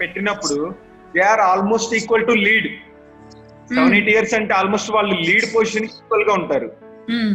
పెట్టినప్పుడు 0.00 0.58
they 1.14 1.22
are 1.30 1.42
almost 1.48 1.92
equal 1.94 2.26
to 2.26 2.34
lead 2.46 2.68
seven 3.70 3.94
eight 3.94 4.10
years 4.10 4.34
అంటే 4.34 4.52
almost 4.54 4.90
వాళ్ళు 4.90 5.14
lead 5.26 5.46
position 5.54 5.86
ఈక్వల్గా 5.90 6.32
ఉంటారు. 6.34 6.68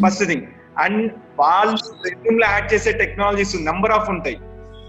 ఫస్ట్ 0.03 0.23
థింగ్ 0.29 0.45
అండ్ 0.83 1.01
వాళ్ళు 1.39 1.75
రెజ్యూమ్లో 2.05 2.47
యాడ్ 2.47 2.67
చేసే 2.73 2.91
టెక్నాలజీస్ 3.01 3.55
నంబర్ 3.67 3.91
ఆఫ్ 3.91 4.09
ఉంటాయి. 4.09 4.37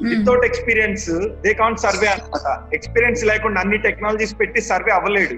Without 0.04 0.44
experience 0.46 1.08
they 1.42 1.50
can't 1.54 1.80
survive 1.80 2.06
అనమాట 2.06 2.46
ఎక్స్పీరియన్స్ 2.74 3.20
లేకుండా 3.24 3.58
అన్ని 3.60 3.78
టెక్నాలజీస్ 3.84 4.34
పెట్టి 4.40 4.60
సర్వే 4.70 4.92
అవ్వలేడు 4.92 5.36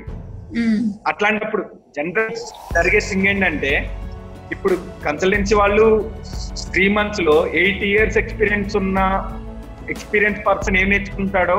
మ్మ్. 0.57 0.79
అట్లాంటప్పుడు 1.07 1.63
జనరల్ 1.97 2.37
జరిగే 2.75 3.01
థింగ్ 3.09 3.27
ఏంటంటే 3.27 3.73
ఇప్పుడు 4.53 4.75
కన్సల్టెన్సీ 5.05 5.55
వాళ్ళు 5.55 5.87
త్రీ 6.73 6.85
మంత్స్లో 6.97 7.35
ఎయిట్ 7.57 7.83
ఇయర్స్ 7.85 8.19
ఎక్స్పీరియన్స్ 8.19 8.77
ఉన్న 8.77 8.99
ఎక్స్పీరియన్స్ 9.89 10.41
పర్సన్ 10.47 10.77
ఏం 10.77 10.89
నేర్చుకుంటాడో 10.91 11.59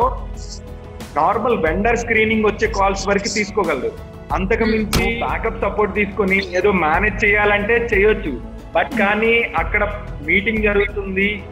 నార్మల్ 1.16 1.57
వెండర్ 1.57 1.97
స్క్రీనింగ్ 1.97 2.46
వచ్చే 2.46 2.68
కాల్స్ 2.68 3.07
వరకు 3.07 3.34
తీసుకోగలరు. 3.34 3.92
అంతకు 4.34 4.64
మించి 4.64 5.20
బ్యాకప్ 5.20 5.61
సపోర్ట్ 5.61 5.96
తీసుకొని 5.96 6.57
ఏదో 6.57 6.71
మేనేజ్ 6.71 7.25
చేయాలంటే 7.25 7.89
చేయొచ్చు. 7.93 8.42
బట్ 8.75 8.92
కానీ 9.00 9.42
అక్కడ 9.57 10.06
మీటింగ్ 10.21 10.64
జరుగుతుంది. 10.64 11.43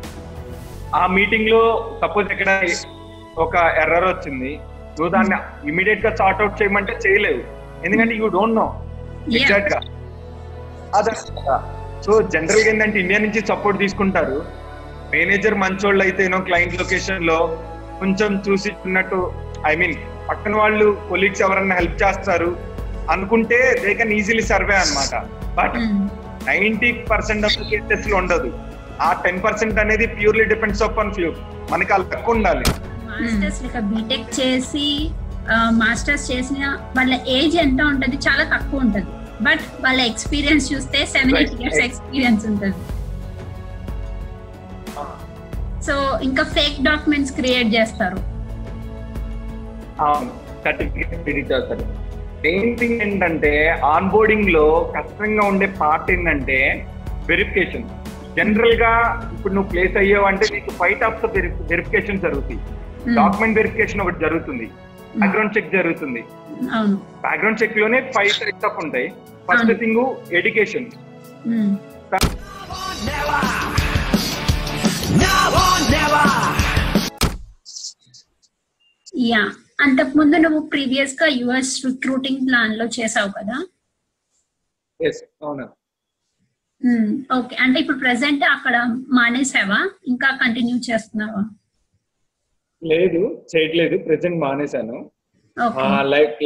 ఆ 0.95 1.07
మీటింగ్లో 1.07 1.91
సపోజ్ 2.01 2.31
ఎక్కడ 2.31 2.63
ఒక 3.37 3.55
ఎర్రర్ 3.55 4.07
వచ్చింది. 4.07 4.59
నువ్వు 4.97 5.09
దాన్ని 5.09 5.69
ఇమీడియట్గా 5.69 6.15
సార్ట్ 6.15 6.41
అవుట్ 6.41 6.61
చేయమంటే 6.61 6.99
చేయలేవు. 7.07 7.41
ఎందుకంటే 7.85 8.15
యూ 8.15 8.27
డోంట్ 8.27 8.55
నో. 8.55 8.81
ఎగ్జాక్ట్గా 9.35 9.79
అదే. 10.95 11.11
సో 12.05 12.21
జనరల్గా 12.21 12.69
ఏంటంటే 12.69 12.99
ఇండియా 12.99 13.19
నుంచి 13.19 13.47
సపోర్ట్ 13.47 13.79
తీసుకుంటారు. 13.79 14.45
మేనేజర్ 15.13 15.53
మంచోళ్ళు 15.53 16.03
అయితేనో 16.03 16.37
క్లయింట్ 16.37 16.79
లొకేషన్లో 16.79 17.57
కొంచెం 17.99 18.43
చూసి 18.49 18.71
ఉన్నట్టు 18.85 19.44
ఐ 19.71 19.73
మీన్ 19.81 19.95
పక్కన 20.29 20.55
వాళ్ళు 20.61 20.87
కొలీగ్స్ 21.09 21.43
ఎవరన్నా 21.45 21.75
హెల్ప్ 21.79 21.97
చేస్తారు 22.03 22.51
అనుకుంటే 23.13 23.57
దే 23.83 23.91
కెన్ 23.99 24.13
ఈజీలీ 24.19 24.45
సర్వే 24.53 24.75
అన్నమాట. 24.83 25.15
బట్. 25.59 25.75
నైన్టీ 26.49 26.91
పర్సెంట్ 27.11 27.45
ఆఫ్ 27.47 27.57
కేసెస్లో 27.71 28.15
ఉండదు. 28.21 28.49
ఆ 29.07 29.09
టెన్ 29.25 29.39
పర్సెంట్ 29.45 29.79
అనేది 29.83 30.07
ప్యూర్లీ 30.17 30.45
డిపెండ్స్ 30.53 30.83
ఆన్ 30.87 31.13
ఫ్యూ 31.17 31.29
మనకి 31.71 31.93
ఆ 31.93 31.97
లక్ 31.97 32.29
ఉండాలి. 32.35 32.65
మాస్టర్స్ 33.09 33.61
లేక 33.63 33.79
బీటెక్ 33.91 34.29
చేసి 34.39 34.87
మాస్టర్స్ 35.81 36.25
చేసిన 36.31 36.65
వాళ్ళ 36.97 37.13
ఏజ్ 37.37 37.55
ఎంత 37.63 37.81
ఉంటది? 37.91 38.17
చాలా 38.27 38.43
తక్కువ 38.53 38.85
ఉంటది. 38.85 39.09
బట్ 39.47 39.63
వాళ్ళ 39.85 39.99
ఎక్స్పీరియన్స్ 40.11 40.65
చూస్తే 40.73 40.99
సెవెన్ 41.15 41.35
ఎయిట్. 41.39 41.55
ఇయర్స్ 41.61 41.81
ఎక్స్పీరియన్స్ 41.87 42.45
ఉంటది. 42.51 42.77
సో 45.87 45.95
ఇంకా 46.27 46.43
ఫేక్ 46.55 46.77
డాక్యుమెంట్స్ 46.89 47.33
క్రియేట్ 47.39 47.69
చేస్తారు. 47.77 48.17
సర్టిఫికేట్ 50.65 51.29
ఎడిట్ 51.29 51.51
చేస్తారు. 51.51 52.15
మెయిన్ 52.41 52.77
థింగ్ 52.77 53.01
ఏంటంటే 53.01 53.67
ఆన్ 53.67 54.09
బోర్డింగ్లో 54.09 54.93
కష్టంగా 54.97 55.47
ఉండే 55.47 55.65
పార్ట్ 55.65 56.11
ఏంటంటే 56.11 56.87
వెరిఫికేషన్ 57.27 57.89
జనరల్గా 58.37 58.91
ఇప్పుడు 59.33 59.53
నువ్వు 59.53 59.71
ప్లేస్ 59.71 59.97
అయ్యావు 59.97 60.25
అంటే 60.25 60.45
నీకు 60.53 60.69
ఫైవ్ 60.69 60.99
టాప్స్ 60.99 61.25
వెరిఫికేషన్ 61.71 62.19
జరుగుతాయి. 62.19 62.59
Hmm. 63.05 63.15
డాక్యుమెంట్ 63.15 63.57
వెరిఫికేషన్ 63.57 64.01
ఒకటి 64.01 64.19
జరుగుతుంది. 64.19 64.65
బ్యాక్గ్రౌండ్ 65.17 65.57
చెక్ 65.57 65.71
జరుగుతుంది. 65.71 66.23
అవును. 66.73 66.95
బ్యాక్గ్రౌండ్ 66.95 67.63
చెక్లోనే 67.63 68.01
ఫైవ్ 68.01 68.29
టైప్స్ 68.29 68.65
ఆఫ్ 68.65 68.83
ఉంటాయి. 68.83 69.07
ఫస్ట్ 69.47 69.65
అవును. 69.65 69.73
Thing 69.73 70.33
education. 70.33 70.85
యా 79.17 79.51
అంతకు 79.79 80.13
ముందు 80.19 80.37
నువ్వు 80.43 80.59
ప్రీవియస్గా 80.71 81.27
యుఎస్ 81.39 81.73
రిక్రూటింగ్ 81.85 82.43
ప్లాన్లో 82.47 82.85
చేసావు 82.97 83.31
కదా? 83.37 83.57
ఓకే 87.35 87.55
అంటే 87.63 87.77
ఇప్పుడు 87.81 87.99
ప్రెసెంట్ 87.99 88.43
అక్కడ 88.53 88.75
మానేసావా? 89.17 89.79
ఇంకా 90.11 90.29
కంటిన్యూ 90.41 90.77
చేస్తున్నావా? 90.87 91.41
లేదు 92.81 93.21
చేయట్లేదు. 93.51 93.95
ప్రెసెంట్ 94.07 94.39
మానేశాను. 94.43 94.97
లైక్ 96.13 96.41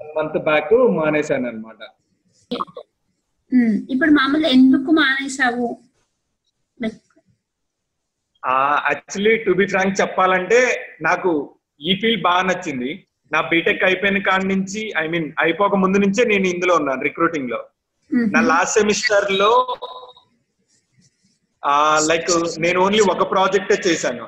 మంత్ 0.00 0.38
బ్యాక్ 0.46 0.72
మానేశాను 0.98 1.46
అనమాట 1.48 1.80
ఇప్పుడు 3.92 4.10
మామూలు 4.12 4.46
ఎందుకు 4.56 4.90
మానేసావు 4.92 5.66
యాక్చువల్లీ 8.86 9.32
టు 9.44 9.52
బి 9.58 9.66
ఫ్రాంక్ 9.66 9.98
చెప్పాలంటే 10.00 10.58
నాకు 11.00 11.30
ఈ 11.88 11.94
ఫీల్డ్ 12.00 12.22
బాగా 12.28 12.42
నచ్చింది. 12.50 12.90
నా 13.32 13.40
బీటెక్ 13.50 13.84
అయిపోయిన 13.88 14.18
కాడి 14.28 14.46
నుంచి 14.52 14.80
ఐ 15.02 15.04
మీన్ 15.12 15.28
అయిపోక 15.44 15.76
ముందు 15.82 15.98
నుంచే 16.04 16.22
నేను 16.32 16.46
ఇందులో 16.54 16.74
ఉన్నాను 16.80 17.02
రిక్రూటింగ్లో. 17.08 17.60
నా 18.34 18.40
లాస్ట్ 18.50 18.76
సెమిస్టర్లో 18.78 19.50
లైక్ 22.10 22.30
నేను 22.64 22.78
ఓన్లీ 22.86 23.02
ఒక 23.12 23.24
ప్రాజెక్టే 23.32 23.76
చేశాను. 23.86 24.26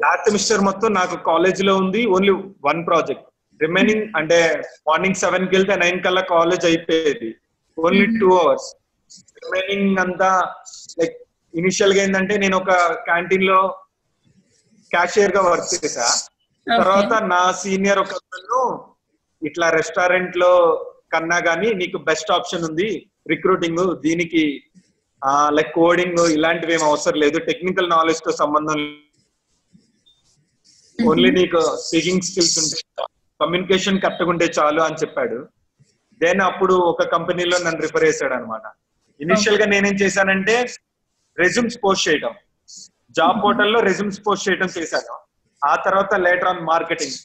లాస్ట్ 0.00 0.26
సెమిస్టర్ 0.28 0.62
మొత్తం 0.68 0.90
నాకు 1.00 1.16
కాలేజ్లో 1.30 1.72
ఉంది 1.82 2.02
ఓన్లీ 2.16 2.32
వన్ 2.68 2.80
ప్రాజెక్ట్ 2.88 3.26
రిమైనింగ్ 3.60 4.04
అంటే 4.18 4.38
మార్నింగ్ 4.88 5.20
సెవెన్కి 5.24 5.52
వెళ్తే 5.56 5.74
నైన్ 5.82 5.98
కల్లా 6.04 6.22
కాలేజ్ 6.34 6.64
అయిపోయేది. 6.70 7.30
ఓన్లీ 7.78 8.06
టూ 8.20 8.28
అవర్స్ 8.42 8.68
రిమైనింగ్ 9.44 10.00
అంతా 10.04 10.30
లైక్ 11.00 11.16
ఇనిషియల్గా 11.54 12.00
ఏంటంటే 12.06 12.34
నేను 12.42 12.56
ఒక 12.62 12.72
క్యాంటీన్లో 13.08 13.60
క్యాషియర్గా 14.92 15.42
వర్క్ 15.48 15.70
చేసా 15.74 16.06
తర్వాత 16.66 17.12
నా 17.32 17.42
సీనియర్ 17.62 18.00
ఒక 18.02 18.14
ఇట్లా 19.42 19.68
రెస్టారెంట్లో 19.70 20.50
కన్నా 21.12 21.38
గానీ 21.46 21.68
నీకు 21.74 21.98
బెస్ట్ 22.08 22.30
ఆప్షన్ 22.30 22.66
ఉంది 22.68 22.88
రిక్రూటింగ్ 23.30 23.82
దీనికి 24.04 24.44
లైక్ 25.52 25.72
కోడింగ్ 25.74 26.20
ఇలాంటివి 26.36 26.74
ఏం 26.76 26.82
అవసరం 26.82 27.18
లేదు 27.18 27.38
టెక్నికల్ 27.48 27.90
నాలెడ్జ్తో 27.90 28.32
సంబంధం 28.42 28.78
ఓన్లీ 30.98 31.30
నీకు 31.30 31.60
స్పీకింగ్ 31.84 32.26
స్కిల్స్ 32.28 32.56
ఉంటే 32.62 32.78
కమ్యూనికేషన్ 33.40 34.00
కరెక్ట్గా 34.00 34.30
ఉంటే 34.32 34.46
చాలు 34.58 34.80
అని 34.82 35.00
చెప్పాడు. 35.02 35.38
దెన్ 36.20 36.40
అప్పుడు 36.40 36.74
ఒక 36.90 37.04
కంపెనీలో 37.14 37.56
నన్ను 37.58 37.80
రిఫర్ 37.80 38.04
చేశాడు 38.04 38.34
అనమాట 38.34 38.64
ఇనిషియల్గా 39.20 39.66
నేనేం 39.66 39.96
చేశానంటే 40.02 40.54
రెజ్యూమ్స్ 41.38 41.78
పోస్ట్ 41.84 42.06
చేయడం. 42.08 42.32
జాబ్ 43.18 43.38
పోర్టల్లో 43.44 43.78
రెజ్యూమ్స్ 43.88 44.20
పోస్ట్ 44.26 44.46
చేయడం 44.48 44.68
చేశాను. 44.76 45.14
ఆ 45.62 45.74
తర్వాత 45.86 46.12
లేటర్ 46.26 46.50
ఆన్ 46.52 46.62
మార్కెటింగ్. 46.72 47.18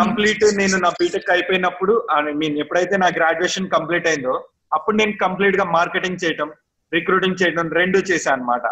కంప్లీట్ 0.00 0.44
నేను 0.60 0.76
నా 0.84 0.90
బీటెక్ 0.98 1.30
అయిపోయినప్పుడు 1.34 1.92
ఐ 2.16 2.34
మీన్ 2.42 2.56
ఎప్పుడైతే 2.64 2.94
నా 3.04 3.08
గ్రాడ్యుయేషన్ 3.18 3.72
కంప్లీట్ 3.76 4.06
అయిందో 4.10 4.34
అప్పుడు 4.76 4.96
నేను 5.00 5.14
కంప్లీట్గా 5.24 5.64
మార్కెటింగ్ 5.78 6.22
చేయటం 6.24 6.48
రిక్రూటింగ్ 6.92 7.38
చేయడం 7.42 7.66
రెండు 7.80 7.98
చేశాను 8.10 8.36
అనమాట 8.36 8.66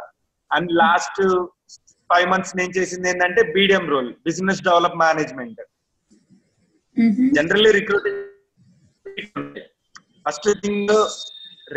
అండ్ 0.50 0.70
లాస్ట్ 0.82 1.20
ఫైవ్ 2.10 2.26
మంత్స్ 2.32 2.54
నేను 2.59 2.72
చేసింది 2.78 3.09
ఏంటంటే 3.12 3.43
BDM 3.54 3.84
role 3.94 4.10
business 4.28 4.60
develop 4.69 4.97
management. 5.04 5.60
Generally 7.37 7.70
recruiting 7.78 8.20
first 10.26 10.49
thing 10.62 10.93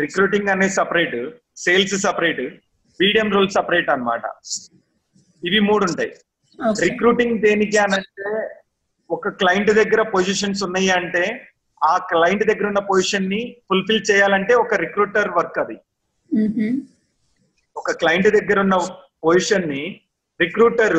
recruiting 0.02 0.50
అనేది 0.54 0.74
separate 0.80 1.16
sales 1.64 1.96
separate 2.06 2.42
BDM 3.00 3.28
role 3.32 3.50
separate 3.50 3.90
అన్నమాట 3.90 4.24
ఇవి 5.42 5.60
మూడు 5.60 5.84
ఉంటాయి 5.84 6.12
రిక్రూటింగ్ 6.86 7.36
దేనికి 7.40 7.78
అని 7.78 7.94
అంటే 7.94 8.28
ఒక 9.10 9.28
క్లయింట్ 9.40 9.70
దగ్గర 9.72 10.02
పొజిషన్స్ 10.14 10.62
ఉన్నాయి 10.62 10.90
అంటే 10.90 11.24
ఆ 11.80 11.94
క్లయింట్ 12.10 12.44
దగ్గర 12.44 12.66
ఉన్న 12.66 12.80
పొజిషన్ని 12.88 13.40
ఫుల్ఫిల్ 13.68 14.02
చేయాలంటే 14.10 14.54
ఒక 14.54 14.74
రిక్రూటర్ 14.74 15.30
వర్క్ 15.30 15.58
అది. 15.58 15.76
ఒక 17.76 17.92
క్లయింట్ 17.92 18.28
దగ్గర 18.28 18.58
ఉన్న 18.60 18.76
పొజిషన్ని 19.22 19.82
రిక్రూటర్ 20.40 20.98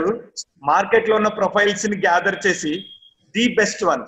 మార్కెట్లో 0.63 1.15
ఉన్న 1.15 1.27
ప్రొఫైల్స్ని 1.39 1.97
గ్యాదర్ 1.97 2.37
చేసి 2.45 2.73
ది 3.35 3.45
బెస్ట్ 3.55 3.83
వన్ 3.83 4.03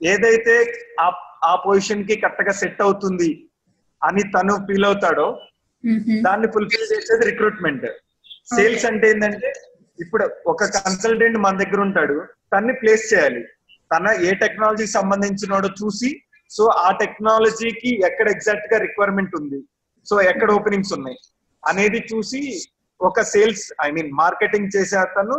ఏదైతే 0.00 0.54
ఆ 1.44 1.54
పొజిషన్కి 1.64 2.16
కరెక్ట్గా 2.16 2.52
సెట్ 2.52 2.82
అవుతుంది 2.82 3.30
అని 4.02 4.22
తను 4.34 4.54
ఫీల్ 4.66 4.84
అవుతాడో. 4.84 5.26
దాన్ని 6.26 6.48
ఫుల్ఫిల్ 6.54 6.88
చేసేది 6.92 7.24
రిక్రూట్మెంట్ 7.30 7.86
సేల్స్ 8.54 8.84
అంటే 8.90 9.06
ఏంటంటే 9.10 9.50
ఇప్పుడు 9.98 10.24
ఒక 10.52 10.64
కన్సల్టెంట్ 10.76 11.38
మన 11.38 11.56
దగ్గర 11.62 11.80
ఉంటాడు 11.80 12.16
తన్ని 12.52 12.74
ప్లేస్ 12.80 13.04
చేయాలి. 13.12 13.42
తన 13.92 14.06
ఏ 14.28 14.30
టెక్నాలజీ 14.42 14.86
సంబంధించినోడో 14.96 15.68
చూసి 15.80 16.10
సో 16.50 16.64
ఆ 16.86 16.88
టెక్నాలజీకి 17.02 17.90
ఎక్కడ 18.08 18.26
ఎగ్జాక్ట్గా 18.36 18.78
రిక్వైర్మెంట్ 18.86 19.34
ఉంది. 19.40 19.58
సో 20.06 20.14
ఎక్కడ 20.30 20.48
ఓపెనింగ్స్ 20.58 20.92
ఉన్నాయి? 20.96 21.18
అనేది 21.62 22.00
చూసి 22.12 22.40
ఒక 23.00 23.20
సేల్స్ 23.32 23.66
ఐ 23.86 23.88
మీన్ 23.90 24.10
మార్కెటింగ్ 24.22 24.72
చేసే 24.76 24.96
అతను 24.96 25.38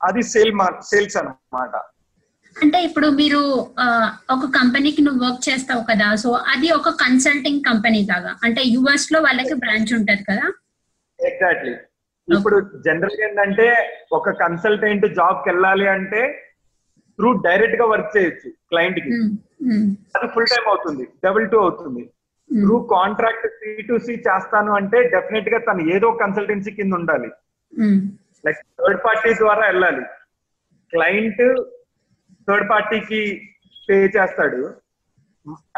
అది 0.00 0.22
సేల్ 0.32 0.52
సేల్స్ 0.90 1.16
అన్నమాట. 1.20 1.74
అంటే 2.56 2.78
ఇప్పుడు 2.88 3.08
మీరు 3.20 3.40
ఒక 4.34 4.44
కంపెనీకి 4.58 5.00
నువ్వు 5.02 5.20
వర్క్ 5.24 5.44
చేస్తావు 5.48 5.82
కదా 5.90 6.08
సో 6.22 6.30
అది 6.52 6.68
ఒక 6.78 6.90
కన్సల్టింగ్ 7.02 7.62
కంపెనీ 7.68 8.00
లాగా. 8.10 8.32
అంటే 8.46 8.60
యుఎస్లో 8.74 9.18
వాళ్ళకి 9.26 9.54
బ్రాంచ్ 9.62 9.92
ఉంటది 9.98 10.24
కదా? 10.30 10.46
ఎగ్జాక్ట్లీ 11.18 11.74
ఇప్పుడు 12.28 12.56
జనరల్గా 12.86 13.24
ఏంటంటే 13.28 13.66
ఒక 14.12 14.30
కన్సల్టెంట్ 14.42 15.06
జాబ్కి 15.18 15.48
వెళ్ళాలి 15.50 15.86
అంటే 15.96 16.20
త్రూ 17.18 17.30
డైరెక్ట్గా 17.46 17.86
వర్క్ 17.92 18.12
చేయొచ్చు 18.16 18.48
క్లయింట్కి. 18.70 19.10
అది 20.16 20.26
ఫుల్ 20.34 20.50
టైం 20.52 20.66
అవుతుంది 20.72 21.04
డబుల్ 21.24 21.46
టూ 21.52 21.58
అవుతుంది. 21.66 22.02
Through 22.50 22.76
contract 22.92 23.46
C 23.58 23.72
to 23.88 23.96
C 24.06 24.12
చేస్తాను 24.28 24.70
అంటే 24.78 24.98
డెఫినెట్గా 25.14 25.58
తను 25.66 25.82
ఏదో 25.96 26.08
కన్సల్టెన్సీ 26.22 26.70
కింద 26.78 26.92
ఉండాలి. 27.00 27.28
లైక్ 28.44 28.60
థర్డ్ 28.78 29.00
పార్టీ 29.06 29.30
ద్వారా 29.42 29.64
వెళ్ళాలి. 29.70 30.04
క్లయింట్ 30.92 31.42
థర్డ్ 32.50 32.70
పార్టీకి 32.70 33.20
పే 33.88 33.96
చేస్తాడు. 34.16 34.60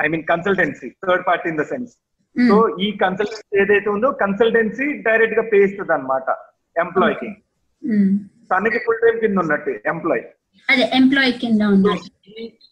I 0.01 0.09
mean 0.09 0.25
consultancy 0.25 0.89
third 1.03 1.27
party 1.27 1.49
in 1.49 1.59
the 1.59 1.65
sense 1.65 1.93
so 2.37 2.57
ఈ 2.79 2.93
కన్సల్టెన్సీ 2.97 3.61
ఏదైతే 3.63 3.91
ఉందో 3.91 4.11
కన్సల్టెన్సీ 4.21 4.87
డైరెక్ట్గా 5.03 5.43
పే 5.53 5.59
ఇస్తుంది 5.65 5.93
అనమాట 5.93 6.29
ఎంప్లాయ్కి 6.77 7.31
ఉమ్. 7.83 8.13
తనకి 8.51 8.79
ఫుల్ 8.79 9.01
టైం 9.01 9.21
కింద 9.21 9.39
ఉన్నట్టు 9.39 9.71
ఎంప్లాయ్ 9.87 10.23
అదే 10.69 10.85
ఎంప్లాయీ 10.95 11.33
కింద 11.33 11.63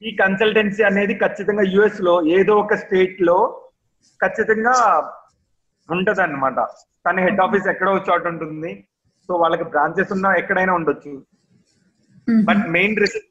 ఈ- 0.03 0.17
కన్సల్టెన్సీ 0.17 0.83
అనేది 0.83 1.15
ఖచ్చితంగా 1.15 1.63
యుఎస్లో 1.71 2.15
ఏదో 2.31 2.57
ఒక 2.57 2.75
స్టేట్లో 2.75 3.37
ఖచ్చితంగా 4.21 4.75
ఉంటది 5.89 6.23
అనమాట 6.23 6.59
తన 7.07 7.21
హెడ్ 7.21 7.41
ఆఫీస్ 7.41 7.67
ఎక్కడో 7.69 7.93
చోట 8.09 8.27
ఉంటుంది. 8.27 8.71
సో 9.29 9.35
వాళ్ళకి 9.35 9.65
బ్రాంచెస్ 9.65 10.13
ఉన్నా 10.13 10.35
ఎక్కడైనా 10.35 10.73
ఉండొచ్చు. 10.75 11.13
బట్ 12.45 12.63
మెయిన్ 12.69 12.97
రిసిప్ట్ 12.97 13.30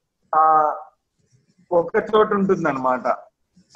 ఒక 1.72 1.92
చోట 2.16 2.34
ఉంటుంది 2.34 2.70
అనమాట 2.70 3.04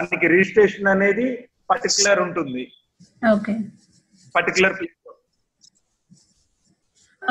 దానికి 0.02 0.28
రిజిస్ట్రేషన్ 0.28 0.88
అనేది 0.88 1.50
పర్టికులర్ 1.70 2.20
ఉంటుంది. 2.20 2.72
ఓకే. 3.32 3.58
Particular 4.36 4.74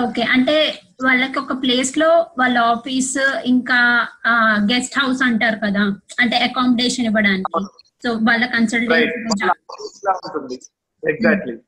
okay. 0.05 0.23
అంటే 0.23 0.81
వాళ్ళకి 1.05 1.39
ఒక 1.39 1.63
ప్లేస్లో 1.63 2.27
వాళ్ళ 2.39 2.59
ఆఫీస్ 2.59 3.41
ఇంకా 3.45 4.09
గెస్ట్ 4.73 4.99
హౌస్ 4.99 5.23
అంటారు 5.23 5.57
కదా. 5.57 5.81
అంటే 6.21 6.37
అకామిడేషన్ 6.37 7.05
ఇవ్వడానికి. 7.05 7.65
సో 8.05 8.13
వాళ్ళ 8.13 8.45
ఎగ్జాక్ట్లీ 11.09 11.59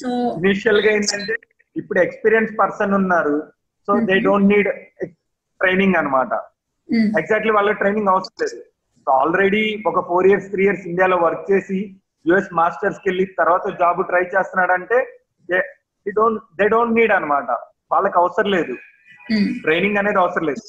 సో 0.00 0.32
ఇనిషియల్గా 0.32 0.92
ఏంటంటే 0.92 1.36
ఇప్పుడు 1.76 2.00
ఎక్స్పీరియన్స్ 2.00 2.52
పర్సన్ 2.58 2.94
ఉన్నారు. 2.94 3.52
So 3.86 4.00
they 4.00 4.18
don't 4.18 4.48
need 4.48 4.68
training 5.60 5.94
అన్నమాట. 5.94 6.49
ఎగ్జాక్ట్లీ 7.20 7.52
వాళ్ళ 7.56 7.70
ట్రైనింగ్ 7.80 8.10
అవసరం 8.12 8.36
లేదు. 8.42 8.58
ఆల్రెడీ 9.06 9.62
ఒక 9.90 10.00
ఫోర్ 10.08 10.26
ఇయర్స్ 10.30 10.48
త్రీ 10.52 10.62
ఇయర్స్ 10.66 10.84
ఇండియాలో 10.90 11.16
వర్క్ 11.26 11.44
చేసి 11.50 11.78
యుఎస్ 12.28 12.50
మాస్టర్స్కి 12.58 13.06
వెళ్ళి 13.10 13.24
తర్వాత 13.40 13.66
జాబ్ 13.80 14.00
ట్రై 14.10 14.22
చేస్తున్నాడంటే 14.34 14.98
they 15.48 15.58
don't 16.18 16.40
they 16.58 16.66
don't 16.74 16.96
need 16.98 17.14
అన్నమాట. 17.16 17.50
వాళ్ళకి 17.92 18.16
అవసరం 18.22 18.50
లేదు. 18.56 18.74
ట్రైనింగ్ 19.64 19.98
అనేది 20.00 20.18
అవసరం 20.22 20.46
లేదు. 20.50 20.62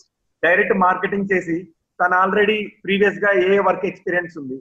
డైరెక్ట్ 0.44 0.76
మార్కెటింగ్ 0.86 1.30
చేసి 1.32 1.58
తను 2.00 2.16
ఆల్రెడీ 2.22 2.58
ప్రీవియస్గా 2.86 3.32
ఏ 3.50 3.58
వర్క్ 3.68 3.86
ఎక్స్పీరియన్స్ 3.90 4.36
ఉంది 4.42 4.58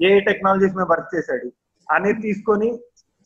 ఏ 0.00 0.10
టెక్నాలజీస్ 0.28 0.76
మీద 0.78 0.86
వర్క్ 0.92 1.10
చేశాడు 1.14 1.48
అనేది 1.88 2.20
తీసుకొని 2.26 2.68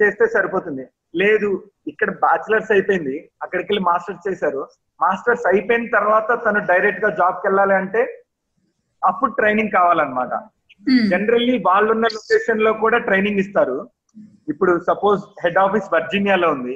చేస్తే 0.01 0.25
సరిపోతుంది. 0.35 0.85
లేదు 1.23 1.51
ఇక్కడ 1.91 2.11
బ్యాచిలర్స్ 2.25 2.71
అయిపోయింది 2.75 3.17
అక్కడికి 3.45 3.69
వెళ్ళి 3.71 3.83
మాస్టర్స్ 3.89 4.27
చేశారు. 4.29 4.63
మాస్టర్స్ 5.01 5.47
అయిపోయిన 5.51 5.87
తర్వాత 5.97 6.29
తను 6.45 6.61
డైరెక్ట్గా 6.71 7.11
జాబ్కి 7.21 7.45
వెళ్ళాలి 7.49 7.75
అంటే 7.81 8.03
అప్పుడు 9.03 9.31
ట్రైనింగ్ 9.39 9.77
కావాలన్నమాట. 9.79 10.33
జనరల్లీ 11.13 11.55
వాళ్ళున్న 11.69 12.07
లొకేషన్లో 12.17 12.73
కూడా 12.83 12.99
ట్రైనింగ్ 13.09 13.43
ఇస్తారు. 13.45 13.77
ఇప్పుడు 14.53 14.73
సపోజ్ 14.89 15.23
హెడ్ 15.45 15.61
ఆఫీస్ 15.65 15.89
వర్జీనియాలో 15.95 16.49
ఉంది. 16.57 16.75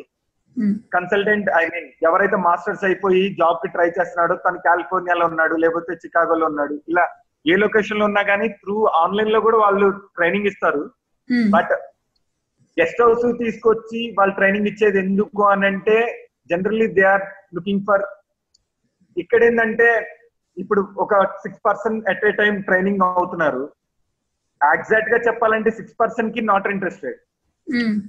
కన్సల్టెంట్ 0.95 1.49
ఐ 1.61 1.65
మీన్ 1.73 1.89
ఎవరైతే 2.09 2.37
మాస్టర్స్ 2.47 2.85
అయిపోయి 2.89 3.23
జాబ్కి 3.41 3.69
ట్రై 3.75 3.89
చేస్తున్నాడో 3.99 4.35
తను 4.47 4.59
కాలిఫోర్నియాలో 4.69 5.25
ఉన్నాడు 5.31 5.55
లేకపోతే 5.65 5.93
చికాగోలో 6.03 6.47
ఉన్నాడు 6.53 6.75
ఇలా 6.93 7.05
ఏ 7.45 7.57
లొకేషన్లో 7.63 8.05
ఉన్నా 8.11 8.23
కానీ 8.31 8.47
త్రూ 8.63 8.77
ఆన్లైన్లో 9.03 9.41
కూడా 9.47 9.59
వాళ్ళు 9.65 9.87
ట్రైనింగ్ 10.17 10.49
ఇస్తారు. 10.53 10.83
బట్ 11.55 11.73
గెస్ట్ 12.81 13.03
హౌస్ 13.03 13.27
తీసుకొచ్చి 13.43 14.01
వాళ్ళు 14.19 14.35
ట్రైనింగ్ 14.39 14.71
ఇచ్చేది 14.71 14.99
ఎందుకు 15.05 15.43
అని 15.53 15.67
అంటే 15.71 15.97
generally 16.51 16.89
they 16.99 17.05
are 17.13 17.25
looking 17.57 17.85
for 17.89 18.05
ఇక్కడ 19.17 19.41
ఏంటంటే 19.45 19.89
ఇప్పుడు 20.57 20.81
ఒక 21.05 21.15
six 21.43 21.63
percent 21.67 22.09
at 22.11 22.25
a 22.29 22.33
time 22.41 22.55
training 22.69 23.03
అవుతున్నారు. 23.07 23.63
ఎగ్జాక్ట్గా 24.61 25.19
చెప్పాలంటే 25.27 25.71
సిక్స్ 25.71 25.99
పర్సెంట్కి 26.01 26.41
నాట్ 26.51 26.69
ఇంట్రెస్టెడ్ 26.73 27.19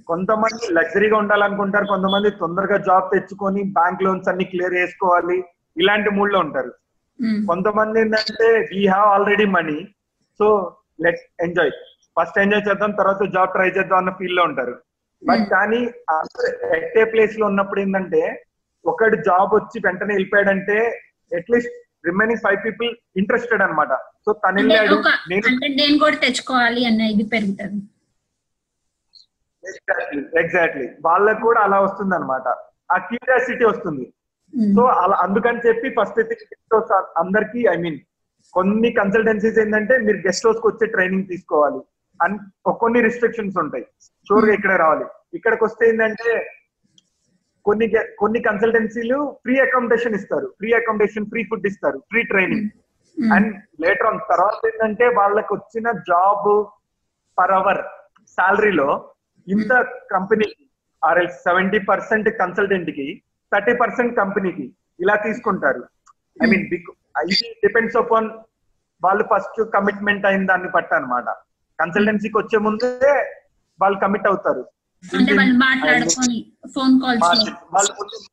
కొంతమంది 0.09 0.65
లగ్జరీగా 0.77 1.15
ఉండాలనుకుంటారు 1.17 1.85
కొంతమంది 1.85 2.29
తొందరగా 2.41 2.77
జాబ్ 2.87 3.07
తెచ్చుకొని 3.13 3.61
బ్యాంక్ 3.77 4.03
లోన్స్ 4.05 4.29
అన్ని 4.31 4.45
క్లియర్ 4.51 4.75
చేసుకోవాలి 4.79 5.37
ఇలాంటి 5.77 6.09
మూడ్లో 6.17 6.39
ఉంటారు. 6.45 6.71
కొంతమంది 7.49 7.99
ఏంటంటే 8.01 8.47
we 8.71 8.81
have 8.87 9.07
already 9.15 9.45
money 9.57 9.77
so 10.39 10.47
let 11.05 11.21
enjoy 11.45 11.73
first 12.17 12.39
enjoy 12.43 12.65
చేద్దాం 12.67 12.93
తర్వాత 13.01 13.27
జాబ్ 13.35 13.53
ట్రై 13.55 13.67
చేద్దాం 13.77 13.99
అన్న 14.01 14.13
ఫీల్లో 14.19 14.43
ఉంటారు. 14.49 14.73
బట్ 15.21 15.45
కానీ 15.53 15.79
ఎట్టే 16.77 17.03
ప్లేస్లో 17.11 17.45
ఉన్నప్పుడు 17.51 17.81
ఏంటంటే 17.83 18.21
ఒకటి 18.85 19.17
జాబ్ 19.29 19.51
వచ్చి 19.57 19.77
వెంటనే 19.85 20.13
వెళ్ళిపోయాడంటే 20.15 20.77
at least 21.31 21.75
remaining 22.09 22.43
five 22.45 22.59
people 22.65 22.89
interested 23.21 23.63
అనమాట 23.65 23.93
సో 24.25 24.31
తను 24.43 24.61
వెళ్ళాడు 24.61 24.95
నేను 25.81 25.97
కూడా 26.03 26.17
తెచ్చుకోవాలి 26.23 26.81
అన్న 26.89 27.01
ఇది 27.13 27.25
పెరుగుతుంది. 27.33 27.81
ఎగ్జాక్ట్లీ 29.63 30.21
ఎగ్జాక్ట్లీ 30.41 30.87
వాళ్ళకు 31.07 31.41
కూడా 31.47 31.59
అలా 31.67 31.79
వస్తుంది 31.85 32.15
అనమాట 32.17 32.47
ఆ 32.93 32.97
క్యూరియాసిటీ 33.09 33.63
వస్తుంది. 33.71 34.05
సో 34.75 34.83
అలా 35.01 35.15
అందుకని 35.25 35.59
చెప్పి 35.65 35.87
ఫస్ట్ 35.97 36.17
అయితే 36.21 36.35
గెస్ట్ 36.39 36.73
హౌస్ 36.75 36.91
అందరికి 37.21 37.59
ఐ 37.73 37.75
మీన్ 37.83 37.99
కొన్ని 38.55 38.89
కన్సల్టెన్సీస్ 38.99 39.59
ఏంటంటే 39.63 39.95
మీరు 40.07 40.19
గెస్ట్ 40.27 40.47
హౌస్కి 40.47 40.67
వచ్చే 40.69 40.85
ట్రైనింగ్ 40.95 41.29
తీసుకోవాలి. 41.31 41.81
కొన్ని 42.81 42.99
రిస్ట్రిక్షన్స్ 43.07 43.57
ఉంటాయి. 43.63 43.85
షూర్గా 44.27 44.53
ఇక్కడ 44.57 44.73
రావాలి. 44.83 45.05
ఇక్కడికి 45.37 45.63
వస్తే 45.67 45.83
ఏంటంటే 45.89 46.31
కొన్ని 47.65 47.87
కొన్ని 48.21 48.39
కన్సల్టెన్సీలు 48.47 49.17
ఫ్రీ 49.43 49.55
అకామిడేషన్ 49.65 50.15
ఇస్తారు. 50.19 50.47
ఫ్రీ 50.59 50.69
అకామిడేషన్ 50.79 51.27
ఫ్రీ 51.31 51.41
ఫుడ్ 51.49 51.67
ఇస్తారు. 51.71 51.97
Free 52.11 52.21
training 52.31 52.69
and 53.17 53.49
later 53.83 54.07
on 54.09 54.19
తర్వాత 54.31 54.59
ఏంటంటే 54.69 55.07
వాళ్ళకి 55.19 55.51
వచ్చిన 55.57 55.87
జాబ్ 56.11 56.49
పర్ 57.37 57.55
అవర్ 57.59 57.81
సాలరీలో 58.37 58.89
ఇంత 59.47 59.73
కంపెనీకి 60.15 60.63
ఆర్ 61.01 61.19
సెవెంటీ 61.45 61.79
పర్సెంట్ 61.91 62.29
కన్సల్టెంట్కి 62.41 63.07
థర్టీ 63.51 63.73
పర్సెంట్ 63.81 64.13
కంపెనీకి 64.21 64.65
ఇలా 65.03 65.15
తీసుకుంటారు. 65.27 65.81
ఐ 66.43 66.47
మీన్ 66.51 66.65
ఇది 67.31 67.47
డిపెండ్స్ 67.63 67.97
అపాన్ 68.01 68.29
వాళ్ళు 69.03 69.23
ఫస్ట్ 69.31 69.59
కమిట్మెంట్ 69.75 70.25
అయిన 70.29 70.45
దాన్ని 70.51 70.69
బట్టి 70.75 70.93
అనమాట 70.95 71.29
కన్సల్టెన్సీకి 71.81 72.37
వచ్చే 72.37 72.59
ముందే 72.59 73.09
వాళ్ళు 73.81 73.99
కమిట్ 73.99 74.27
అవుతారు. 74.27 74.65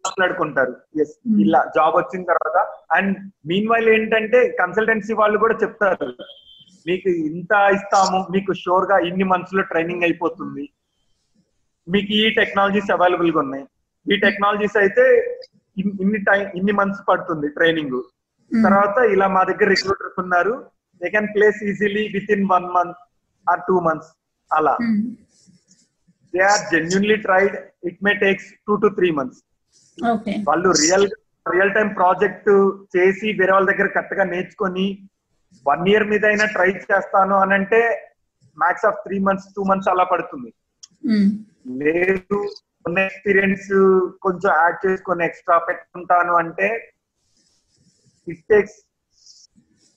మాట్లాడుకుంటారు. 0.06 0.76
ఎస్ 1.00 1.40
ఇలా 1.40 1.64
జాబ్ 1.76 1.96
వచ్చిన 1.96 2.24
తర్వాత 2.24 2.66
అండ్ 2.92 3.18
మీన్ 3.46 3.68
వైల్ 3.68 3.88
ఏంటంటే 3.88 4.56
కన్సల్టెన్సీ 4.60 5.12
వాళ్ళు 5.12 5.38
కూడా 5.38 5.54
చెప్తారు. 5.62 6.06
మీకు 6.86 7.08
ఇంత 7.08 7.70
ఇస్తాము 7.74 8.26
మీకు 8.30 8.52
షూర్గా 8.52 8.98
ఇన్ని 8.98 9.24
మంత్స్లో 9.24 9.62
ట్రైనింగ్ 9.62 10.02
అయిపోతుంది. 10.02 10.68
మీకు 11.90 12.12
ఈ 12.12 12.30
టెక్నాలజీస్ 12.30 12.92
అవైలబుల్గా 12.92 13.38
ఉన్నాయి. 13.38 13.64
ఈ 14.12 14.16
టెక్నాలజీస్ 14.16 14.76
అయితే 14.76 15.02
ఇన్- 15.78 16.00
ఇన్ని 16.00 16.18
టైం 16.18 16.48
ఇన్ని 16.54 16.72
మంత్స్ 16.72 17.02
పడుతుంది 17.08 17.48
ట్రైనింగ్ 17.48 18.02
తర్వాత 18.64 19.04
ఇలా 19.04 19.28
మా 19.28 19.42
దగ్గర 19.42 19.68
రిక్రూటర్స్ 19.68 20.20
ఉన్నారు. 20.20 20.66
They 21.02 21.10
can 21.10 21.28
place 21.34 21.64
easily 21.64 22.08
within 22.30 22.48
one 22.52 22.64
month 22.64 23.07
or 23.48 23.62
two 23.68 23.76
months. 23.86 24.10
అలా. 24.50 24.74
They 26.34 26.40
are 26.50 26.64
genuinely 26.72 27.16
tried 27.26 27.54
it 27.88 28.00
may 28.06 28.12
takes 28.24 28.48
two 28.66 28.74
to 28.82 28.88
three 28.98 29.08
months 29.18 29.40
వాళ్ళు 30.48 30.70
రియల్ 30.82 31.06
రియల్ 31.46 31.74
టైం 31.76 31.88
ప్రాజెక్ట్ 31.94 32.50
చేసి 32.94 33.28
వేరే 33.38 33.52
వాళ్ళ 33.52 33.66
దగ్గర 33.70 33.88
కరెక్ట్గా 33.94 34.24
నేర్చుకొని 34.32 34.86
వన్ 35.66 35.84
ఇయర్ 35.90 36.06
మీద 36.10 36.24
అయినా 36.30 36.46
ట్రై 36.56 36.70
చేస్తాను 36.84 37.36
అని 37.44 37.54
అంటే 37.58 37.80
max 38.58 38.86
of 38.86 39.00
three 39.04 39.16
months 39.26 39.48
two 39.56 39.62
months 39.70 39.90
అలా 39.92 40.04
పడుతుంది. 40.12 40.50
లేదు 41.80 42.36
ఉన్న 42.86 42.98
ఎక్స్పీరియన్స్ 43.06 43.68
కొంచెం 44.24 44.50
యాడ్ 44.60 44.78
చేసుకొని 44.84 45.22
ఎక్స్ట్రా 45.24 45.56
పెట్టుకుంటాను 45.68 46.34
అంటే 46.42 46.68
ఇట్ 48.26 48.44
టేక్స్ 48.50 48.76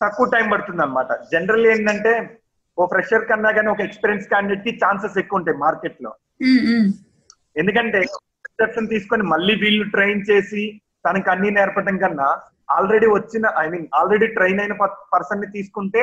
తక్కువ 0.02 0.28
టైం 0.34 0.46
పడుతుంది 0.52 0.82
అనమాట 0.86 1.12
జనరల్ 1.32 1.66
ఏంటంటే 1.74 2.14
ఓ 2.82 2.86
ఫ్రెషర్ 2.94 3.26
కన్నా 3.30 3.52
కానీ 3.58 3.70
ఒక 3.74 3.82
ఎక్స్పీరియన్స్ 3.88 4.28
క్యాండిడేట్కి 4.32 4.72
ఛాన్సెస్ 4.84 5.18
ఎక్కువ 5.22 5.40
ఉంటాయి 5.40 5.58
మార్కెట్లో 5.66 6.12
ఎందుకంటే 7.56 8.02
తీసుకొని 8.94 9.24
మళ్ళీ 9.34 9.54
వీళ్ళు 9.64 9.86
ట్రైన్ 9.96 10.22
చేసి 10.30 10.64
తనకి 11.06 11.30
అన్ని 11.34 11.50
నేర్పడం 11.58 11.96
కన్నా 12.04 12.30
ఆల్రెడీ 12.78 13.08
వచ్చిన 13.14 13.46
ఐ 13.62 13.66
మీన్ 13.70 13.88
ఆల్రెడీ 14.00 14.28
ట్రైన్ 14.38 14.60
అయిన 14.64 14.74
పర్సన్ని 15.14 15.48
తీసుకుంటే 15.56 16.02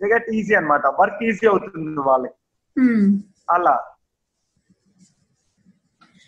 గెట్ 0.00 0.28
ఈజీ 0.38 0.54
అన్నమాట. 0.58 0.84
వర్క్ 1.00 1.22
ఈజీ 1.28 1.46
అవుతుంది 1.52 2.02
వాళ్ళకి 2.08 2.36
అలా. 3.54 3.74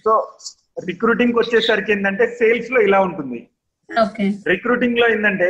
సో 0.05 0.13
రిక్రూటింగ్ 0.89 1.39
వచ్చేసరికి 1.41 1.93
ఏంటంటే 1.95 2.25
సేల్స్లో 2.41 2.79
ఇలా 2.89 2.99
ఉంటుంది. 3.09 3.41
రిక్రూటింగ్లో 4.53 5.07
ఏంటంటే 5.15 5.49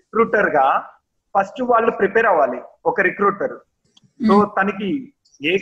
రిక్రూటర్గా 0.00 0.66
ఫస్ట్ 1.34 1.60
వాళ్ళు 1.72 1.92
ప్రిపేర్ 2.00 2.28
అవ్వాలి 2.32 2.60
ఒక 2.90 3.00
రిక్రూటర్ 3.08 3.54
సో 4.28 4.34
తనకి 4.58 4.88
ఏ 5.40 5.52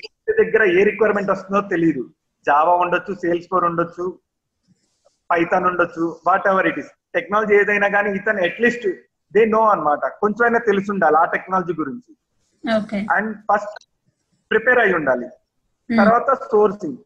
దగ్గర 0.40 0.62
ఏ 0.78 0.82
రిక్వైర్మెంట్ 0.90 1.30
వస్తుందో 1.30 1.60
తెలియదు 1.74 2.02
జావా 2.46 2.74
ఉండొచ్చు 2.84 3.12
సేల్స్ 3.14 3.48
ఫోర్ 3.50 3.64
ఉండొచ్చు 3.64 4.04
పైథాన్ 5.30 5.66
ఉండొచ్చు 5.70 6.04
what 6.26 6.46
ever 6.52 6.66
it 6.66 6.78
is 6.78 6.90
technology 7.14 7.54
ఏదైనా 7.54 7.88
కానీ 7.88 8.10
ఇతను 8.18 8.42
అట్లీస్ట్ 8.44 8.86
దే 9.34 9.42
నో 9.44 9.60
అన్నమాట. 9.68 10.02
కొంచెమైనా 10.22 10.58
తెలిసి 10.58 10.90
ఉండాలి 10.90 11.16
ఆ 11.16 11.24
టెక్నాలజీ 11.24 11.72
గురించి. 11.72 12.12
అండ్ 13.16 13.30
ఫస్ట్ 13.50 13.76
ప్రిపేర్ 14.50 14.78
అయి 14.78 14.94
ఉండాలి. 14.94 15.28
తర్వాత 15.90 16.30
సోర్సింగ్ 16.50 16.98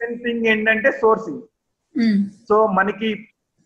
సెకండ్ 0.00 0.22
థింగ్ 0.24 0.46
ఏంటంటే 0.46 0.90
సోర్సింగ్ 1.00 1.42
సో 2.48 2.66
మనకి 2.78 3.10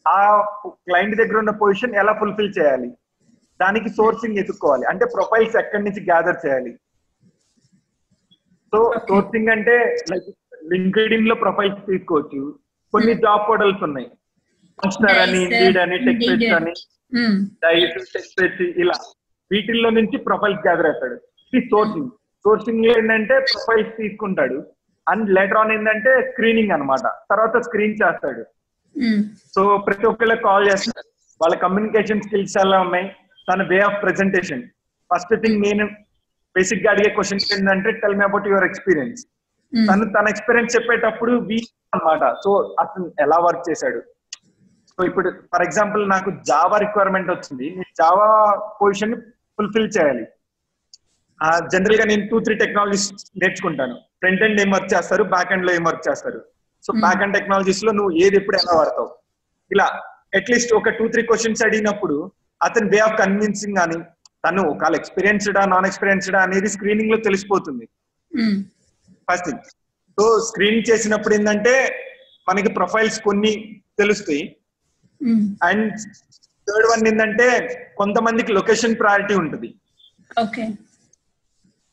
ఆ 0.07 0.21
క్లయింట్ 0.67 1.17
దగ్గర 1.17 1.37
ఉన్న 1.39 1.51
పొజిషన్ 1.63 1.95
ఎలా 1.95 2.13
ఫుల్ఫిల్ 2.13 2.55
చేయాలి? 2.59 2.89
దానికి 3.61 3.89
సోర్సింగ్ 3.89 4.39
ఎత్తుక్కోవాలి 4.39 4.85
అంటే 4.85 5.05
ప్రొఫైల్స్ 5.05 5.57
ఎక్కడి 5.57 5.85
నుంచి 5.85 6.01
గ్యాదర్ 6.11 6.47
చేయాలి? 6.47 6.73
సో. 8.75 8.93
సోర్సింగ్ 9.09 9.49
అంటే 9.49 9.97
లైక్ 10.13 10.25
లింక్డ్ఇన్లో 10.73 11.35
ప్రొఫైల్స్ 11.35 11.87
తీసుకోవచ్చు. 11.87 12.59
కొన్ని 12.93 13.15
జాబ్ 13.15 13.49
పోర్టల్స్ 13.49 13.83
ఉన్నాయి. 13.83 14.07
Monster 14.87 15.23
అని 15.23 15.43
ఇండీడ్ 15.43 15.79
అని 15.79 15.99
టెక్ 15.99 16.31
Indeed. 16.31 16.55
అని 16.55 16.73
డైస్ 17.43 18.09
టెస్ట్ 18.15 18.63
ఇలా. 18.63 18.93
వీటిల్లో 19.53 19.91
నుంచి 19.91 20.19
ప్రొఫైల్స్ 20.19 20.67
గ్యాదర్ 20.67 20.87
అవుతాడు 20.87 21.15
ఇది 21.55 21.67
సోర్సింగ్ 21.67 22.11
సోర్సింగ్ 22.45 22.85
ఏంటంటే 22.85 23.39
ప్రొఫైల్స్ 23.39 23.97
తీసుకుంటాడు. 23.97 24.67
అండ్ 25.09 25.31
లెటర్ 25.31 25.57
ఆన్ 25.57 25.73
ఏంటంటే 25.73 26.29
స్క్రీనింగ్ 26.31 26.71
అన్నమాట. 26.71 27.01
తర్వాత 27.01 27.63
స్క్రీన్ 27.63 27.93
చేస్తాడు. 27.93 28.45
సో 29.57 29.77
ప్రతి 29.87 30.07
ఒక్కళ్ళకి 30.07 30.43
కాల్ 30.43 30.67
చేస్తారు. 30.67 31.05
వాళ్ళ 31.43 31.55
కమ్యూనికేషన్ 31.57 32.23
స్కిల్స్ 32.23 32.59
ఎలా 32.61 32.81
ఉన్నాయి. 32.81 33.13
తన 33.53 33.69
way 33.69 33.79
of 33.79 34.03
presentation 34.03 34.63
first 35.15 35.41
thing 35.47 35.63
నేను 35.63 35.89
బేసిక్గా 36.57 36.91
అడిగే 36.93 37.15
క్వశ్చన్ 37.15 37.59
ఏంటంటే 37.59 37.91
tell 37.91 38.15
me 38.15 38.25
about 38.25 38.49
your 38.49 38.65
experience 38.65 39.27
తను 39.93 40.05
తన 40.05 40.29
ఎక్స్పీరియన్స్ 40.29 40.77
చెప్పేటప్పుడు 40.77 41.33
వీక్ 41.33 41.75
అన్నమాట. 41.95 42.35
సో 42.45 42.77
అతను 42.81 43.13
ఎలా 43.21 43.37
వర్క్ 43.37 43.71
చేశాడు? 43.71 44.03
సో 44.89 45.05
ఇప్పుడు 45.05 45.31
ఫర్ 45.31 45.63
ఎగ్జాంపుల్ 45.63 46.09
నాకు 46.09 46.31
జావా 46.31 46.79
రిక్వైర్మెంట్ 46.79 47.31
వచ్చింది. 47.31 47.71
నేను 47.71 47.83
జావా 47.83 48.29
పొజిషన్ 48.83 49.21
ఫుల్ఫిల్ 49.59 49.91
చేయాలి. 49.99 50.27
జనరల్గా 51.73 52.05
నేను 52.05 52.29
టూ 52.29 52.41
త్రీ 52.41 52.55
టెక్నాలజీస్ 52.55 53.13
నేర్చుకుంటాను. 53.13 53.95
ఫ్రంట్ 53.95 54.43
ఎండ్ 54.43 54.61
ఏం 54.61 54.71
వర్క్ 54.71 54.95
చేస్తారు? 54.95 55.23
బ్యాక్ 55.23 55.53
ఎండ్లో 55.53 55.75
ఏం 55.75 55.85
వర్క్ 55.85 56.09
చేస్తారు? 56.09 56.45
సో. 56.83 56.93
బ్యాక్ 56.93 57.23
ఎండ్ 57.23 57.35
టెక్నాలజీస్లో 57.35 57.93
నువ్వు 57.93 58.13
ఏది 58.13 58.37
ఎప్పుడు 58.37 58.57
ఎలా 58.57 58.79
వాడతావు? 58.79 59.15
ఇలా 59.73 60.01
అట్లీస్ట్ 60.37 60.75
ఒక 60.75 60.89
టూ 60.89 61.09
త్రీ 61.09 61.23
క్వశ్చన్స్ 61.23 61.63
అడిగినప్పుడు 61.65 62.33
అతని 62.63 62.91
వే 62.91 62.99
ఆఫ్ 62.99 63.19
కన్విన్సింగ్ 63.19 63.77
కానీ 63.77 63.97
తను 64.45 64.63
ఒకవేళ 64.73 64.95
ఎక్స్పీరియన్స్డా 65.01 65.63
నాన్ 65.73 65.87
ఎక్స్పీరియన్స్డా 65.89 66.39
అనేది 66.47 66.69
స్క్రీనింగ్లో 66.75 67.19
తెలిసిపోతుంది. 67.27 67.85
ఫస్ట్ 69.29 69.47
థింగ్ 69.49 69.65
సో 70.19 70.25
స్క్రీన్ 70.49 70.81
చేసినప్పుడు 70.89 71.35
ఏంటంటే 71.39 71.75
మనకి 72.49 72.71
ప్రొఫైల్స్ 72.79 73.19
కొన్ని 73.27 73.53
తెలుస్తాయి. 74.01 74.45
అండ్ 75.69 75.89
థర్డ్ 76.69 76.89
వన్ 76.93 77.03
ఏంటంటే 77.11 77.47
కొంతమందికి 78.01 78.51
లొకేషన్ 78.59 78.95
ప్రయారిటీ 79.03 79.35
ఉంటుంది. 79.43 79.69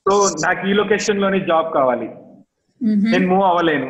సో 0.06 0.14
నాకు 0.46 0.64
ఈ 0.70 0.74
లొకేషన్లోనే 0.82 1.40
జాబ్ 1.52 1.70
కావాలి 1.78 2.08
నేను 3.12 3.26
move 3.32 3.46
అవ్వలేను. 3.50 3.90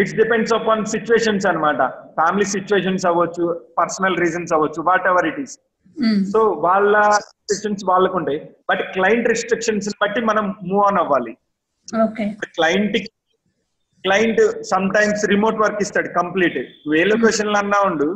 it's 0.00 0.14
depends 0.20 0.54
upon 0.58 0.84
situations 0.94 1.46
అన్నమాట. 1.50 1.80
ఫ్యామిలీ 2.18 2.46
సిచ్యువేషన్స్ 2.56 3.06
అవ్వచ్చు 3.10 3.46
పర్సనల్ 3.80 4.20
రీజన్స్ 4.24 4.54
అవ్వచ్చు 4.56 4.82
what 4.88 5.08
ever 5.12 5.26
it 5.30 5.40
is 5.44 5.56
so 6.32 6.40
వాళ్ళ 6.66 6.94
రిస్ట్రిక్షన్స్ 7.16 7.84
వాళ్ళకు 7.90 8.16
ఉంటాయి 8.20 8.40
బట్ 8.70 8.82
క్లయింట్ 8.94 9.28
రిస్ట్రిక్షన్స్ 9.32 9.88
బట్టి 10.02 10.20
మనం 10.30 10.46
మూవ్ 10.70 10.84
ఆన్ 10.86 10.98
అవ్వాలి. 11.02 11.34
Client 12.56 12.96
client 14.04 14.40
sometimes 14.96 15.22
remote 15.32 15.60
work 15.62 15.80
ఇస్తాడు 15.84 16.08
కంప్లీట్ 16.18 16.58
నువ్వు 16.58 16.98
ఏ 17.00 17.04
లొకేషన్లో 17.12 17.58
అన్నా 17.62 17.78
ఉండు 17.88 18.08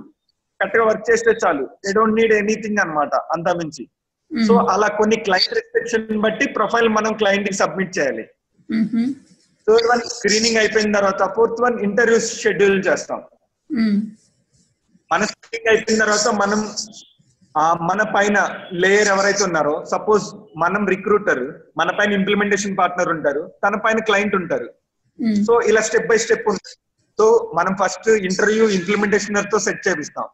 కరెక్ట్గా 0.60 0.84
వర్క్ 0.88 1.08
చేస్తే 1.10 1.32
చాలు. 1.42 1.64
దే 1.84 1.92
డోంట్ 1.98 2.16
నీడ్ 2.20 2.34
ఎనీథింగ్ 2.42 2.80
అన్నమాట 2.82 3.14
అంతా 3.34 3.52
మించి. 3.60 3.84
సో 4.30 4.54
అలా 4.74 4.88
కొన్ని 4.98 5.16
క్లయింట్ 5.26 5.54
రిస్ట్రిక్షన్ 5.58 6.20
బట్టి 6.24 6.44
ప్రొఫైల్ 6.58 6.88
మనం 6.98 7.12
క్లయింట్కి 7.22 7.56
సబ్మిట్ 7.62 7.96
చేయాలి 7.98 8.24
థర్డ్ 9.66 9.88
వన్ 9.92 10.02
స్క్రీనింగ్ 10.14 10.58
అయిపోయిన 10.60 10.90
తర్వాత 10.98 11.22
ఫోర్త్ 11.36 11.62
వన్ 11.64 11.76
ఇంటర్వ్యూ 11.86 12.18
షెడ్యూల్ 12.42 12.78
చేస్తాం. 12.88 13.20
మన 15.10 15.22
స్క్రీనింగ్ 15.32 15.70
అయిపోయిన 15.72 15.98
తర్వాత 16.04 16.28
మనం 16.42 16.60
మన 17.88 18.00
పైన 18.14 18.36
లేయర్ 18.82 19.08
ఎవరైతే 19.08 19.42
ఉన్నారో 19.44 19.84
సపోజ్ 19.92 20.24
మనం 20.56 20.82
రిక్రూటర్ 20.86 21.42
మన 21.78 21.90
పైన 21.98 22.12
ఇంప్లిమెంటేషన్ 22.18 22.76
పార్ట్నర్ 22.80 23.10
ఉంటారు 23.14 23.42
తన 23.64 23.74
పైన 23.84 23.98
క్లయింట్ 24.08 24.36
ఉంటారు. 24.36 24.68
సో 25.46 25.54
ఇలా 25.70 25.80
స్టెప్ 25.88 26.08
బై 26.10 26.18
స్టెప్ 26.24 26.46
ఉంటుంది 26.52 26.76
సో 27.18 27.26
మనం 27.58 27.72
ఫస్ట్ 27.80 28.08
ఇంటర్వ్యూ 28.08 28.68
ఇంప్లిమెంటేషనర్తో 28.68 29.58
సెట్ 29.58 29.82
చేపిస్తాం. 29.88 30.28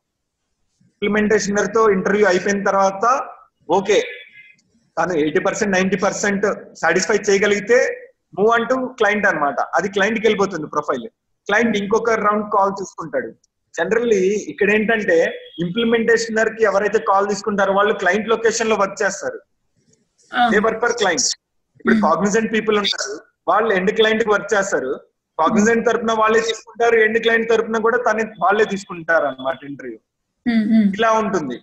ఇంప్లిమెంటేషనర్తో 0.95 1.83
ఇంటర్వ్యూ 1.97 2.27
అయిపోయిన 2.27 2.61
తర్వాత 2.65 3.05
ఓకే 3.69 3.99
తను 4.97 5.15
eighty 5.23 5.41
percent 5.47 5.75
ninety 5.77 5.97
percent 5.97 6.47
satisfy 6.83 7.17
చేయగలిగితే 7.29 7.79
మూవ్ 8.39 8.53
అంటూ 8.59 8.77
క్లయింట్ 9.01 9.27
అన్నమాట. 9.27 9.59
అది 9.79 9.89
క్లయింట్కి 9.89 10.27
వెళ్ళిపోతుంది 10.27 10.67
ప్రొఫైల్ 10.67 11.07
క్లయింట్ 11.49 11.77
ఇంకొక 11.77 12.11
రౌండ్ 12.11 12.47
కాల్ 12.55 12.73
తీసుకుంటాడు. 12.81 13.31
జనరల్లీ 13.79 14.23
ఇక్కడ 14.53 14.69
ఏంటంటే 14.77 15.17
ఇంప్లిమెంటేషనర్కి 15.65 16.63
ఎవరైతే 16.71 16.99
కాల్ 17.11 17.27
తీసుకుంటారో 17.33 17.73
వాళ్ళు 17.79 17.95
క్లయింట్ 18.03 18.31
లొకేషన్లో 18.33 18.77
వర్క్ 18.83 18.99
చేస్తారు. 19.03 19.39
దే 20.53 20.61
వర్క్ 20.67 20.83
ఫర్ 20.85 20.97
క్లయింట్ 21.03 21.29
ఇప్పుడు 21.79 21.97
కాగ్నిజెంట్ 22.07 22.51
పీపుల్ 22.55 22.79
ఉంటారు. 22.83 23.15
వాళ్ళు 23.51 23.71
ఎండ్ 23.79 23.93
క్లయింట్కి 23.99 24.31
వర్క్ 24.35 24.51
చేస్తారు. 24.55 24.93
కాగ్నిజెంట్ 25.39 25.87
తరపున 25.89 26.13
వాళ్ళే 26.21 26.41
తీసుకుంటారు. 26.49 26.97
ఎండ్ 27.07 27.19
క్లయింట్ 27.25 27.49
తరపున 27.53 27.79
కూడా 27.87 27.99
తనే 28.07 28.25
వాళ్ళే 28.45 28.67
తీసుకుంటారు 28.73 29.27
అన్నమాట 29.31 29.59
ఇంటర్వ్యూ 29.71 29.99
ఇలా 30.97 31.11
ఉంటుంది. 31.23 31.57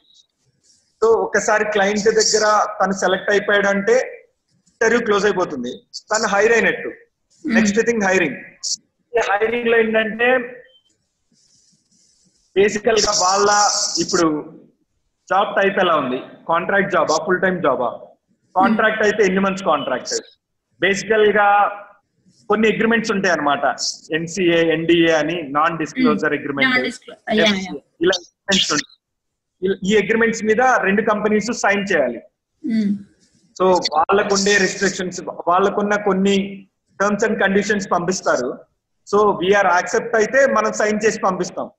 సో 1.01 1.07
ఒకసారి 1.25 1.65
క్లయింట్ 1.75 2.09
దగ్గర 2.19 2.45
తను 2.79 2.93
సెలెక్ట్ 3.03 3.31
అయిపోయాడు 3.33 3.69
అంటే 3.75 3.95
ఇంటర్వ్యూ 4.73 5.01
క్లోజ్ 5.07 5.25
అయిపోతుంది. 5.29 5.71
తను 6.11 6.27
హైర్ 6.33 6.53
అయినట్టు. 6.57 6.89
నెక్స్ట్ 7.45 7.79
థింగ్ 7.87 8.03
హైరింగ్ 8.07 8.37
హైరింగ్లో 9.13 9.75
ఏంటంటే 9.83 10.27
బేసికల్గా 12.57 13.11
వాళ్ళ 13.11 13.49
ఇప్పుడు 14.01 14.53
జాబ్ 15.29 15.63
టైప్ 15.63 15.79
ఎలా 15.79 15.95
ఉంది? 15.95 16.17
కాంట్రాక్ట్ 16.47 16.91
జాబా 16.91 17.25
ఫుల్ 17.25 17.41
టైం 17.41 17.61
జాబా 17.61 17.89
కాంట్రాక్ట్ 18.55 19.03
అయితే 19.03 19.23
ఎన్ని 19.23 19.39
మంత్స్ 19.39 19.63
కాంట్రాక్ట్ 19.65 20.13
బేసికల్గా 20.81 21.67
కొన్ని 22.49 22.67
అగ్రిమెంట్స్ 22.67 23.11
ఉంటాయి 23.11 23.33
అనమాట 23.33 23.75
ఎన్సిఏ 24.13 24.73
ఎన్డిఏ 24.73 25.11
అని 25.11 25.41
నాన్ 25.51 25.77
డిస్క్లోజర్ 25.77 26.33
అగ్రిమెంట్ 26.33 26.73
ఇలా 28.01 28.17
ఉంటాయి. 28.63 28.75
ఇల- 29.63 29.77
ఈ 29.83 29.97
అగ్రిమెంట్స్ 29.97 30.43
మీద 30.43 30.61
రెండు 30.61 31.01
కంపెనీస్ 31.01 31.53
సైన్ 31.53 31.85
చేయాలి. 31.95 32.21
సో 33.57 33.65
వాళ్ళకు 33.71 34.33
ఉండే 34.33 34.57
రిస్ట్రిక్షన్స్ 34.57 35.21
వాళ్ళకున్న 35.47 35.95
కొన్ని 35.95 36.67
టర్మ్స్ 37.01 37.25
అండ్ 37.25 37.41
కండిషన్స్ 37.41 37.87
పంపిస్తారు. 37.91 38.59
సో 39.07 39.17
వీఆర్ 39.17 39.67
యాక్సెప్ట్ 39.67 40.15
అయితే 40.15 40.47
మనం 40.53 40.73
సైన్ 40.73 40.99
చేసి 41.05 41.19
పంపిస్తాం. 41.19 41.69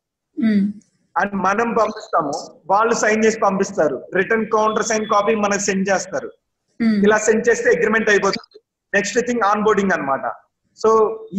అండ్ 1.17 1.35
మనం 1.47 1.69
పంపిస్తాము 1.81 2.33
వాళ్ళు 2.73 2.95
సైన్ 3.03 3.25
చేసి 3.25 3.39
పంపిస్తారు. 3.45 3.97
రిటర్న్ 4.19 4.47
కౌంటర్ 4.55 4.89
సైన్ 4.91 5.05
కాపీ 5.13 5.35
మనకు 5.45 5.65
సెండ్ 5.69 5.87
చేస్తారు. 5.91 6.31
ఇలా 7.07 7.19
సెండ్ 7.27 7.45
చేస్తే 7.49 7.69
అగ్రిమెంట్ 7.77 8.09
అయిపోతుంది. 8.13 8.59
నెక్స్ట్ 8.93 9.19
థింగ్ 9.29 9.45
ఆన్ 9.51 9.63
బోర్డింగ్ 9.67 9.95
అనమాట 9.97 10.27
సో 10.79 10.91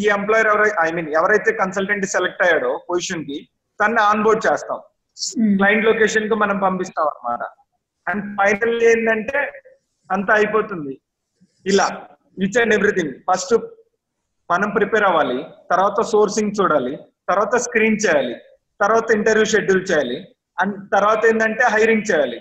ఈ 0.02 0.04
ఎంప్లాయర్ 0.18 0.50
ఎవరై 0.52 0.72
ఐ 0.86 0.88
మీన్ 0.96 1.10
ఎవరైతే 1.20 1.52
కన్సల్టెంట్ 1.62 2.06
సెలెక్ట్ 2.16 2.42
అయ్యాడో 2.46 2.72
పొజిషన్కి 2.90 3.38
తన్ని 3.80 4.02
ఆన్ 4.10 4.24
బోర్డ్ 4.26 4.42
చేస్తాం 4.48 4.80
క్లయింట్ 5.60 5.86
లొకేషన్కు 5.90 6.36
మనం 6.44 6.58
పంపిస్తాం 6.66 7.08
అనమాట 7.14 7.44
అండ్ 8.08 8.24
ఫైనల్ 8.38 8.76
ఏంటంటే 8.92 9.40
అంతా 10.10 10.32
అయిపోతుంది. 10.40 10.94
ఇలా 11.66 11.88
ఈచ్ 12.46 12.60
అండ్ 12.62 12.76
ఎవ్రీథింగ్ 12.78 13.14
ఫస్ట్ 13.28 13.54
మనం 14.50 14.70
ప్రిపేర్ 14.78 15.06
అవ్వాలి 15.10 15.40
తర్వాత 15.72 16.00
సోర్సింగ్ 16.14 16.56
చూడాలి 16.60 16.94
తర్వాత 17.30 17.56
స్క్రీన్ 17.66 17.98
చేయాలి. 18.06 18.36
తర్వాత 18.80 19.08
ఇంటర్వ్యూ 19.18 19.46
షెడ్యూల్ 19.54 19.84
చేయాలి. 19.90 20.18
అండ్ 20.62 20.76
తర్వాత 20.96 21.22
ఏంటంటే 21.30 21.64
హైరింగ్ 21.76 22.08
చేయాలి. 22.10 22.38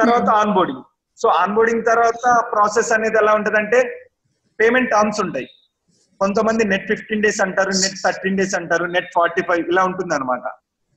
తర్వాత 0.00 0.28
on 0.40 0.52
boarding 0.56 0.84
so 1.18 1.28
on 1.42 1.54
boarding 1.56 1.84
తర్వాత 1.90 2.24
ప్రాసెస్ 2.52 2.90
అనేది 2.96 3.18
ఎలా 3.22 3.32
ఉంటదంటే 3.38 3.78
పేమెంట్ 4.58 4.90
టర్మ్స్ 4.94 5.20
ఉంటాయి. 5.24 5.48
కొంతమంది 6.20 6.62
నెట్ 6.72 6.86
ఫిఫ్టీన్ 6.90 7.22
డేస్ 7.24 7.40
అంటారు 7.44 7.72
నెట్ 7.82 7.98
థర్టీన్ 8.04 8.38
డేస్ 8.38 8.54
అంటారు 8.58 8.86
నెట్ 8.94 9.10
ఫార్టీ 9.16 9.42
ఫైవ్ 9.48 9.62
ఇలా 9.72 9.82
ఉంటుంది 9.90 10.12
అనమాట 10.16 10.46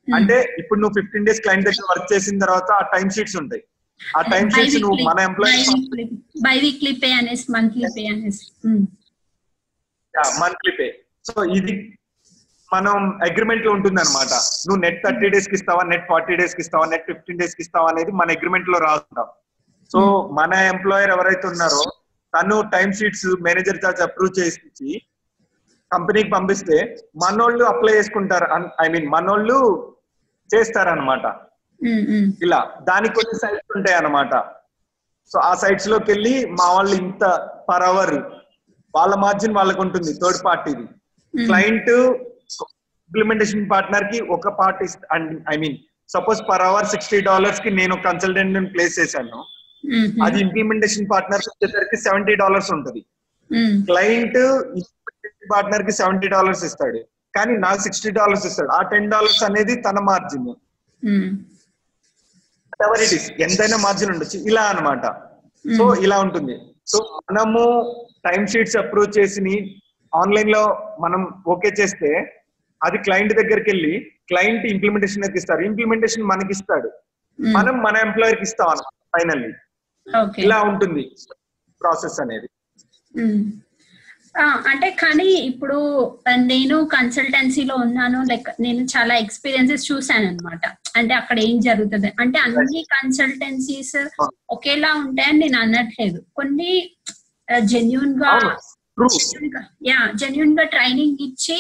అంటే 0.08 0.38
ఇప్పుడు 0.62 0.80
నువ్వు 0.82 0.96
ఫిఫ్టీన్ 1.00 1.26
డేస్ 1.28 1.42
క్లయింట్ 1.46 1.66
దగ్గర 1.68 1.86
వర్క్ 1.92 2.08
చేసిన 2.14 2.40
తర్వాత 2.44 2.70
ఆ 2.80 2.84
టైం 2.94 3.08
షీట్స్ 3.16 3.38
ఉంటాయి. 3.42 3.64
ఆ 4.02 4.22
టైం 4.32 4.46
షీట్స్ 4.54 4.78
నువ్వు 4.84 4.98
మన 5.10 5.20
ఎంప్లాయీ 5.30 5.60
బై 6.48 6.56
వీక్లీ 6.64 6.94
పే 7.04 7.10
అనేసి 7.20 7.46
మంత్లీ 7.56 7.90
పే 7.98 8.04
అనేసి. 8.14 8.46
మంత్లీ 10.44 10.72
పే 10.80 10.88
సో 11.30 11.36
ఇది 11.58 11.74
మనం 12.74 12.96
అగ్రిమెంట్లో 13.28 13.70
ఉంటుంది 13.78 14.00
అనమాట 14.04 14.34
నువ్వు 14.66 14.80
నెట్ 14.84 15.00
థర్టీ 15.04 15.28
డేస్కి 15.34 15.56
ఇస్తావా 15.60 15.82
నెట్ 15.92 16.06
ఫార్టీ 16.12 16.34
డేస్కి 16.42 16.62
ఇస్తావా 16.66 16.86
నెట్ 16.92 17.08
ఫిఫ్టీన్ 17.10 17.40
డేస్కి 17.42 17.62
ఇస్తావా 17.66 17.88
అనేది 17.94 18.12
మన 18.20 18.36
అగ్రిమెంట్లో 18.38 18.78
రాసుకుంటాం. 18.86 19.28
సో 19.92 20.02
మన 20.40 20.52
ఎంప్లాయర్ 20.74 21.12
ఎవరైతే 21.16 21.46
ఉన్నారో 21.54 21.84
తను 22.34 22.58
time 22.76 22.90
sheets 23.00 23.30
manager 23.48 23.82
charge 23.86 24.04
approve 24.08 24.34
చేసి 24.40 24.92
కంపెనీకి 25.92 26.30
పంపిస్తే 26.36 26.78
మనోళ్ళు 27.24 27.64
అప్లై 27.72 27.94
చేసుకుంటారు. 27.98 28.48
ఐ 28.84 28.88
మీన్ 28.94 29.08
మనోళ్ళు 29.16 29.58
చేస్తారనమాట 30.50 31.26
ఇలా 32.46 32.60
దానికి 32.90 33.14
కొన్ని 33.18 33.36
సైట్స్ 33.42 33.76
ఉంటాయి 33.78 33.98
అన్నమాట. 34.00 34.34
సో 35.32 35.38
ఆ 35.50 35.52
సైట్స్లోకి 35.62 36.10
వెళ్ళి 36.12 36.34
మా 36.60 36.68
వాళ్ళు 36.76 36.96
ఇంత 37.04 37.24
పర్ 37.70 37.86
అవర్ 37.90 38.16
వాళ్ళ 38.94 39.14
మార్జిన్ 39.24 39.58
వాళ్ళకు 39.60 39.82
ఉంటుంది 39.86 40.12
థర్డ్ 40.22 40.40
పార్టీది 40.48 40.86
క్లయింట్ 41.34 41.92
ఇంప్లిమెంటేషన్ 43.12 43.64
పార్ట్నర్కి 43.72 44.20
ఒక 44.36 44.50
party 44.60 44.86
I 45.54 45.56
mean 45.64 45.78
suppose 46.10 46.40
per 46.50 46.64
hour 46.68 46.88
sixty 46.92 47.18
డాలర్స్కి 47.30 47.70
నేను 47.80 47.96
కన్సల్టెంట్ 48.06 48.58
ప్లేస్ 48.74 48.96
చేశాను. 49.00 49.40
ఉమ్, 49.84 50.10
అది 50.26 50.38
ఇంప్లిమెంటేషన్ 50.46 51.08
పార్ట్నర్ 51.12 51.44
వచ్చేసరికి 51.50 51.98
సెవెంటీ 52.06 52.34
డాలర్స్ 52.42 52.70
ఉంటుంది. 52.76 53.02
క్లయింట్ 53.90 54.38
పార్ట్నర్కి 55.54 55.94
సెవెంటీ 56.00 56.28
డాలర్స్ 56.36 56.64
ఇస్తాడు. 56.70 57.02
కానీ 57.34 57.54
నాకు 57.66 57.82
సిక్స్టీ 57.88 58.10
డాలర్స్ 58.20 58.46
ఇస్తాడు. 58.50 58.72
ఆ 58.78 58.82
టెన్ 58.92 59.12
డాలర్స్ 59.14 59.44
అనేది 59.50 59.76
తన 59.88 60.00
మార్జిన్ 60.10 60.48
ఇస్ 63.18 63.30
ఎంతైనా 63.46 63.78
మార్జిన్ 63.86 64.12
ఉండొచ్చు. 64.14 64.38
ఇలా 64.50 64.64
అన్నమాట. 64.72 65.06
సో 65.66 65.84
ఇలా 66.06 66.18
ఉంటుంది. 66.26 66.56
సో 66.92 66.98
మనము 67.30 67.62
టైం 68.28 68.44
షీట్స్ 68.54 68.78
అప్రూవ్ 68.84 69.10
చేసి 69.20 69.56
ఆన్లైన్లో 70.14 70.64
మనం 71.00 71.22
ఓకే 71.54 71.70
చేస్తే 71.80 72.10
అది 72.88 72.98
క్లయింట్ 73.08 73.34
దగ్గరికి 73.40 73.70
వెళ్ళి 73.72 73.94
క్లయింట్ 74.32 74.66
ఇంప్లిమెంటేషన్ 74.74 75.24
దగ్గర 75.26 75.40
ఇస్తారు. 75.42 75.62
ఇంప్లిమెంటేషన్ 75.70 76.30
మనకి 76.32 76.54
ఇస్తాడు 76.58 76.90
మనం 77.40 77.76
మన 77.88 77.96
ఎంప్లాయర్కి 78.08 78.46
ఇస్తాం 78.50 78.80
ఫైనల్లీ 79.16 79.52
ఇలా 80.46 80.58
ఉంటుంది 80.70 81.04
ప్రాసెస్ 81.82 82.18
అనేది. 82.24 82.48
అంటే 84.72 84.90
కానీ 85.02 85.30
ఇప్పుడు 85.50 85.78
నేను 86.52 86.76
కన్సల్టెన్సీలో 86.94 87.76
ఉన్నాను 87.86 88.20
లైక్ 88.30 88.48
నేను 88.66 88.82
చాలా 88.94 89.14
ఎక్స్పీరియన్సెస్ 89.24 89.88
చూసాను 89.90 90.28
అనమాట 90.32 90.64
అంటే 91.00 91.14
అక్కడ 91.20 91.38
ఏం 91.48 91.58
జరుగుతుంది? 91.68 92.10
అంటే 92.22 92.38
అన్ని 92.46 92.82
కన్సల్టెన్సీస్ 92.96 93.98
ఒకేలా 94.56 94.92
ఉంటాయని 95.02 95.40
నేను 95.44 95.60
అనట్లేదు. 95.64 96.20
కొన్ని 96.40 96.72
జెన్యున్గా 97.74 98.34
యా 99.90 100.00
జెన్యున్గా 100.22 100.66
ట్రైనింగ్ 100.76 101.22
ఇచ్చి 101.28 101.58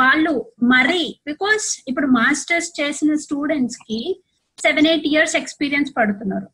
వాళ్ళు 0.00 0.52
మరి 0.74 1.02
బికాస్ 1.26 1.66
ఇప్పుడు 1.88 2.06
మాస్టర్స్ 2.06 2.70
చేసిన 2.80 3.14
స్టూడెంట్స్కి 3.24 4.00
సెవెన్ 4.58 4.86
ఎయిట్ 4.86 5.06
ఇయర్స్ 5.06 5.36
ఎక్స్పీరియన్స్ 5.36 5.90
పడుతున్నారు. 5.96 6.46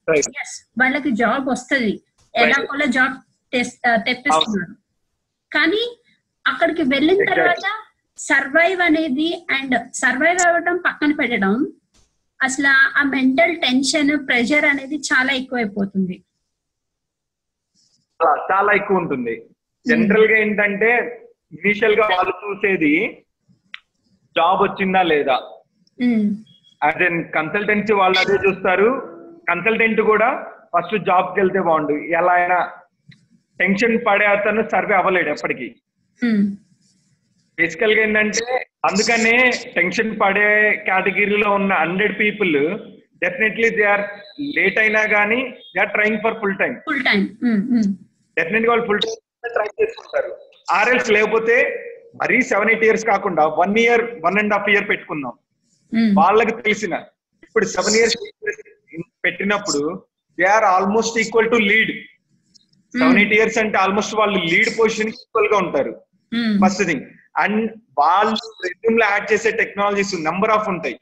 వాళ్ళకి 0.80 1.10
జాబ్ 1.10 1.46
వస్తుంది. 1.48 1.94
ఎలాగోలా 2.34 2.86
జాబ్ 2.98 3.16
తెప్పిస్తున్నారు. 4.08 4.74
కానీ 5.52 5.84
అక్కడికి 6.46 6.82
వెళ్ళిన. 6.82 7.24
తర్వాత 7.30 7.66
సర్వైవ్ 8.18 8.80
అనేది 8.80 9.46
అండ్ 9.50 9.76
సర్వైవ్ 9.94 10.40
అవ్వడం 10.46 10.76
పక్కన 10.76 11.12
పెట్టడం 11.20 11.54
అసలు 12.40 12.70
ఆ 12.98 13.02
మెంటల్ 13.02 13.54
టెన్షన్ 13.56 14.12
ప్రెషర్ 14.28 14.64
అనేది 14.64 14.96
చాలా 15.10 15.32
ఎక్కువైపోతుంది. 15.32 16.16
చాలా 18.50 18.70
ఎక్కువ 18.72 19.02
ఉంటుంది. 19.02 19.34
జనరల్గా 19.86 20.36
ఏంటంటే 20.38 20.90
ఇనిషియల్గా 21.52 22.06
వాళ్ళు 22.12 22.34
చూసేది 22.42 22.92
జాబ్ 24.36 24.60
వచ్చిందా 24.64 25.02
లేదా? 25.12 25.36
ఎన్ 27.08 27.18
కన్సల్టెన్సీ 27.36 27.94
వాళ్ళు 28.00 28.18
అదే 28.22 28.36
చూస్తారు. 28.44 28.88
కన్సల్టెంట్ 29.50 30.00
కూడా 30.10 30.28
ఫస్ట్ 30.72 30.96
జాబ్కి 31.08 31.38
వెళ్తే 31.40 31.60
బాగుండు. 31.68 31.94
ఎలా 32.20 32.32
అయినా 32.40 32.58
టెన్షన్ 33.60 33.96
పడే 34.06 34.26
అతను 34.34 34.62
సర్వే 34.74 34.94
అవ్వలేడు 35.00 35.30
ఎప్పటికీ. 35.34 35.68
బేసికల్గా 37.58 38.02
ఏంటంటే 38.06 38.44
అందుకనే 38.88 39.34
టెన్షన్ 39.76 40.12
పడే 40.22 40.46
కేటగిరీలో 40.86 41.48
ఉన్న 41.58 41.72
hundred 41.82 42.14
people 42.22 42.54
definitely 43.24 43.68
they 43.76 43.84
are 43.92 44.04
late 44.56 44.78
అయినా 44.84 45.02
కానీ 45.14 45.40
they 45.72 45.80
are 45.80 45.92
trying 45.96 46.20
for 46.24 46.38
full 46.40 46.56
time 46.62 46.72
full 46.88 47.04
time 47.08 47.20
డెఫినెట్గా 48.36 48.70
వాళ్ళు 48.72 48.86
ఫుల్ 48.88 49.02
టైం 49.04 49.18
ట్రై 49.56 49.68
చేసుకుంటారు 49.80 50.32
ఆర్ఎల్స్ 50.78 51.10
లేకపోతే 51.16 51.56
మరీ 52.22 52.38
సెవెన్ 52.50 52.70
ఎయిట్ 52.72 52.84
ఇయర్స్ 52.86 53.04
కాకుండా 53.12 53.42
one 53.60 53.74
year 53.82 54.02
one 54.24 54.38
and 54.40 54.54
half 54.54 54.70
year 54.72 54.86
పెట్టుకుందాం. 54.90 55.34
వాళ్ళకి 56.20 56.54
తెలిసిన. 56.62 56.94
ఇప్పుడు 57.46 57.66
సెవెన్ 57.74 57.96
ఇయర్స్ 57.98 58.16
పెట్టినప్పుడు 59.24 59.82
they 60.38 60.46
are 60.56 60.66
almost 60.76 61.16
equal 61.22 61.50
to 61.54 61.58
lead. 61.70 61.92
Seven 62.94 63.18
eight 63.22 63.34
years 63.38 63.58
అంటే 63.62 63.76
ఆల్మోస్ట్ 63.84 64.14
వాళ్ళు 64.20 64.38
లీడ్ 64.52 64.70
పొజిషన్ 64.78 65.12
ఈక్వల్గా 65.16 65.56
ఉంటారు. 65.64 65.92
First 66.62 66.82
thing. 66.90 67.04
అండ్ 67.42 67.62
వాళ్ళు 68.00 68.36
రెజ్యూమ్లో 68.66 69.06
యాడ్ 69.12 69.26
చేసే 69.32 69.50
టెక్నాలజీస్ 69.62 70.14
నెంబర్ 70.28 70.54
ఆఫ్ 70.56 70.68
ఉంటాయి. 70.74 70.96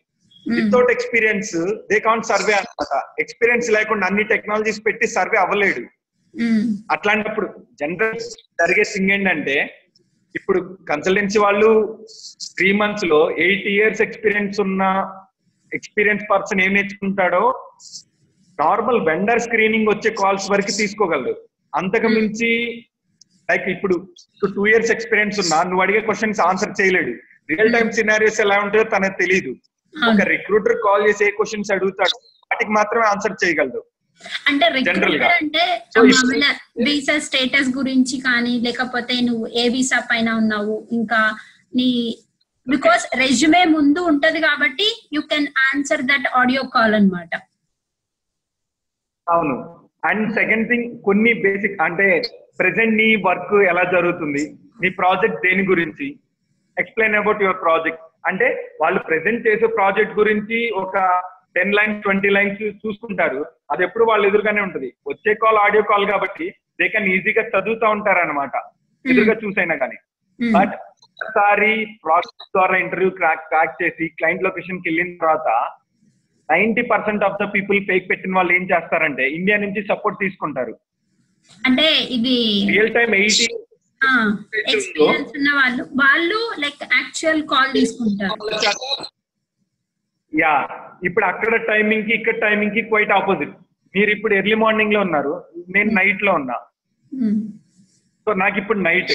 Without 0.47 0.91
experience 0.97 1.55
they 1.91 1.97
can't 2.09 2.29
survive 2.33 2.53
అనమాట 2.59 2.93
ఎక్స్పీరియన్స్ 3.23 3.67
లేకుండా 3.77 4.05
అన్ని 4.11 4.25
టెక్నాలజీస్ 4.35 4.81
పెట్టి 4.87 5.07
సర్వే 5.17 5.39
అవ్వలేడు. 5.45 5.83
అట్లాంటప్పుడు 6.91 7.47
జనరల్ 7.81 8.19
జరిగే 8.61 8.85
థింగ్ 8.93 9.11
ఏంటంటే 9.11 9.57
ఇప్పుడు 10.35 10.59
కన్సల్టెన్సీ 10.91 11.39
వాళ్ళు 11.39 11.71
త్రీ 12.57 12.69
మంత్స్లో 12.73 13.19
ఎయిట్ 13.47 13.67
ఇయర్స్ 13.67 14.03
ఎక్స్పీరియన్స్ 14.03 14.59
ఉన్న 14.61 14.83
ఎక్స్పీరియన్స్ 15.73 16.25
పర్సన్ 16.31 16.61
ఏం 16.61 16.73
నేర్చుకుంటాడో 16.75 17.43
నార్మల్ 18.59 19.01
వెండర్ 19.01 19.43
స్క్రీనింగ్ 19.47 19.91
వచ్చే 19.91 20.11
కాల్స్ 20.11 20.47
వరకు 20.51 20.73
తీసుకోగలరు. 20.79 21.35
అంతకు 21.73 22.09
మించి 22.09 22.51
లైక్ 23.49 23.67
ఇప్పుడు 23.69 23.95
టూ 24.57 24.65
ఇయర్స్ 24.67 24.91
ఎక్స్పీరియన్స్ 24.91 25.39
ఉన్నా 25.41 25.59
నువ్వు 25.63 25.83
అడిగే 25.83 26.01
క్వశ్చన్స్ 26.01 26.41
ఆన్సర్ 26.41 26.75
చేయలేడు. 26.81 27.13
రియల్ 27.49 27.73
టైమ్ 27.75 27.91
సినారియోస్ 27.93 28.41
ఎలా 28.41 28.57
ఉంటాయో 28.65 28.85
తనకు 28.85 29.17
తెలియదు 29.23 29.53
ఒక. 29.95 30.21
రిక్రూటర్ 30.35 30.77
కాల్ 30.87 31.07
చేసి 31.09 31.25
ఏ 31.29 31.31
క్వశ్చన్స్ 31.31 31.73
అడుగుతాడు 31.77 32.17
వాటికి 32.51 32.73
మాత్రమే 32.79 33.07
ఆన్సర్ 33.13 33.41
చేయగలరు 33.45 33.83
అంటే. 34.51 34.67
రిక్రూటర్ 34.77 35.35
అంటే 35.37 35.63
వీసా 36.87 37.17
స్టేటస్ 37.27 37.71
గురించి 37.77 38.17
కానీ 38.27 38.55
లేకపోతే 38.67 39.15
నువ్వు 39.29 39.47
ఏ 39.55 39.67
వీసా 39.75 40.01
పైన 40.11 40.29
ఉన్నావు 40.41 40.77
ఇంకా 40.99 41.21
నీ 41.75 41.89
బికాస్ 42.67 43.05
రెజ్యూమే 43.21 43.63
ముందు 43.75 44.01
ఉంటది 44.11 44.41
కాబట్టి 44.41 44.87
you 45.15 45.23
can 45.31 45.49
answer 45.67 46.03
that 46.11 46.27
audio 46.41 46.63
call 46.75 46.95
అన్నమాట. 46.95 47.33
అవును. 49.27 49.57
అండ్ 50.03 50.27
సెకండ్ 50.35 50.67
థింగ్ 50.71 50.87
కొన్ని 51.07 51.33
బేసిక్ 51.43 51.81
అంటే 51.87 52.07
ప్రెసెంట్ 52.61 52.97
నీ 53.01 53.09
వర్క్ 53.27 53.57
ఎలా 53.73 53.85
జరుగుతుంది 53.95 54.43
నీ 54.81 54.89
ప్రాజెక్ట్ 55.01 55.43
దేని 55.45 55.65
గురించి 55.71 56.07
ఎక్స్ప్లెయిన్ 56.77 57.19
అబౌట్ 57.19 57.43
యువర్ 57.45 57.61
ప్రాజెక్ట్ 57.65 58.05
అంటే 58.29 58.47
వాళ్ళు 58.81 59.01
ప్రెసెంట్ 59.09 59.45
చేసే 59.47 59.69
ప్రాజెక్ట్ 59.77 60.15
గురించి 60.19 60.59
ఒక 60.83 60.95
టెన్ 61.57 61.75
లైన్స్ 61.79 62.03
ట్వంటీ 62.05 62.31
లైన్స్ 62.37 62.61
చూసుకుంటారు. 62.83 63.41
అది 63.73 63.83
ఎప్పుడు 63.87 64.05
వాళ్ళ 64.11 64.23
ఎదురుగానే 64.31 64.61
ఉంటది. 64.67 64.89
వచ్చే 65.11 65.33
కాల్ 65.43 65.59
ఆడియో 65.65 65.83
కాల్ 65.91 66.07
కాబట్టి 66.13 66.47
దే 66.81 66.89
కెన్ 66.93 67.11
ఈజీగా 67.15 67.45
చదువుతా 67.55 67.89
ఉంటారు 67.97 68.21
అనమాట 68.25 68.55
ఎదురుగా 69.05 69.35
చూసైనా 69.43 69.77
కానీ. 69.83 69.99
బట్ 70.41 70.75
ఒకసారి 71.23 71.71
ప్రాసెస్ 72.05 72.51
ద్వారా 72.57 72.77
ఇంటర్వ్యూ 72.85 73.11
క్రాక్ 73.19 73.47
క్రాక్ 73.51 73.79
చేసి 73.83 74.05
క్లయింట్ 74.19 74.47
లొకేషన్కి 74.47 74.87
వెళ్ళిన 74.89 75.17
తర్వాత 75.23 75.49
ninety 76.49 76.83
percent 76.93 77.25
of 77.27 77.39
the 77.43 77.47
people 77.55 77.81
fake 77.89 78.07
పెట్టిన 78.11 78.37
వాళ్ళు 78.37 78.53
ఏం 78.59 78.65
చేస్తారంటే 78.73 79.25
ఇండియా 79.39 79.57
నుంచి 79.65 79.83
సపోర్ట్ 79.91 80.19
తీసుకుంటారు. 80.25 80.75
అంటే 81.67 81.87
ఇది 82.17 82.37
రియల్ 82.73 82.95
టైం 82.99 83.11
ఎయిటీ 83.23 83.47
ఎక్స్పీరియన్స్ 84.73 85.31
ఉన్న 85.39 85.51
వాళ్ళు 85.61 85.83
వాళ్ళు 86.03 86.41
లైక్ 86.65 86.83
యాక్చువల్ 86.99 87.43
కాల్ 87.53 87.73
తీసుకుంటారు. 87.79 88.37
యా 90.33 90.53
ఇప్పుడు 91.09 91.25
అక్కడ 91.33 91.55
టైమింగ్కి 91.71 92.13
ఇక్కడ 92.19 92.37
టైమింగ్కి 92.47 92.83
క్వైట్ 92.91 93.13
ఆపోజిట్ 93.19 93.55
మీరు 93.95 94.11
ఇప్పుడు 94.17 94.33
ఎర్లీ 94.41 94.57
మార్నింగ్లో 94.63 95.01
ఉన్నారు. 95.07 95.33
నేను 95.75 95.91
నైట్లో 95.99 96.33
ఉన్నా. 96.41 96.57
సో 98.27 98.31
నాకు 98.43 98.57
ఇప్పుడు 98.63 98.81
నైట్ 98.89 99.13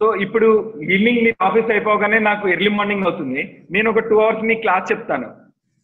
సో 0.00 0.06
ఇప్పుడు 0.24 0.48
ఈవినింగ్ 0.94 1.22
నీ 1.26 1.30
ఆఫీస్ 1.48 1.70
అయిపోగానే 1.74 2.18
నాకు 2.30 2.46
ఎర్లీ 2.54 2.70
మార్నింగ్ 2.78 3.06
అవుతుంది. 3.08 3.42
నేను 3.74 3.86
ఒక 3.92 4.02
టూ 4.08 4.16
అవర్స్ 4.24 4.48
నీ 4.48 4.54
క్లాస్ 4.64 4.90
చెప్తాను. 4.92 5.28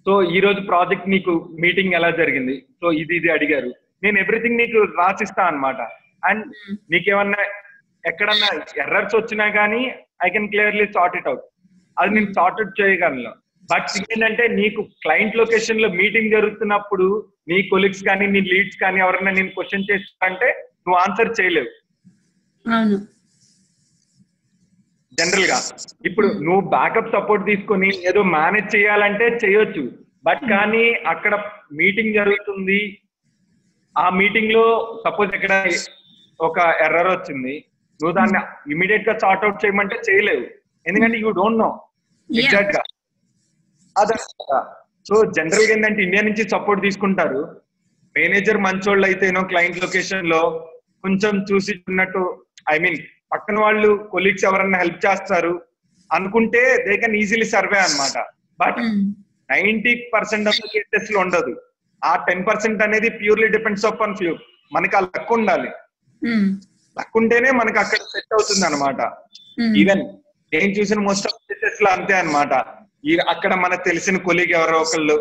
సో 0.07 0.13
ఈ 0.37 0.39
రోజు 0.45 0.61
ప్రాజెక్ట్ 0.71 1.07
నీకు 1.15 1.33
మీటింగ్ 1.65 1.97
ఎలా 1.99 2.11
జరిగింది? 2.21 2.55
సో 2.81 2.87
ఇది 3.03 3.15
ఇది 3.21 3.29
అడిగారు. 3.37 3.71
నేను 4.05 4.17
ఎవ్రీథింగ్ 4.23 4.61
నీకు 4.63 4.79
రాసిస్తా 5.01 5.43
అనమాట 5.51 5.81
అండ్ 6.29 6.45
నీకేమన్నా 6.93 7.43
ఎక్కడన్నా 8.11 8.49
ఎర్రర్స్ 8.85 9.17
వచ్చినా 9.19 9.47
కానీ 9.59 9.83
I 10.27 10.31
can 10.35 10.51
clearly 10.55 10.87
sort 10.97 11.17
it 11.21 11.29
out 11.33 11.45
అది 11.97 12.13
నేను 12.17 12.31
సార్ట్ 12.39 12.61
అవుట్ 12.61 12.75
చేయగలను. 12.81 13.33
బట్ 13.71 13.89
ఏంటంటే 14.03 14.45
నీకు 14.59 14.81
క్లయింట్ 15.05 15.39
లొకేషన్లో 15.41 15.89
మీటింగ్ 16.01 16.35
జరుగుతున్నప్పుడు 16.37 17.07
నీ 17.51 17.59
కొలీగ్స్ 17.71 18.05
కానీ 18.09 18.27
నీ 18.35 18.41
లీడ్స్ 18.53 18.79
కానీ 18.83 18.99
ఎవరైనా 19.05 19.33
నేను 19.39 19.51
క్వశ్చన్ 19.57 19.89
చేస్తా 19.91 20.27
అంటే 20.31 20.49
నువ్వు 20.85 20.99
ఆన్సర్ 21.03 21.37
చేయలేవు. 21.39 21.71
జనరల్గా 25.19 25.57
ఇప్పుడు 26.09 26.29
నువ్వు 26.47 26.63
బ్యాకప్ 26.75 27.13
సపోర్ట్ 27.15 27.45
తీసుకొని 27.51 27.89
ఏదో 28.11 28.21
మేనేజ్ 28.37 28.69
చేయాలంటే 28.77 29.27
చేయొచ్చు. 29.45 29.83
బట్ 30.27 30.45
కానీ 30.55 30.85
అక్కడ 31.13 31.35
మీటింగ్ 31.81 32.17
జరుగుతుంది. 32.19 32.81
ఆ 33.97 34.07
మీటింగ్లో 34.21 34.65
సపోజ్ 35.05 35.35
ఎక్కడ 35.39 35.55
ఒక 36.41 36.59
ఎర్రర్ 36.85 37.11
వచ్చింది. 37.13 37.55
నువ్వు 38.01 38.15
దాన్ని 38.19 38.41
ఇమీడియట్గా 38.75 39.15
సార్ట్ 39.25 39.45
అవుట్ 39.47 39.61
చేయమంటే 39.65 39.97
చేయలేవు. 40.09 40.45
ఎందుకంటే 40.87 41.19
యూ 41.25 41.31
డోంట్ 41.41 41.61
నో. 41.65 41.71
ఎగ్జాక్ట్గా 42.31 42.83
సో 45.09 45.15
జనరల్గా 45.37 45.73
ఏంటంటే 45.77 46.01
ఇండియా 46.07 46.23
నుంచి 46.29 46.43
సపోర్ట్ 46.55 46.81
తీసుకుంటారు. 46.87 47.41
మేనేజర్ 48.17 48.59
మంచోళ్ళు 48.67 49.05
అయితేనో 49.09 49.41
క్లయింట్ 49.51 49.81
లొకేషన్లో 49.85 50.41
కొంచెం 51.05 51.35
చూసి 51.51 51.73
ఉన్నట్టు 51.91 52.23
ఐ 52.75 52.77
మీన్ 52.85 52.99
పక్కన 53.33 53.59
వాళ్ళు 53.65 53.91
కొలీగ్స్ 54.13 54.47
ఎవరన్నా 54.51 54.79
హెల్ప్ 54.83 55.01
చేస్తారు 55.07 55.55
అనుకుంటే 56.11 56.63
దే 56.87 56.95
కెన్ 57.03 57.17
ఈజీలీ 57.23 57.47
సర్వే 57.55 57.79
అన్నమాట. 57.85 58.17
బట్ 58.63 58.81
నైన్టీ 59.53 59.93
పర్సెంట్ 60.15 60.49
ఆఫ్ 60.51 60.61
కేసెస్లో 60.75 61.19
ఉండదు. 61.25 61.53
ఆ 62.03 62.13
టెన్ 62.29 62.45
పర్సెంట్ 62.49 62.83
అనేది 62.87 63.09
purely 63.21 63.49
depends 63.57 63.87
of 63.91 64.03
on 64.07 64.17
few 64.21 64.35
మనకి 64.73 64.97
ఆ 64.99 65.03
లక్ 65.07 65.33
ఉండాలి. 65.39 65.71
లక్ 66.97 67.17
ఉంటేనే 67.21 67.51
మనకి 67.61 67.79
అక్కడ 67.83 68.03
సెట్ 68.13 68.35
అవుతుంది 68.37 68.65
అనమాట 68.69 69.01
ఈవెన్ 69.83 70.03
నేను 70.53 70.73
చూసిన 70.79 71.01
మోస్ట్ 71.09 71.27
ఆఫ్ 71.31 71.41
కేసెస్లో 71.49 71.89
అంతే 71.97 72.15
అనమాట 72.21 72.53
అక్కడ 73.33 73.53
మనకు 73.65 73.83
తెలిసిన 73.91 74.17
కొలీగ్ 74.27 74.53
ఎవరో 74.59 74.77
ఒకళ్ళు 74.85 75.17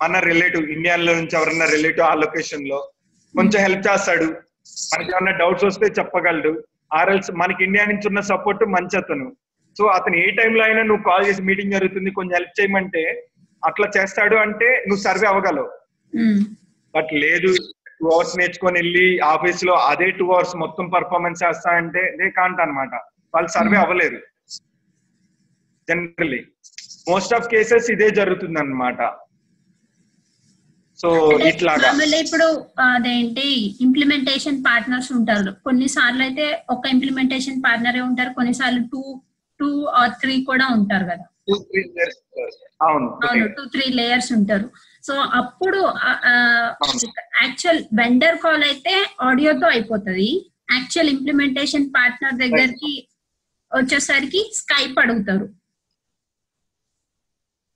మన 0.00 0.18
రిలేటివ్ 0.30 0.64
ఇండియాలో 0.76 1.12
నుంచి 1.18 1.34
ఎవరన్నా 1.38 1.66
రిలేటివ్ 1.74 2.06
ఆ 2.10 2.14
లొకేషన్లో 2.22 2.78
కొంచెం 3.34 3.58
హెల్ప్ 3.66 3.84
చేస్తాడు. 3.88 4.26
మనకి 4.92 5.10
ఏమన్నా 5.14 5.32
డౌట్స్ 5.42 5.66
వస్తే 5.68 5.86
చెప్పగలడు. 5.98 6.52
ఆర్ఎల్స్ 6.98 7.30
మనకి 7.42 7.60
ఇండియా 7.66 7.84
నుంచి 7.90 8.06
ఉన్న 8.10 8.20
సపోర్ట్ 8.32 8.64
మంచి 8.76 8.96
అతను. 9.02 9.26
సో 9.76 9.84
అతను 9.96 10.16
ఏ 10.24 10.26
టైంలో 10.38 10.62
అయినా 10.66 10.82
నువ్వు 10.88 11.04
కాల్ 11.08 11.24
చేసి 11.28 11.42
మీటింగ్ 11.48 11.74
జరుగుతుంది 11.76 12.10
కొంచెం 12.18 12.34
హెల్ప్ 12.38 12.54
చేయమంటే 12.58 13.02
అట్లా 13.62 13.86
చేస్తాడు 13.96 14.36
అంటే 14.44 14.68
నువ్వు 14.88 15.02
సర్వే 15.08 15.26
అవ్వగలవు. 15.32 15.70
బట్ 16.94 17.12
లేదు 17.24 17.50
టూ 17.98 18.06
అవర్స్ 18.14 18.34
నేర్చుకొని 18.40 18.76
వెళ్ళి 18.80 19.06
ఆఫీస్లో 19.32 19.74
అదే 19.90 20.08
టూ 20.18 20.26
అవర్స్ 20.34 20.54
మొత్తం 20.64 20.86
పర్ఫార్మెన్స్ 20.96 21.42
చేస్తా 21.44 21.70
అంటే 21.80 22.02
దే 22.18 22.28
కాంట్ 22.38 22.62
అనమాట 22.64 22.94
వాళ్ళు 23.34 23.50
సర్వే 23.56 23.78
అవ్వలేరు. 23.84 24.20
జనరల్లీ 25.88 26.40
మోస్ట్ 27.06 27.34
ఆఫ్ 27.38 27.48
కేసెస్ 27.52 27.88
ఇదే 27.94 28.08
జరుగుతుంది 28.18 28.58
అనమాట 28.62 29.00
సో 30.98 31.08
ఇట్లాగా. 31.50 31.86
మామూలుగా 31.86 32.18
ఇప్పుడు 32.24 32.46
అదేంటి 32.84 33.46
ఇంప్లిమెంటేషన్ 33.86 34.58
పార్ట్నర్స్ 34.66 35.10
ఉంటారు. 35.18 35.50
కొన్నిసార్లు 35.66 36.22
అయితే 36.26 36.46
ఒక 36.74 36.84
ఇంప్లిమెంటేషన్ 36.94 37.58
పార్ట్నరే 37.66 38.02
ఉంటారు. 38.10 38.30
కొన్నిసార్లు 38.38 38.82
టూ 38.92 39.02
టూ 39.60 39.68
ఆర్ 40.00 40.14
త్రీ 40.22 40.34
కూడా 40.50 40.66
ఉంటారు 40.78 41.04
కదా. 41.10 41.26
అవును. 42.86 43.08
టూ 43.58 43.64
త్రీ 43.74 43.84
లేయర్స్ 43.98 44.30
ఉంటారు. 44.38 44.66
సో 45.08 45.14
అప్పుడు 45.40 45.80
యాక్చువల్ 47.42 47.82
వెండర్ 48.00 48.38
కాల్ 48.44 48.64
అయితే 48.70 48.94
ఆడియోతో 49.28 49.66
అయిపోతుంది. 49.74 50.30
యాక్చువల్ 50.76 51.12
ఇంప్లిమెంటేషన్ 51.16 51.86
పార్ట్నర్ 51.98 52.40
దగ్గరికి 52.44 52.92
వచ్చేసరికి 53.72 54.40
స్కైప్ 54.60 54.98
అడుగుతారు. 55.04 55.46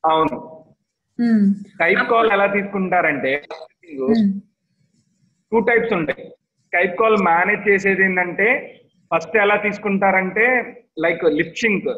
అవును. 0.05 0.37
స్కైప్ 1.71 2.05
కాల్ 2.11 2.29
ఎలా 2.33 2.47
తీసుకుంటారంటే 2.55 3.33
టూ 5.53 5.59
టైప్స్ 5.69 5.93
ఉంటాయి. 5.93 6.25
స్కైప్ 6.67 6.95
కాల్ 6.99 7.17
మేనేజ్ 7.25 7.63
చేసేది 7.69 8.03
ఏంటంటే 8.05 8.47
ఫస్ట్ 9.11 9.37
ఎలా 9.37 9.57
తీసుకుంటారంటే 9.65 10.45
లైక్ 10.99 11.25
లిప్సింక్ 11.39 11.89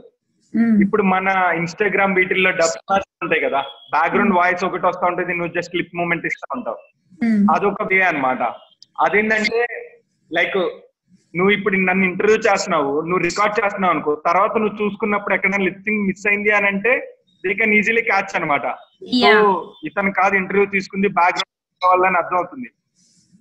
ఉమ్, 0.54 0.76
ఇప్పుడు 0.84 1.02
మన 1.10 1.28
ఇన్స్టాగ్రామ్ 1.58 2.16
వీటిల్లో 2.16 2.50
డబ్ 2.52 2.76
ఉంటాయి 3.22 3.42
కదా 3.44 3.60
బ్యాక్గ్రౌండ్ 3.92 4.34
వాయిస్ 4.34 4.64
ఒకటి 4.64 4.84
వస్తా 4.86 5.04
ఉంటుంది 5.06 5.34
నువ్వు 5.34 5.54
జస్ట్ 5.54 5.72
క్లిప్ 5.72 5.94
మూమెంట్ 5.94 6.26
ఇస్తా 6.26 6.46
ఉంటావు. 6.56 6.78
అదొక 7.50 7.84
వే 7.84 7.98
అన్నమాట. 8.02 8.42
అదేంటంటే 8.98 9.60
లైక్ 10.30 10.58
నువ్వు 11.34 11.52
ఇప్పుడు 11.52 11.76
నన్ను 11.82 12.04
ఇంటర్వ్యూ 12.04 12.38
చేస్తున్నావు 12.46 12.92
నువ్వు 13.02 13.22
రికార్డ్ 13.24 13.58
చేస్తున్నావు 13.58 13.92
అనుకో 13.94 14.12
తర్వాత 14.26 14.52
నువ్వు 14.58 14.76
చూసుకున్నప్పుడు 14.80 15.34
ఎక్కడైనా 15.34 15.60
లిప్సింగ్ 15.64 16.04
మిస్ 16.08 16.26
అయింది 16.26 16.50
అని 16.50 16.66
అంటే 16.66 16.92
దే 17.44 17.52
కెన్ 17.59 17.74
ఈజీలీ 17.78 18.02
క్యాచ్ 18.09 18.35
అనమాట 18.38 18.66
సో. 19.12 19.52
ఇతను 19.88 20.11
కాదు 20.18 20.35
ఇంటర్వ్యూ 20.40 20.66
తీసుకుంది 20.74 21.09
బ్యాక్గ్రౌండ్ 21.18 21.50
కావాలని 21.83 22.18
అర్థం 22.20 22.38
అవుతుంది 22.40 22.68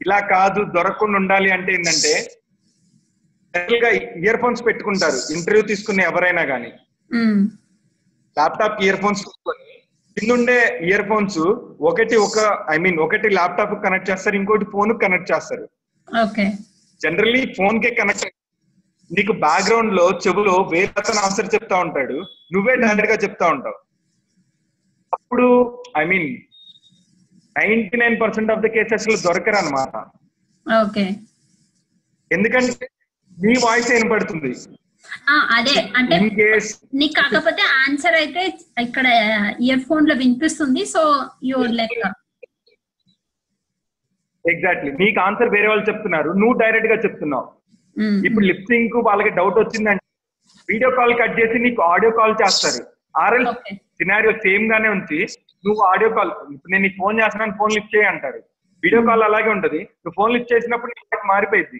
ఇలా 0.02 0.20
కాదు 0.32 0.62
దొరకకుండా 0.76 1.18
ఉండాలి 1.22 1.50
అంటే 1.56 1.72
ఏంటంటే 1.78 2.14
జనరల్గా 3.54 3.90
ఇయర్ 4.24 4.40
ఫోన్స్ 4.44 4.62
పెట్టుకుంటారు 4.68 5.20
ఇంటర్వ్యూ 5.36 5.64
తీసుకునే 5.72 6.04
ఎవరైనా 6.10 6.44
కానీ 6.52 6.72
ల్యాప్టాప్ 8.38 8.82
ఇయర్ 8.86 9.00
ఫోన్స్ 9.02 9.22
పెట్టుకొని 9.26 9.68
కిందుండే 10.18 10.58
ఇయర్ 10.88 11.06
ఫోన్స్ 11.10 11.40
ఒకటి 11.90 12.16
ఒక 12.26 12.38
ఐ 12.74 12.78
మీన్ 12.84 13.00
ఒకటి 13.06 13.28
ల్యాప్టాప్ 13.38 13.74
కనెక్ట్ 13.86 14.10
చేస్తారు 14.12 14.36
ఇంకోటి 14.40 14.66
ఫోన్ 14.74 14.92
కనెక్ట్ 15.04 15.32
చేస్తారు. 15.32 15.66
ఓకే 16.08 16.46
జనరల్లీ 17.02 17.42
ఫోన్ 17.58 17.78
కే 17.84 17.90
కనెక్ట్ 18.00 18.26
నీకు 19.12 19.34
బ్యాక్గ్రౌండ్లో 19.44 20.06
చెవులో 20.24 20.56
వేరే 20.74 20.92
అతను 21.02 21.22
ఆన్సర్ 21.26 21.54
చెప్తా 21.56 21.78
ఉంటాడు 21.86 22.18
నువ్వే 22.54 22.74
డైరెక్ట్గా 22.84 23.18
చెప్తా 23.24 23.46
ఉంటావు. 23.56 23.78
అప్పుడు 25.32 25.50
I 26.00 26.02
mean 26.10 26.26
ninety 27.56 27.98
nine 28.02 28.16
percent 28.22 28.50
of 28.54 28.62
the 28.64 28.70
కేసెస్లో 28.74 29.14
దొరకరు 29.26 29.58
అనమాట 29.60 29.94
ఓకే. 30.66 31.04
ఎందుకంటే 32.32 32.88
నీ 33.38 33.54
వాయిస్ 33.66 33.92
వినపడుతుంది. 33.94 34.52
అదే. 35.58 35.76
అంటే 36.00 36.16
నీకు 37.00 37.14
కాకపోతే 37.20 37.64
ఆన్సర్ 37.84 38.18
అయితే 38.22 38.42
ఇక్కడ 38.86 39.06
ఇయర్ 39.68 39.86
ఫోన్లో 39.88 40.16
వినిపిస్తుంది. 40.24 40.84
సో 40.94 41.02
యువర్ 41.52 41.74
లెక్క 41.80 42.12
ఎగ్జాక్ట్లీ 44.46 44.92
నీకు 45.04 45.22
ఆన్సర్ 45.28 45.54
వేరే 45.56 45.70
వాళ్ళు 45.72 45.88
చెప్తున్నారు. 45.92 46.32
నువ్వు 46.42 46.58
డైరెక్ట్గా 46.64 46.98
చెప్తున్నావు 47.06 47.48
ఇప్పుడు 48.28 48.46
లిప్సింగ్ 48.52 48.98
వాళ్ళకి 49.10 49.34
డౌట్ 49.40 49.60
వచ్చిందంటే 49.64 50.06
వీడియో 50.70 50.92
కాల్ 51.00 51.16
కట్ 51.22 51.38
చేసి 51.42 51.64
నీకు 51.68 51.84
ఆడియో 51.94 52.14
కాల్ 52.20 52.36
చేస్తారు. 52.44 52.82
ఆర్ఎల్ 53.24 53.48
సినారియో 54.02 54.32
సేమ్ 54.46 54.66
గానే 54.72 54.90
ఉంచి 54.98 55.20
నువ్వు 55.66 55.82
ఆడియో 55.92 56.10
కాల్ 56.18 56.32
ఇప్పుడు 56.54 56.72
నేను 56.74 56.84
నీకు 56.86 56.98
ఫోన్ 57.02 57.20
చేస్తున్నాను 57.22 57.54
ఫోన్ 57.60 57.74
లిఫ్ట్ 57.76 57.96
చేయి 57.96 58.08
అంటారు. 58.12 58.40
వీడియో 58.84 59.02
కాల్ 59.10 59.24
అలాగే 59.28 59.50
ఉంటది. 59.56 59.80
నువ్వు 60.04 60.16
ఫోన్ 60.20 60.32
లిఫ్ట్ 60.36 60.54
చేసినప్పుడు 60.54 60.92
నీ 60.92 61.02
voice 61.02 61.26
మారిపోయింది 61.32 61.80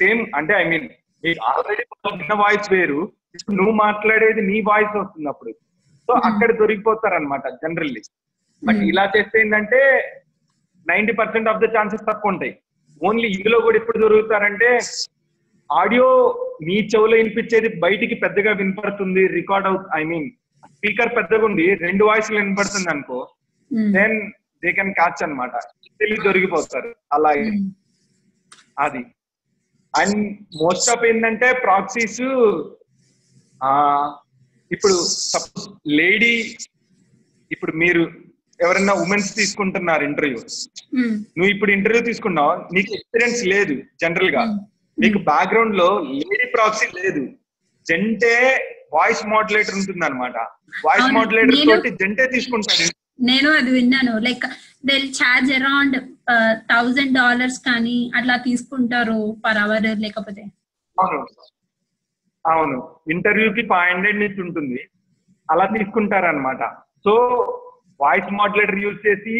సేమ్ 0.00 0.20
అంటే 0.38 0.52
ఐ 0.62 0.64
మీన్ 0.72 0.86
నీకు 1.24 1.40
ఆల్రెడీ 1.50 1.84
విన్న 2.20 2.34
వాయిస్ 2.42 2.68
వేరు. 2.74 3.00
ఇప్పుడు 3.36 3.56
నువ్వు 3.60 3.74
మాట్లాడేది 3.84 4.42
నీ 4.50 4.56
వాయిస్ 4.70 4.94
వస్తుంది 5.00 5.28
అప్పుడు. 5.32 5.52
సో 6.08 6.12
అక్కడ 6.28 6.50
దొరికిపోతారు 6.60 7.16
అనమాట 7.20 7.44
జనరల్లీ 7.62 8.02
బట్ 8.62 8.82
ఇలా 8.90 9.04
చేస్తే 9.14 9.36
ఏంటంటే 9.42 9.80
ninety 10.86 11.14
percent 11.20 11.48
of 11.50 11.60
the 11.64 11.68
chances 11.76 12.08
తక్కువ 12.08 12.32
ఉంటాయి. 12.32 12.52
ఓన్లీ 13.00 13.28
ఇందులో 13.36 13.58
కూడా 13.66 13.76
ఎప్పుడు 13.80 13.98
దొరుకుతారంటే 14.04 14.70
ఆడియో 15.70 16.06
నీ 16.68 16.76
చెవులో 16.92 17.16
వినిపించేది 17.20 17.68
బయటికి 17.86 18.14
పెద్దగా 18.24 18.52
వినపడుతుంది 18.60 19.24
record 19.38 19.68
out 19.70 19.88
I 20.00 20.04
mean 20.12 20.28
speaker 20.78 21.10
పెద్దగా 21.18 21.44
ఉంది 21.50 21.66
రెండు 21.86 22.04
వాయిస్లు 22.08 22.36
వినపడుతుంది 22.40 22.90
అనుకో 22.94 23.18
దెన్ 23.96 24.16
దే 24.62 24.70
కెన్ 24.78 24.92
క్యాచ్ 24.98 25.22
అనమాట 25.26 25.54
తెలివి 26.00 26.20
దొరికిపోతారు. 26.26 26.90
అలా 27.14 27.30
అది. 28.84 29.02
అండ్ 29.94 30.18
మోస్ట్ 30.62 30.88
ఆఫ్ 30.94 31.04
ఏంటంటే 31.10 31.48
ప్రాక్సీస్ 31.66 32.20
ఇప్పుడు 34.70 34.96
సపోజ్ 35.32 35.66
లేడీ 36.00 36.32
ఇప్పుడు 37.50 37.72
మీరు 37.82 38.02
ఎవరైనా 38.60 38.94
ఉమెన్స్ 39.04 39.30
తీసుకుంటున్నారు 39.38 40.02
ఇంటర్వ్యూ. 40.08 40.40
నువ్వు 41.36 41.50
ఇప్పుడు 41.54 41.70
ఇంటర్వ్యూ 41.76 42.02
తీసుకున్నావు 42.08 42.54
నీకు 42.76 42.90
ఎక్స్పీరియన్స్ 42.98 43.42
లేదు 43.54 43.74
జనరల్గా 44.02 44.42
నీకు 44.98 45.18
బ్యాక్గ్రౌండ్లో 45.30 45.88
లేడీ 46.22 46.46
ప్రాక్సీ 46.56 46.88
లేదు. 47.00 47.22
జంటే 47.86 48.34
వాయిస్ 48.92 49.22
మాడ్యులేటర్ 49.32 49.76
ఉంటుంది 49.80 50.04
అనమాట 50.08 50.36
వాయిస్ 50.86 51.10
మాడ్యులేటర్ 51.16 51.58
తోటి 51.70 51.90
జంటే 52.00 52.26
తీసుకుంటాడు 52.34 52.86
నేను 53.28 53.48
అది 53.58 53.70
విన్నాను. 53.76 54.12
Like 54.26 54.44
they 54.88 54.96
charge 55.18 55.50
around 55.58 55.96
thousand 56.72 57.14
dollars 57.20 57.60
కానీ 57.68 57.96
అట్లా 58.18 58.36
తీసుకుంటారు 58.48 59.18
పర్ 59.44 59.60
అవర్ 59.64 59.88
లేకపోతే. 60.04 60.42
అవును. 60.98 61.20
అవును. 62.44 62.76
ఇంటర్వ్యూకి 63.14 63.62
ఫైవ్ 63.72 63.88
హండ్రెడ్ 63.92 64.20
నుంచి 64.24 64.40
ఉంటుంది. 64.46 64.80
అలా 65.48 65.66
తీసుకుంటారనమాట 65.76 66.62
సో 67.06 67.14
వాయిస్ 68.00 68.28
మాడ్యులేటర్ 68.40 68.82
యూజ్ 68.84 69.00
చేసి 69.06 69.36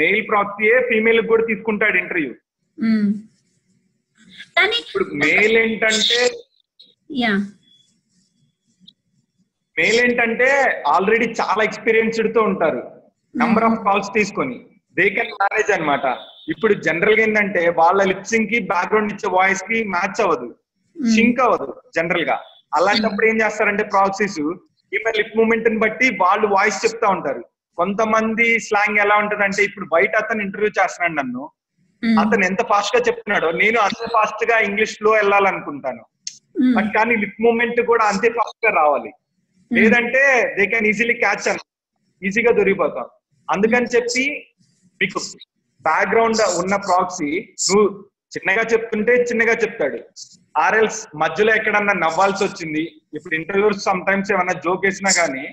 మెయిల్ 0.00 0.22
ప్రాక్సీయే 0.30 0.76
ఫీమేల్ 0.90 1.20
కూడా 1.30 1.44
తీసుకుంటాడు 1.50 1.96
ఇంటర్వ్యూ. 2.02 2.32
కానీ 4.56 4.76
ఇప్పుడు 4.82 5.04
మెయిల్ 5.24 5.56
ఏంటంటే 5.64 6.20
యా 9.76 9.82
మెయిల్ 9.82 9.98
ఏంటంటే 10.04 10.48
ఆల్రెడీ 10.94 11.26
చాలా 11.40 11.62
ఎక్స్పీరియన్స్డ్తో 11.68 12.40
ఉంటారు 12.50 12.80
నంబర్ 13.34 13.66
ఆఫ్ 13.68 13.82
కాల్స్ 13.86 14.10
తీసుకొని. 14.16 14.56
దే 14.96 15.04
కెన్ 15.16 15.34
మేనేజ్ 15.42 15.70
అన్నమాట. 15.76 16.06
ఇప్పుడు 16.52 16.74
జనరల్గా 16.86 17.22
ఏంటంటే 17.26 17.62
వాళ్ళ 17.80 18.00
లిప్సింగ్కి 18.10 18.58
బ్యాక్గ్రౌండ్ 18.72 19.12
ఇచ్చే 19.12 19.28
వాయిస్కి 19.36 19.78
మ్యాచ్ 19.94 20.20
అవ్వదు. 20.24 20.48
సింక్ 20.96 21.40
అవ్వదు 21.44 21.68
జనరల్గా 21.96 22.36
అలాంటప్పుడు 22.78 23.26
ఏం 23.26 23.36
చేస్తారంటే 23.42 23.84
ప్రాక్సీస్ 23.94 24.38
ఈమె 24.92 25.10
లిప్ 25.18 25.36
మూమెంట్ని 25.38 25.78
బట్టి 25.84 26.06
వాళ్ళు 26.22 26.46
వాయిస్ 26.56 26.82
చెప్తా 26.84 27.08
ఉంటారు. 27.16 27.42
కొంతమంది 27.78 28.46
స్లాంగ్ 28.66 29.00
ఎలా 29.04 29.16
ఉంటదంటే 29.22 29.62
ఇప్పుడు 29.68 29.86
బయట 29.94 30.12
అతను 30.22 30.42
ఇంటర్వ్యూ 30.46 30.70
చేస్తున్నాడు 30.78 31.14
నన్ను. 31.20 31.44
అతను 32.22 32.44
ఎంత 32.44 32.62
ఫాస్ట్గా 32.72 33.00
చెప్తున్నాడో 33.08 33.48
నేను 33.62 33.78
అంత 33.78 34.02
ఫాస్ట్గా 34.16 34.58
ఇంగ్లీష్లో 34.68 35.10
వెళ్ళాలనుకుంటాను. 35.10 36.02
బట్ 36.76 36.90
కానీ 36.96 37.14
లిప్ 37.22 37.40
మూమెంట్ 37.46 37.80
కూడా 37.90 38.04
అంతే 38.12 38.28
ఫాస్ట్గా 38.38 38.70
రావాలి. 38.80 39.10
లేదంటే 39.72 40.22
దే 40.56 40.66
కెన్ 40.66 40.86
ఈజీలీ 40.86 41.14
క్యాచ్ 41.14 41.48
అన్న 41.48 41.60
ఈజీగా 42.22 42.52
దొరికిపోతాం. 42.52 43.06
అందుకని 43.50 43.88
చెప్పి 43.96 44.24
మీకు 45.00 45.18
బ్యాక్గ్రౌండ్ 45.84 46.40
ఉన్న 46.62 46.76
ప్రాక్సీ 46.76 47.30
నువ్వు 47.66 47.84
చిన్నగా 48.34 48.62
చెప్తుంటే 48.72 49.12
చిన్నగా 49.22 49.52
చెప్తాడు. 49.52 49.98
ఆర్ఎల్స్ 50.56 51.00
మధ్యలో 51.16 51.52
ఎక్కడన్నా 51.54 51.92
నవ్వాల్సి 51.92 52.44
వచ్చింది. 52.44 52.82
ఇప్పుడు 53.16 53.34
ఇంటర్వ్యూస్ 53.34 53.84
సమ్ 53.84 54.06
టైమ్స్ 54.06 54.32
ఏమన్నా 54.32 54.52
జోక్ 54.66 54.86
వేసినా 54.86 55.10
కానీ 55.20 55.44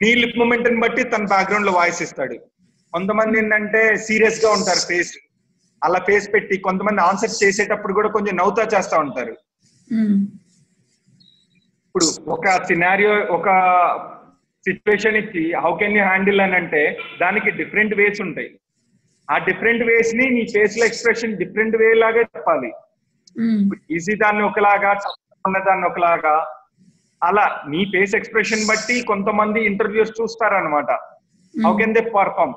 నీ 0.00 0.14
లిప్ 0.14 0.38
మూమెంట్ని 0.38 0.80
బట్టి 0.80 1.04
తన 1.04 1.24
బ్యాక్గ్రౌండ్లో 1.24 1.72
వాయిస్ 1.72 2.02
ఇస్తాడు. 2.02 2.38
కొంతమంది 2.92 3.38
ఏంటంటే 3.38 3.96
సీరియస్గా 3.96 4.50
ఉంటారు 4.50 4.82
ఫేస్ 4.90 5.12
అలా 5.84 5.98
ఫేస్ 5.98 6.32
పెట్టి 6.32 6.58
కొంతమంది 6.58 7.00
ఆన్సర్ 7.00 7.44
చేసేటప్పుడు 7.44 7.92
కూడా 7.92 8.08
కొంచెం 8.08 8.36
నవ్వుతా 8.36 8.64
చేస్తా 8.74 8.98
ఉంటారు. 8.98 9.36
Hmm. 9.90 10.16
ఇప్పుడు 11.88 12.06
ఒక 12.32 12.46
సినారియో 12.66 13.12
ఒక 13.30 13.48
సిచ్యువేషన్ 14.64 15.16
ఇచ్చి 15.20 15.42
హౌ 15.62 15.70
కెన్ 15.80 15.96
యూ 15.96 16.04
హ్యాండిల్ 16.04 16.40
అని 16.40 16.56
అంటే 16.56 16.82
దానికి 17.20 17.50
డిఫరెంట్ 17.58 17.94
వేస్ 17.94 18.20
ఉంటాయి. 18.20 18.50
ఆ 19.28 19.36
డిఫరెంట్ 19.46 19.82
వేస్ని 19.88 20.26
నీ 20.36 20.42
ఫేస్లో 20.52 20.84
ఎక్స్ప్రెషన్ 20.86 21.38
డిఫరెంట్ 21.40 21.76
వే 21.76 21.88
లాగా 21.96 22.22
చెప్పాలి. 22.26 22.70
ఈజీ 23.96 24.14
దాన్ని 24.22 24.42
ఒకలాగా 24.48 24.92
ఉన్న 25.44 25.58
దాన్ని 25.66 25.86
ఒకలాగా 25.86 26.34
అలా 27.22 27.44
నీ 27.68 27.80
ఫేస్ 27.92 28.14
ఎక్స్ప్రెషన్ 28.14 28.64
బట్టి 28.66 28.96
కొంతమంది 29.04 29.60
interviews 29.70 30.12
చూస్తారనమాట 30.18 30.90
how 31.54 31.72
can 31.78 31.94
they 31.94 32.02
perform 32.14 32.54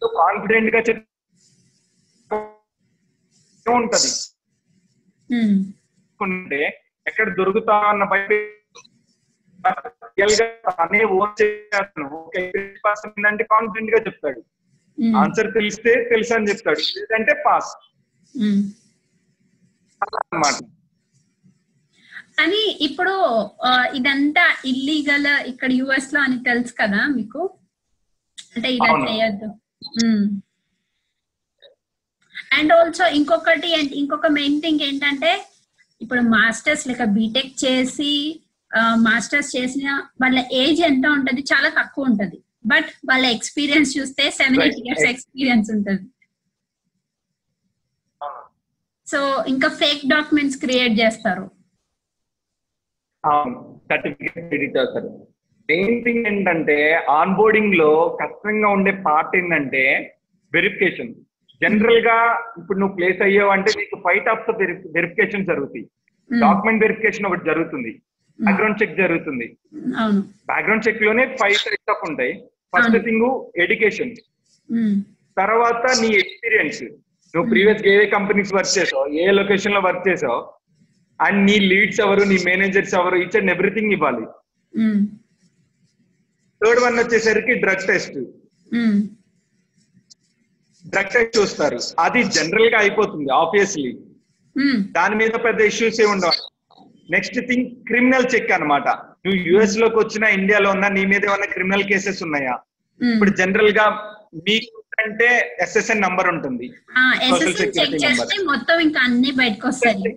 so 0.00 0.06
కాన్ఫిడెంట్గా 0.18 0.80
చెప్ 0.88 1.02
ఉంటది 3.66 4.10
ఉమ్, 5.30 5.56
ఉంటే 6.20 6.60
ఎక్కడ 7.06 7.36
దొరుకుతా 7.36 7.74
అన్న 7.88 8.04
బయట 8.04 8.32
రియల్గా 10.18 10.46
అనే 10.82 11.04
ఓన్ 11.04 11.42
చేస్తాను 11.42 12.06
ఒక 12.18 12.40
పర్సన్ 12.86 13.26
అంటే 13.26 13.44
కాన్ఫిడెంట్గా 13.44 13.98
చెప్తాడు. 13.98 14.40
ఆన్సర్ 15.16 15.54
తెలిస్తే 15.54 16.08
తెలుసు 16.08 16.34
అని 16.34 16.48
చెప్తాడు. 16.48 16.82
లేదంటే 16.98 17.42
పాస్ 17.46 17.70
ఉమ్. 18.34 18.62
అన్నమాట. 20.02 20.56
కానీ 22.38 22.62
ఇప్పుడు 22.80 23.14
ఇదంతా 23.94 24.44
ఇల్లీగల్ 24.64 25.26
ఇక్కడ 25.26 25.72
యుఎస్లో 25.72 26.20
అని 26.20 26.38
తెలుసు 26.44 26.74
కదా 26.80 27.06
మీకు? 27.06 27.42
అంటే 28.56 28.68
ఇలా. 28.72 28.90
చేయొద్దు. 29.08 29.48
అండ్ 32.52 32.72
ఆల్సో 32.72 33.06
ఇంకొకటి 33.08 33.68
ఇంకొక 33.94 34.26
మెయిన్ 34.26 34.62
థింగ్ 34.62 34.80
ఏంటంటే 34.80 35.30
ఇప్పుడు 36.00 36.20
మాస్టర్స్ 36.20 36.84
లేక 36.88 37.04
బీటెక్ 37.18 37.54
చేసి 37.64 38.10
మాస్టర్స్ 39.06 39.50
చేసిన 39.56 39.88
వాళ్ళ 40.22 40.38
ఏజ్ 40.52 40.80
ఎంత 40.80 41.06
ఉంటది? 41.16 41.40
చాలా 41.52 41.68
తక్కువ 41.78 42.10
ఉంటది. 42.10 42.38
బట్ 42.66 42.88
వాళ్ళ 43.10 43.24
ఎక్స్పీరియన్స్ 43.36 43.90
చూస్తే 43.98 44.24
సెవెన్ 44.30 44.62
ఎయిట్. 44.62 44.80
ఇయర్స్ 44.84 45.08
ఎక్స్పీరియన్స్ 45.12 45.68
ఉంటది. 45.76 46.04
సో 49.06 49.18
ఇంకా 49.48 49.68
ఫేక్ 49.82 50.02
డాక్యుమెంట్స్ 50.14 50.58
క్రియేట్ 50.64 50.94
చేస్తారు. 51.00 51.44
అవును. 53.24 53.56
సర్టిఫికేట్ 53.90 54.54
ఎడిట్ 54.56 54.78
అవుతారు 54.82 55.10
మెయిన్ 55.68 55.96
థింగ్ 56.04 56.26
ఏంటంటే 56.30 56.76
ఆన్ 57.10 57.32
బోర్డింగ్లో 57.38 57.92
కష్టంగా 58.20 58.68
ఉండే 58.68 58.92
పార్ట్ 59.06 59.32
ఏంటంటే 59.36 59.82
వెరిఫికేషన్ 60.52 61.12
జనరల్గా 61.62 62.16
ఇప్పుడు 62.60 62.78
నువ్వు 62.78 62.94
ప్లేస్ 62.96 63.20
అయ్యావు 63.22 63.50
అంటే 63.50 63.70
నీకు 63.80 63.96
ఫైవ్ 64.06 64.20
టాప్స్ 64.24 64.50
వెరిఫికేషన్ 64.96 65.46
జరుగుతాయి. 65.46 65.84
Hmm. 66.30 66.40
డాక్యుమెంట్ 66.40 66.82
వెరిఫికేషన్ 66.84 67.26
ఒకటి 67.26 67.44
జరుగుతుంది. 67.50 67.92
బ్యాక్గ్రౌండ్ 68.38 68.78
చెక్ 68.82 68.96
జరుగుతుంది. 68.96 69.46
బ్యాక్గ్రౌండ్ 70.50 70.88
చెక్లోనే 70.88 71.24
ఫైవ్ 71.40 71.58
టైప్స్ 71.66 71.92
ఆఫ్ 71.94 72.04
ఉంటాయి. 72.10 72.32
ఫస్ట్. 72.74 72.98
థింగ్ 73.06 73.26
ఎడ్యుకేషన్ 73.64 74.12
తర్వాత 75.36 75.84
నీ 76.02 76.08
ఎక్స్పీరియన్స్ 76.22 76.82
నువ్వు 77.34 77.46
ప్రీవియస్ 77.50 77.82
ఏ 77.92 77.94
కంపెనీస్ 78.16 78.52
వర్క్ 78.56 78.74
చేసావు 78.78 79.06
ఏ 79.22 79.24
లొకేషన్లో 79.30 79.80
వర్క్ 79.80 80.04
చేసావు 80.08 80.38
అండ్ 81.20 81.38
నీ 81.50 81.56
లీడ్స్ 81.72 82.00
ఎవరు 82.00 82.22
నీ 82.32 82.36
మేనేజర్స్ 82.46 82.94
ఎవరు 83.00 83.16
ఈచ్ 83.16 83.36
అండ్ 83.36 83.50
ఎవ్రీథింగ్ 83.50 83.92
ఇవ్వాలి. 83.92 84.24
థర్డ్ 86.60 86.80
వన్ 86.84 86.98
వచ్చేసరికి 86.98 87.54
drug 87.64 87.86
test 87.86 88.16
um, 90.86 90.92
drug 90.92 91.12
test 91.14 91.36
చూస్తారు. 91.38 91.78
అది 91.98 92.20
జనరల్గా 92.36 92.78
అయిపోతుంది 92.78 93.30
ఆబ్వియస్లీ 93.38 93.90
ఉమ్, 94.56 94.78
దాని 94.96 95.16
మీద 95.16 95.34
పెద్ద 95.46 95.60
ఇష్యూస్ 95.70 95.98
ఏ 96.00 96.06
ఉండవు. 96.06 96.36
నెక్స్ట్ 97.08 97.38
థింగ్ 97.48 97.66
క్రిమినల్ 97.88 98.28
చెక్ 98.32 98.52
అన్నమాట. 98.52 98.86
నువ్వు 99.24 99.38
యుఎస్లోకి 99.48 99.98
వచ్చిన 99.98 100.24
ఇండియాలో 100.38 100.68
ఉన్న 100.70 100.86
నీ 100.96 101.02
మీద 101.06 101.24
ఏమైనా 101.28 101.48
క్రిమినల్ 101.52 101.84
కేసెస్ 101.84 102.20
ఉన్నాయా? 102.26 102.54
ఉమ్. 103.00 103.12
ఇప్పుడు 103.12 103.32
జనరల్గా 103.32 103.86
మీకు 104.46 104.72
అంటే 104.98 105.28
ఎస్ఎస్ఎన్ 105.60 106.02
నంబర్ 106.02 106.28
ఉంటుంది. 106.28 106.66
మొత్తం 108.46 108.76
ఇంకా 108.80 109.00
అన్ని 109.00 109.30
బయటకు 109.40 109.66
వస్తాయి. 109.68 110.12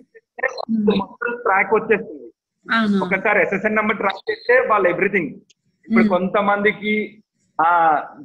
ట్రాక్ 1.44 1.72
వచ్చేస్తుంది. 1.74 2.26
అవును. 2.66 2.98
ఒకసారి 3.04 3.38
ఎస్ఎస్ఎన్ 3.42 3.76
నెంబర్ 3.76 3.98
ట్రాక్ 3.98 4.22
చేస్తే 4.30 4.54
వాళ్ళు 4.70 4.88
ఎవ్రీథింగ్ 4.88 5.32
ఇప్పుడు 5.86 6.04
Hmm. 6.04 6.12
కొంతమందికి 6.14 6.92
ఆ 7.60 7.70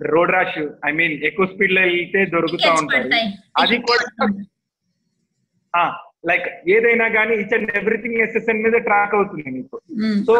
రోడ్ 0.03 0.31
రాష్ 0.31 0.59
ఐ 0.85 0.91
మీన్ 0.91 1.13
ఎక్కువ 1.23 1.45
స్పీడ్లో 1.45 1.81
వెళ్తే 1.81 2.25
దొరుకుతా 2.25 2.73
పడతాయి. 2.73 3.11
అది 3.57 3.77
కూడా 3.77 4.05
లైక్ 6.27 6.69
ఏదైనా 6.69 7.07
కానీ 7.07 7.35
ఈచ్ 7.35 7.53
అండ్ 7.53 7.77
ఎవ్రీథింగ్ 7.77 8.15
ఎస్ఎస్ఎన్ 8.15 8.63
మీద 8.63 8.73
ట్రాక్ 8.73 9.15
అవుతుంది 9.15 9.49
మీకు. 9.51 9.81
సో. 10.25 10.35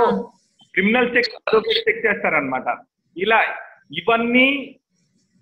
క్రిమినల్ 0.74 1.18
చెక్ 1.18 1.28
అదొకటి 1.48 1.80
చెక్ 1.90 2.06
చేస్తారనమాట 2.06 2.64
ఇలా 3.18 3.42
ఇవన్నీ 3.92 4.76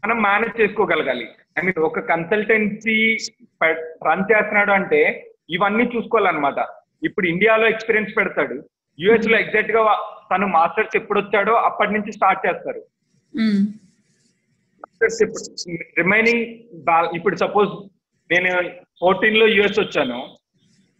మనం 0.05 0.21
మేనేజ్ 0.21 0.61
చేసుకోగలగాలి. 0.61 1.27
ఐ 1.59 1.61
మీన్ 1.65 1.79
ఒక 1.79 1.99
కన్సల్టెన్సీ 1.99 3.17
రన్ 4.07 4.31
చేస్తున్నాడు 4.31 4.71
అంటే 4.71 5.25
ఇవన్నీ 5.49 5.83
చూసుకోవాలన్నమాట. 5.95 6.59
ఇప్పుడు 7.03 7.27
ఇండియాలో 7.27 7.67
ఎక్స్పీరియన్స్ 7.67 8.17
పెడతాడు. 8.17 8.63
యుఎస్లో 8.99 9.39
ఎగ్జాక్ట్గా 9.39 9.97
తను 10.31 10.47
మాస్టర్స్ 10.47 10.95
ఎప్పుడు 10.95 11.19
వచ్చాడో 11.19 11.53
అప్పటి 11.53 11.93
నుంచి 11.93 12.11
స్టార్ట్ 12.11 12.47
చేస్తారు. 12.47 12.81
రిమైనింగ్ 16.01 16.43
ఇప్పుడు 17.15 17.35
సపోజ్ 17.35 17.69
నేను 18.31 18.69
ఫోర్టీన్లో 18.99 19.47
యుఎస్ 19.47 19.79
వచ్చాను. 19.79 20.37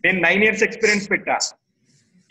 నేను 0.05 0.21
నైన్ 0.21 0.43
ఇయర్స్ 0.43 0.63
ఎక్స్పీరియన్స్ 0.63 1.11
పెట్టా. 1.11 1.39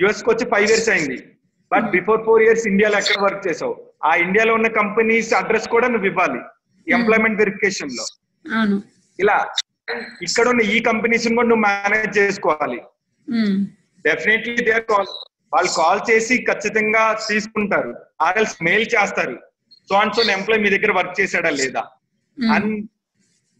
యుఎస్కి 0.01 0.31
వచ్చి 0.31 0.51
ఫైవ్ 0.51 0.71
ఇయర్స్ 0.71 0.89
అయింది. 0.89 1.29
బట్ 1.73 1.91
బిఫోర్ 1.91 2.25
ఫోర్ 2.25 2.43
ఇయర్స్ 2.43 2.67
ఇండియాలో 2.67 2.99
ఎక్కడ 2.99 3.23
వర్క్ 3.23 3.49
చేసావు? 3.49 3.87
ఆ 4.05 4.15
ఇండియాలో 4.15 4.55
ఉన్న 4.55 4.69
కంపెనీస్ 4.69 5.35
అడ్రస్ 5.35 5.69
కూడా 5.69 5.89
నువ్వు 5.89 6.07
ఇవ్వాలి. 6.07 6.41
ఎంప్లాయ్మెంట్ 6.89 7.39
వెరిఫికేషన్లో. 7.39 8.05
ఇలా. 9.21 9.47
ఇక్కడ 10.23 10.49
ఉన్న 10.49 10.61
ఈ 10.61 10.81
కంపెనీస్ 10.81 11.29
కూడా 11.29 11.49
నువ్వు 11.49 11.65
మేనేజ్ 11.67 12.19
చేసుకోవాలి. 12.19 12.83
డెఫినెట్లీ 14.05 14.65
దే 14.65 14.73
ఆర్ 14.73 14.85
కాల్ 14.85 15.07
వాళ్ళు 15.55 15.71
కాల్ 15.77 16.11
చేసి 16.11 16.45
ఖచ్చితంగా 16.51 17.19
తీసుకుంటారు. 17.29 17.95
ఆర్ఎల్స్ 18.21 18.63
మెయిల్ 18.63 18.87
చేస్తారు. 18.95 19.52
సో 19.93 19.99
అండ్ 20.01 20.15
సో 20.17 20.23
ఎంప్లాయ్ 20.37 20.61
మీ 20.65 20.71
దగ్గర 20.75 20.93
వర్క్ 20.99 21.17
చేశాడా 21.21 21.51
లేదా? 21.61 21.81
ఉమ్, 22.39 22.53
అండ్ 22.55 22.71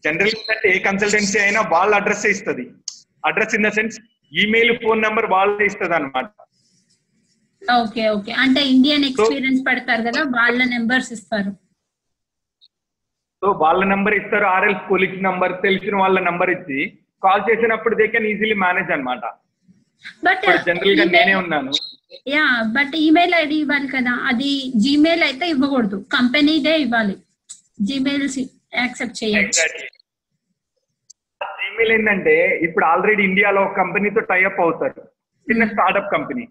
జనరల్ 0.03 0.37
అంటే 0.53 0.67
ఏ 0.75 0.79
కన్సల్టెన్సీ 0.87 1.37
అయినా 1.43 1.59
వాళ్ళ 1.73 1.91
అడ్రస్ 1.99 2.25
ఇస్తుంది. 2.31 2.63
Address 3.29 3.53
in 3.57 3.65
the 3.67 3.71
sense 3.75 3.97
email 4.31 4.71
phone 4.83 4.99
number 5.05 5.27
వాళ్ళే 5.35 5.65
ఇస్తుంది 5.71 5.95
అనమాట 5.99 6.25
ఓకే 7.61 8.03
ఓకే. 8.15 8.31
అంటే 8.43 8.61
ఇండియన్ 8.71 9.05
ఎక్స్పీరియన్స్ 9.09 9.61
పెడతారు 9.67 10.01
కదా 10.07 10.21
వాళ్ళ 10.37 10.59
నెంబర్స్ 10.73 11.11
ఇస్తారు. 11.17 11.51
సో 13.41 13.47
వాళ్ళ 13.63 13.81
నెంబర్ 13.93 14.15
ఇస్తారు 14.21 14.45
ఆర్ఎల్స్ 14.55 14.83
కొలిక్స్ 14.89 15.23
నెంబర్ 15.27 15.53
తెలిసిన 15.65 15.95
వాళ్ళ 16.03 16.17
నెంబర్ 16.29 16.51
ఇచ్చి 16.55 16.79
కాల్ 17.23 17.45
చేసినప్పుడు 17.49 17.95
దే 18.01 18.07
కెన్ 18.13 18.27
ఈజీలీ 18.33 18.57
మేనేజ్ 18.65 18.91
అనమాట 18.95 19.23
బట్ 20.27 20.43
జనరల్గా 20.67 21.05
నేనే 21.15 21.35
ఉన్నాను. 21.43 21.71
యా 22.27 22.61
బట్ 22.65 22.95
ఈమెయిల్ 22.95 23.33
ఐడి 23.33 23.55
ఇవ్వాలి 23.55 23.87
కదా. 23.87 24.11
అది 24.11 24.71
జీమెయిల్ 24.75 25.23
అయితే 25.23 25.49
ఇవ్వకూడదు. 25.49 26.05
కంపెనీదే 26.13 26.79
ఇవ్వాలి. 26.79 27.15
జీమెయిల్స్ 27.81 28.39
యాక్సెప్ట్ 28.75 29.23
చేయొచ్చు. 29.23 29.67
ఈమెయిల్ 31.67 31.91
ఏంటంటే 31.91 32.59
ఇప్పుడు 32.63 32.85
ఆల్రెడీ 32.85 33.23
ఇండియాలో 33.23 33.61
ఒక 33.61 33.77
కంపెనీతో 33.77 34.19
టైఅప్ 34.19 34.59
అవుతారు. 34.59 35.01
చిన్న 35.49 35.65
స్టార్ట్అప్ 35.65 36.11
కంపెనీ 36.11 36.47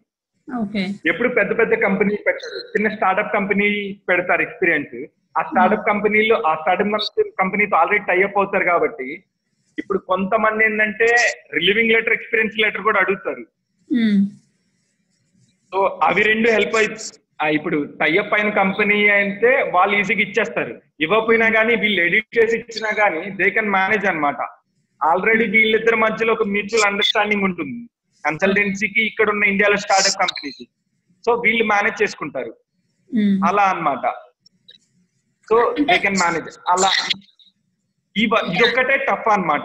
ఓకే 0.60 0.88
ఎప్పుడు 1.06 1.28
పెద్ద 1.28 1.58
పెద్ద 1.58 1.74
కంపెనీ 1.74 2.14
పెట్టారు. 2.26 2.58
చిన్న 2.66 2.88
స్టార్ట్అప్ 2.94 3.34
కంపెనీ 3.34 3.96
పెడతారు 4.08 4.42
ఎక్స్పీరియన్స్ 4.42 5.06
ఆ 5.38 5.42
స్టార్ట్అప్ 5.42 5.86
కంపెనీలో 5.86 6.36
ఆ 6.46 6.54
స్టార్ట్అప్ 6.54 7.40
కంపెనీతో 7.40 7.76
ఆల్రెడీ 7.76 8.04
టైఅప్ 8.04 8.38
అవుతారు 8.38 8.64
కాబట్టి 8.64 9.24
ఇప్పుడు 9.78 9.98
కొంతమంది 9.98 10.64
ఏంటంటే 10.64 11.06
రిలీవింగ్ 11.54 11.92
లెటర్ 11.92 12.12
ఎక్స్పీరియన్స్ 12.12 12.58
లెటర్ 12.58 12.82
కూడా 12.82 13.00
అడుగుతారు. 13.00 13.46
సో 15.72 16.00
అవి 16.02 16.22
రెండు 16.22 16.50
హెల్ప్ 16.50 16.98
ఇప్పుడు 17.50 17.84
టైఅప్ 18.00 18.34
అయిన 18.34 18.48
కంపెనీ 18.50 19.08
అయితే 19.08 19.70
వాళ్ళు 19.74 19.96
ఈజీగా 19.96 20.20
ఇచ్చేస్తారు. 20.20 20.82
ఇవ్వకపోయినా 21.00 21.50
కానీ 21.50 21.74
వీళ్ళు 21.76 22.00
ఎడిట్ 22.02 22.38
చేసి 22.38 22.56
ఇచ్చినా 22.56 22.90
కానీ 22.90 23.30
దే 23.30 23.50
కెన్ 23.50 23.70
మేనేజ్ 23.70 24.06
అన్నమాట. 24.06 24.36
ఆల్రెడీ 25.04 25.44
వీళ్ళిద్దరి 25.46 25.96
మధ్యలో 25.96 26.32
ఒక 26.32 26.42
మ్యూచువల్ 26.42 26.84
అండర్స్టాండింగ్ 26.84 27.42
ఉంటుంది. 27.42 27.88
కన్సల్టెన్సీకి 28.26 29.06
ఇక్కడ 29.06 29.30
ఉన్న 29.30 29.44
ఇండియాలో 29.44 29.76
స్టార్ట్అప్ 29.76 30.20
కంపెనీకి 30.20 30.68
సో 31.26 31.32
వీళ్ళు 31.32 31.64
మేనేజ్ 31.64 32.02
చేసుకుంటారు. 32.02 32.56
ఉమ్. 33.14 33.48
అలా 33.48 33.62
అన్నమాట. 33.62 34.10
సో 35.48 35.74
దే 35.80 35.98
కెన్ 35.98 36.16
మేనేజ్ 36.16 36.58
అలా 36.68 36.90
ఈ 38.16 38.26
వ- 38.26 38.54
ఇది 38.54 38.64
ఒక్కటే 38.68 38.96
టఫ్ 38.96 39.28
అన్నమాట. 39.28 39.62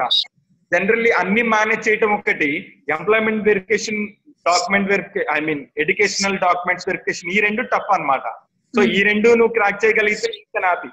జనరల్లీ 0.73 1.11
అన్ని 1.11 1.41
మేనేజ్ 1.41 1.89
చేయటం 1.89 2.13
ఒకటి 2.13 2.73
employment 2.89 3.47
verification 3.47 4.07
document 4.49 4.87
verification 4.93 5.23
I 5.35 5.39
mean 5.47 5.63
educational 5.83 6.37
documents 6.45 6.87
verification 6.89 7.31
ఈ 7.35 7.39
రెండు 7.47 7.63
టఫ్ 7.73 7.91
అన్నమాట. 7.97 8.25
సో 8.73 8.81
ఈ 8.97 9.01
రెండు 9.09 9.29
నువ్వు 9.39 9.53
క్రాక్ 9.57 9.81
చేయగలిగితే 9.83 10.29
ఇంకా 10.39 10.61
హ్యాపీ 10.67 10.91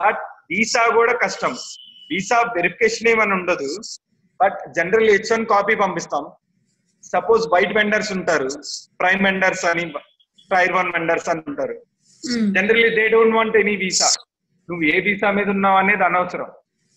బట్ 0.00 0.20
వీసా 0.52 0.82
కూడా 0.98 1.14
కష్టం. 1.24 1.54
వీసా 2.10 2.36
వెరిఫికేషన్ 2.58 3.08
ఏమని 3.14 3.34
ఉండదు. 3.38 3.70
But 4.40 4.58
general 4.76 5.10
H 5.14 5.32
one 5.34 5.44
copy 5.52 5.74
పంపిస్తాం. 5.82 6.24
సపోజ్ 7.12 7.42
వైట్ 7.54 7.74
వెండర్స్ 7.78 8.10
ఉంటారు. 8.18 8.48
ప్రైమ్ 9.00 9.22
వెండర్స్ 9.28 9.64
అని 9.70 9.84
టైర్ 10.50 10.72
వన్ 10.78 10.90
వెండర్స్ 10.96 11.28
అని 11.32 11.42
ఉంటారు. 11.50 11.76
Generally 12.56 12.88
they 12.98 13.04
don't 13.14 13.36
want 13.38 13.56
any 13.62 13.74
visa 13.82 14.08
నువ్వు 14.68 14.84
ఏ 14.92 14.96
వీసా 15.06 15.28
మీద 15.38 15.48
ఉన్నావు 15.56 15.76
అనేది 15.82 16.04
అనవసరం. 16.08 16.48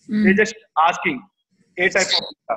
They 0.08 0.32
just 0.40 0.60
asking 0.86 1.22
a 1.76 1.86
type 1.96 2.12
of 2.18 2.26
visa 2.30 2.56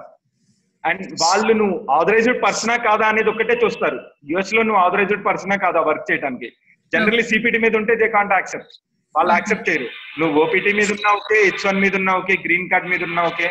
and 0.86 1.04
వాళ్ళు 1.24 1.54
నువ్వు 1.62 1.76
ఆథరైజ్డ్ 1.98 2.40
పర్సనా 2.46 2.76
కాదా 2.88 3.06
అనేది 3.12 3.30
ఒకటే 3.34 3.56
చూస్తారు. 3.64 4.00
యుఎస్లో 4.32 4.62
నువ్వు 4.68 4.80
ఆథరైజ్డ్ 4.86 5.24
పర్సనా 5.28 5.56
కాదా 5.64 5.80
వర్క్ 5.90 6.08
చేయడానికి 6.10 6.48
జనరల్లీ 6.94 7.24
సిపిటి 7.30 7.60
మీద 7.64 7.74
ఉంటే 7.82 7.94
దే 8.02 8.08
కాంట్ 8.16 8.34
యాక్సెప్ట్ 8.38 8.74
వాళ్ళు 9.16 9.32
యాక్సెప్ట్ 9.36 9.68
చేయరు. 9.70 9.88
నువ్వు 10.20 10.36
ఓపీటీ 10.44 10.72
మీద 10.80 10.90
ఉన్నా 10.96 11.12
ఓకే 11.20 11.38
హెచ్ 11.46 11.66
వన్ 11.68 11.80
మీద 11.84 11.96
ఉన్నా 12.02 12.14
ఓకే 12.22 12.36
గ్రీన్ 12.46 12.68
కార్డ్ 12.72 12.90
మీద 12.94 13.04
ఉన్నా 13.10 13.22
ఓకే 13.32 13.48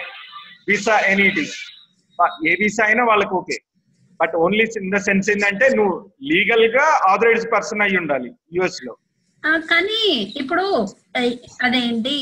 వీసా 0.68 0.97
ఎనీటీ 1.12 1.44
ఏ 2.49 2.55
వీసా 2.61 2.83
అయినా 2.88 3.05
వాళ్ళకి 3.11 3.35
okay. 3.40 3.57
But 4.20 4.35
only 4.44 4.64
in 4.81 4.92
the 4.94 4.99
sense 5.07 5.29
ఏంటంటే 5.33 5.66
నువ్వు 5.79 5.94
లీగల్గా 6.31 6.85
ఆథరైజ్డ్ 7.12 7.51
పర్సన్ 7.55 7.83
అయి 7.87 7.97
ఉండాలి 8.03 8.29
యుఎస్లో. 8.57 8.92
కానీ 9.73 10.03
ఇప్పుడు 10.42 10.66
అదేంటి? 11.66 12.16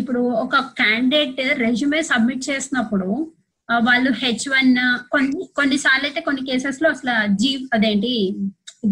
ఇప్పుడు 0.00 0.22
ఒక 0.44 0.56
క్యాండిడేట్ 0.80 1.40
రెజ్యూమే 1.62 2.00
సబ్మిట్ 2.10 2.42
చేసినప్పుడు 2.48 3.08
వాళ్ళు 3.68 4.10
హెచ్ 4.10 4.48
వన్ 4.48 5.00
కొన్ని 5.10 5.48
కొన్నిసార్లు 5.56 6.06
అయితే 6.06 6.20
కొన్ని 6.20 6.42
కేసెస్లో 6.42 6.90
అసలు 6.90 7.34
జీ 7.34 7.68
అదేంటి 7.72 8.36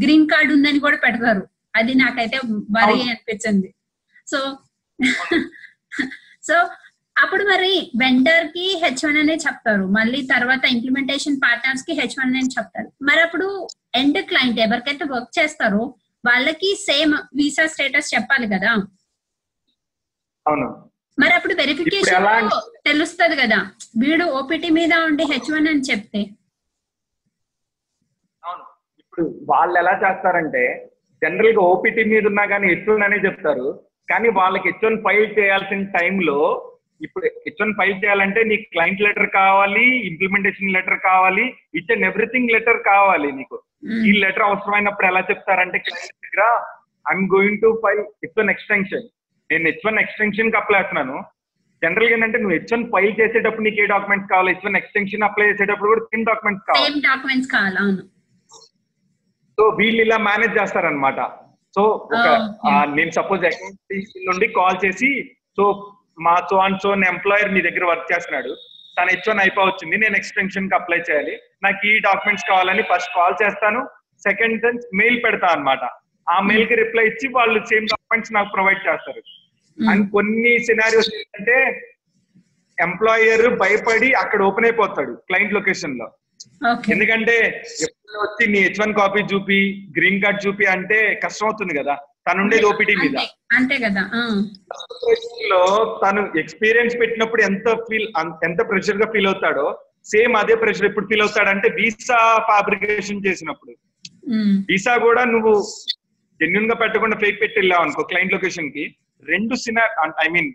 గ్రీన్ 0.03 0.29
కార్డ్ 0.29 0.53
ఉందని 0.53 0.79
కూడా 0.79 0.97
పెడతారు. 0.97 1.49
అది 1.77 1.95
నాకైతే 1.95 2.39
వరి. 2.71 3.03
అనిపించింది. 3.03 3.75
సో 4.27 4.59
సో 6.43 6.71
అప్పుడు 7.23 7.45
మరి 7.45 7.93
వెండర్కి 7.97 8.79
హెచ్ 8.85 9.05
వన్ 9.05 9.19
అనే 9.19 9.35
చెప్తారు. 9.35 9.87
మళ్ళీ 9.87 10.27
తర్వాత 10.27 10.65
ఇంప్లిమెంటేషన్ 10.65 11.37
పార్ట్నర్స్కి 11.37 11.93
హెచ్ 11.93 12.17
వన్ 12.19 12.37
అని 12.37 12.49
చెప్తారు. 12.49 12.93
మరి 13.03 13.21
అప్పుడు 13.21 13.69
ఎండ్ 13.95 14.19
క్లయింట్ 14.19 14.61
ఎవరికైతే 14.61 15.05
వర్క్ 15.05 15.39
చేస్తారో 15.39 15.95
వాళ్ళకి 16.27 16.75
సేమ్ 16.75 17.15
వీసా 17.37 17.67
స్టేటస్ 17.67 18.15
చెప్పాలి 18.15 18.47
కదా? 18.47 18.73
అవును. 20.47 20.92
మరి 21.21 21.33
అప్పుడు 21.37 21.55
వెరిఫికేషన్ 21.61 22.49
తెలుస్తుంది 22.89 23.37
కదా. 23.43 23.59
వీడు 24.03 24.25
ఓపీటీ 24.39 24.69
మీద 24.79 24.95
ఉండి 25.09 25.25
హెచ్ 25.33 25.51
వన్ 25.55 25.69
అని 25.73 25.83
చెప్తే. 25.91 26.21
అవును. 28.43 28.65
ఇప్పుడు 29.03 29.25
వాళ్ళు 29.51 29.77
ఎలా 29.83 29.95
చేస్తారంటే 30.05 30.65
జనరల్గా 31.23 31.63
ఓపీటీ 31.73 32.05
మీద 32.13 32.25
ఉన్నా 32.33 32.45
కానీ 32.53 32.67
హెచ్ 32.73 32.91
వన్ 32.91 33.05
అనే 33.07 33.19
చెప్తారు. 33.27 33.67
కానీ 34.13 34.29
వాళ్ళకి 34.41 34.67
హెచ్ 34.69 34.85
వన్ 34.87 35.01
ఫైల్ 35.07 35.27
చేయాల్సిన 35.39 35.83
టైంలో 35.99 36.39
ఇప్పుడు 37.05 37.25
హెచ్ 37.45 37.63
వన్ 37.63 37.75
ఫైల్ 37.79 37.97
చేయాలంటే 38.03 38.41
నీకు 38.51 38.65
క్లయింట్ 38.75 39.05
లెటర్ 39.07 39.29
కావాలి 39.41 39.87
ఇంప్లిమెంటేషన్ 40.11 40.75
లెటర్ 40.77 40.99
కావాలి 41.09 41.45
ఇచ్ 41.79 41.93
అండ్ 41.95 42.07
ఎవ్రీథింగ్ 42.11 42.53
లెటర్ 42.55 42.81
కావాలి 42.93 43.29
నీకు. 43.39 43.57
ఈ 44.09 44.13
లెటర్ 44.25 44.47
అవసరమైనప్పుడు 44.49 45.07
ఎలా 45.11 45.23
చెప్తారంటే 45.31 45.79
క్లయింట్ 45.87 46.15
దగ్గర 46.25 46.45
I'm 47.07 47.27
going 47.37 47.61
to 47.65 47.71
file 47.85 48.03
H 48.25 48.39
one 48.41 48.53
extension. 48.55 49.07
నేను 49.53 49.65
హెచ్ 49.71 49.87
వన్ 49.89 50.01
ఎక్స్టెన్షన్కి 50.05 50.59
అప్లై 50.63 50.81
చేస్తున్నాను. 50.81 51.17
జనరల్గా 51.83 52.15
ఏంటంటే 52.17 52.39
నువ్వు 52.41 52.57
హెచ్ 52.57 52.73
వన్ 52.75 52.85
ఫైల్ 52.95 53.15
చేసేటప్పుడు 53.21 53.65
నీకు 53.67 53.79
ఏ 53.85 53.87
డాక్యుమెంట్స్ 53.93 54.29
కావాలి? 54.33 54.51
హెచ్ 54.53 54.67
వన్ 54.69 54.79
ఎక్స్టెన్షన్ 54.81 55.27
అప్లై 55.29 55.47
చేసేటప్పుడు 55.51 55.91
కూడా 55.93 56.05
సేమ్ 56.11 56.27
డాక్యుమెంట్స్ 56.31 56.67
కావాలి. 56.69 56.89
సేమ్ 56.89 57.01
డాక్యుమెంట్స్ 57.09 57.51
కావాలి 57.55 57.79
అవును. 57.85 58.03
సో 59.59 59.65
వీళ్ళు 59.79 60.01
ఇలా 60.07 60.19
మేనేజ్ 60.27 60.55
చేస్తారనమాట 60.59 61.21
సో 61.77 61.83
ఒక 62.17 62.27
నేను 62.99 63.13
సపోజ్ 63.17 63.43
అకౌంట్ 63.49 64.17
నుండి 64.29 64.47
కాల్ 64.59 64.79
చేసి 64.85 65.11
సో 65.57 65.65
మా 66.25 66.35
సో 66.51 66.57
అండ్ 66.65 66.79
సో 66.85 66.91
ఎంప్లాయర్ 67.13 67.53
మీ 67.55 67.61
దగ్గర 67.67 67.85
వర్క్ 67.91 68.11
చేస్తున్నాడు. 68.13 68.53
తన 68.97 69.07
హెచ్ 69.13 69.29
వన్ 69.31 69.43
అయిపోవచ్చింది 69.45 69.97
నేను 70.03 70.17
ఎక్స్టెన్షన్కి 70.21 70.75
అప్లై 70.79 70.99
చేయాలి. 71.09 71.35
నాకు 71.65 71.81
ఈ 71.91 71.93
డాక్యుమెంట్స్ 72.07 72.49
కావాలని 72.51 72.83
ఫస్ట్ 72.91 73.15
కాల్ 73.19 73.37
చేస్తాను. 73.43 73.81
సెకండ్ 74.27 74.67
మెయిల్ 75.01 75.19
పెడతా 75.25 75.49
అన్నమాట. 75.55 75.85
ఆ 76.35 76.37
మెయిల్కి 76.49 76.75
రిప్లై 76.83 77.05
ఇచ్చి 77.11 77.29
వాళ్ళు 77.37 77.59
సేమ్ 77.71 77.87
డాక్యుమెంట్స్ 77.93 78.35
నాకు 78.37 78.51
ప్రొవైడ్ 78.57 78.83
చేస్తారు. 78.89 79.23
అండ్ 79.79 80.05
కొన్ని 80.17 80.53
సినారియోస్ 80.69 81.11
ఏంటంటే 81.19 81.57
ఎంప్లాయర్ 82.79 83.47
భయపడి 83.63 84.09
అక్కడ 84.23 84.41
ఓపెన్ 84.49 84.67
అయిపోతాడు 84.69 85.13
క్లయింట్ 85.29 85.57
లొకేషన్లో. 85.59 86.07
ఎందుకంటే 86.95 87.37
ఎప్పుడు 87.87 88.19
వచ్చి 88.25 88.45
నీ 88.53 88.59
హెచ్ 88.65 88.81
వన్ 88.83 88.95
కాపీ 89.01 89.21
చూపి 89.33 89.61
గ్రీన్ 89.99 90.23
కార్డ్ 90.25 90.41
చూపి 90.45 90.67
అంటే 90.77 90.99
కష్టం 91.25 91.47
అవుతుంది 91.49 91.75
కదా 91.81 91.95
తను 92.27 92.41
ఉండేది 92.45 92.67
ఓపీటీ 92.71 92.95
మీద. 93.03 93.17
అంతే 93.59 93.77
కదా 93.85 94.03
లో 95.53 95.63
తను 96.03 96.21
ఎక్స్పీరియన్స్ 96.43 96.95
పెట్టినప్పుడు 97.01 97.43
ఎంత 97.49 97.69
ఫీల్ 97.89 98.09
ఎంత 98.49 98.61
ప్రెషర్గా 98.71 99.07
ఫీల్ 99.15 99.29
అవుతాడో 99.31 99.67
సేమ్ 100.13 100.35
అదే 100.43 100.55
ప్రెషర్ 100.63 100.87
ఎప్పుడు 100.89 101.09
ఫీల్ 101.11 101.25
అవుతాడంటే 101.25 101.69
వీసా 101.79 102.21
ఫాబ్రికేషన్ 102.51 103.25
చేసినప్పుడు. 103.27 103.73
వీసా 104.71 104.95
కూడా 105.07 105.23
నువ్వు 105.35 105.53
జెన్యున్గా 106.41 106.77
పెట్టకుండా 106.83 107.17
ఫేక్ 107.23 107.39
పెట్టి 107.43 107.59
వెళ్ళావు 107.61 107.85
అనుకో 107.87 108.03
క్లయింట్ 108.11 108.35
లొకేషన్కి. 108.37 108.85
రెండు 109.23 109.55
సినా 109.65 109.83
ఐ 110.23 110.29
మీన్ 110.29 110.51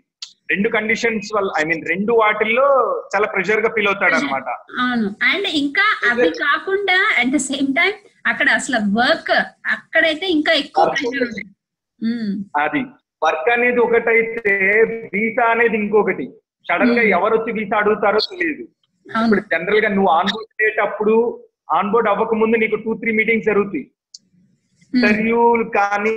రెండు 0.50 0.68
కండిషన్స్ 0.74 1.30
వల్ల 1.36 1.48
ఐ 1.58 1.64
మీన్ 1.64 1.82
రెండు 1.90 2.12
వాటిల్లో 2.20 2.66
చాలా 3.12 3.26
ప్రెషర్గా 3.34 3.70
ఫీల్ 3.74 3.88
అవుతాడు 3.90 4.14
అనమాట 4.18 4.48
అవును. 4.82 5.08
అండ్ 5.30 5.48
ఇంకా 5.60 5.86
అవి 6.10 6.28
కాకుండా 6.42 6.96
అట్ 7.20 7.32
ద 7.34 7.40
సేమ్ 7.48 7.68
టైం 7.74 7.92
అక్కడ 8.26 8.48
అసలు 8.58 8.78
వర్క్ 8.96 9.32
అక్కడైతే 9.74 10.26
ఇంకా 10.36 10.52
ఎక్కువ 10.62 10.84
ప్రెషర్ 10.92 11.28
అది. 12.58 12.82
వర్క్ 13.22 13.48
అనేది 13.50 13.80
ఒకటైతే 13.80 14.52
వీసా 15.14 15.44
అనేది 15.50 15.76
ఇంకొకటి. 15.80 16.26
సడన్గా 16.66 17.02
ఎవరు 17.16 17.34
వచ్చి 17.36 17.50
వీసా 17.52 17.76
అడుగుతారో 17.80 18.20
తెలియదు. 18.30 18.64
ఇప్పుడు 19.06 19.42
జనరల్గా 19.52 19.88
నువ్వు 19.88 20.10
ఆన్ 20.10 20.30
బోర్డ్ 20.32 20.52
అయ్యేటప్పుడు 20.56 21.14
ఆన్ 21.68 21.90
బోర్డ్ 21.92 22.08
అవ్వక 22.08 22.34
ముందు 22.34 22.56
నీకు 22.56 22.76
టూ 22.84 22.92
త్రీ 22.94 23.10
మీటింగ్స్ 23.12 23.48
జరుగుతాయి. 23.50 23.84
ఉమ్, 23.84 24.94
ఇంటర్వ్యూ 24.94 25.40
కానీ 25.78 26.14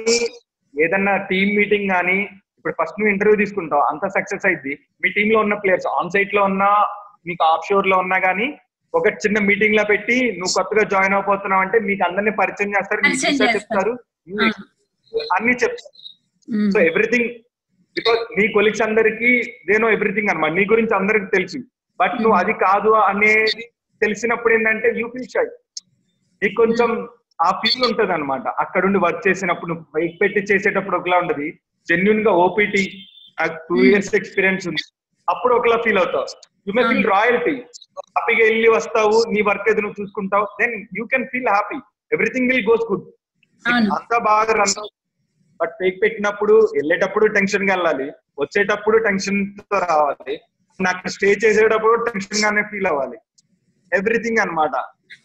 ఏదన్నా 0.74 1.14
టీమ్ 1.30 1.52
మీటింగ్ 1.58 1.90
కానీ 1.90 2.18
ఇప్పుడు 2.62 2.76
ఫస్ట్ 2.80 2.98
నువ్వు 3.00 3.12
ఇంటర్వ్యూ 3.12 3.38
తీసుకుంటావు 3.42 3.84
అంత 3.92 4.06
సక్సెస్ 4.16 4.46
అయింది 4.48 4.74
మీ 5.04 5.10
టీమ్లో 5.16 5.38
ఉన్న 5.46 5.56
ప్లేయర్స్ 5.62 5.88
ఆన్ 5.92 6.12
సైట్లో 6.16 6.42
ఉన్నా 6.50 6.68
మీకు 7.30 7.44
ఆఫ్ 7.54 7.66
షోర్లో 7.70 7.96
ఉన్నా 8.04 8.18
కానీ 8.26 8.48
ఒక 8.94 9.08
చిన్న 9.24 9.38
మీటింగ్లో 9.50 9.84
పెట్టి 9.92 10.18
నువ్వు 10.40 10.54
కొత్తగా 10.58 10.84
జాయిన్ 10.94 11.16
అవబోతున్నావు 11.18 11.64
అంటే 11.66 11.78
మీకు 11.88 12.04
అందరినీ 12.08 12.32
పరిచయం 12.42 12.72
చేస్తారు 12.76 13.02
మీకు. 13.04 13.20
చెప్తారు. 13.56 13.94
అన్ని 15.38 15.54
చెప్తారు. 15.64 15.94
సో 16.74 16.80
ఎవ్రీథింగ్ 16.90 17.30
బికాస్ 17.98 18.22
నీ 18.38 18.46
కొలీగ్స్ 18.56 18.84
అందరికి 18.88 19.30
దేనో 19.70 19.90
ఎవ్రీథింగ్ 19.98 20.32
అనమాట 20.34 20.54
నీ 20.60 20.66
గురించి 20.74 20.94
అందరికి 21.00 21.28
తెలుసు. 21.36 21.60
బట్ 22.00 22.16
నువ్వు 22.24 22.38
అది 22.42 22.54
కాదు 22.66 22.92
అనేది 23.10 23.66
తెలిసినప్పుడు 24.02 24.54
ఏంటంటే 24.58 24.90
యూ 25.00 25.08
ఫీల్ 25.16 25.32
షై 25.36 25.48
నీకు 26.42 26.56
కొంచెం 26.62 26.92
ఆ 27.42 27.50
ఫీల్ 27.62 27.84
ఉంటది 27.90 28.14
అనమాట 28.14 28.48
అక్కడుండి 28.64 29.00
వర్క్ 29.06 29.28
చేసినప్పుడు 29.28 29.70
నువ్వు 29.72 29.86
బైక్ 29.96 30.16
పెట్టి 30.22 30.42
చేసేటప్పుడు 30.52 30.98
ఒకలా 30.98 31.18
ఉంటది. 31.18 31.48
జెన్యున్గా 31.90 32.32
ఓపీటీ 32.46 32.84
టూ 33.70 33.76
ఇయర్స్ 33.84 34.16
ఎక్స్పీరియన్స్ 34.16 34.68
ఉంది. 34.68 34.84
అప్పుడు 35.28 35.54
ఒకలా 35.56 35.78
ఫీల్ 35.78 35.98
అవుతావు. 35.98 36.28
యు 36.68 36.74
మే 36.74 36.84
ఫీల్ 36.90 37.06
రాయల్టీ 37.06 37.56
హ్యాపీగా 37.98 38.44
వెళ్ళి 38.46 38.70
వస్తావు 38.70 39.18
నీ 39.34 39.42
వర్క్ 39.42 39.70
ఏదో 39.70 39.82
నువ్వు 39.82 40.02
చూసుకుంటావు 40.02 40.46
then 40.62 40.76
you 41.00 41.06
can 41.06 41.26
feel 41.32 41.48
happy 41.48 41.78
everything 42.12 42.48
will 42.52 42.66
goes 42.70 42.86
good 42.92 43.06
అంతా 43.66 44.18
బాగా 44.18 44.54
రన్ 44.54 44.76
బట్ 45.62 45.70
ఫేక్ 45.70 46.02
పెట్టినప్పుడు 46.02 46.54
వెళ్ళేటప్పుడు 46.76 47.26
టెన్షన్గా 47.26 47.74
వెళ్ళాలి. 47.74 48.08
వచ్చేటప్పుడు 48.40 48.98
టెన్షన్తో 48.98 49.80
రావాలి. 49.80 50.36
నాకు 50.80 51.08
స్టే 51.08 51.32
చేసేటప్పుడు 51.44 52.06
టెన్షన్ 52.06 52.44
గానే 52.46 52.62
ఫీల్ 52.72 52.88
అవ్వాలి. 52.88 53.18
ఎవ్రీథింగ్ 53.92 54.38
అన్నమాట. 54.38 54.76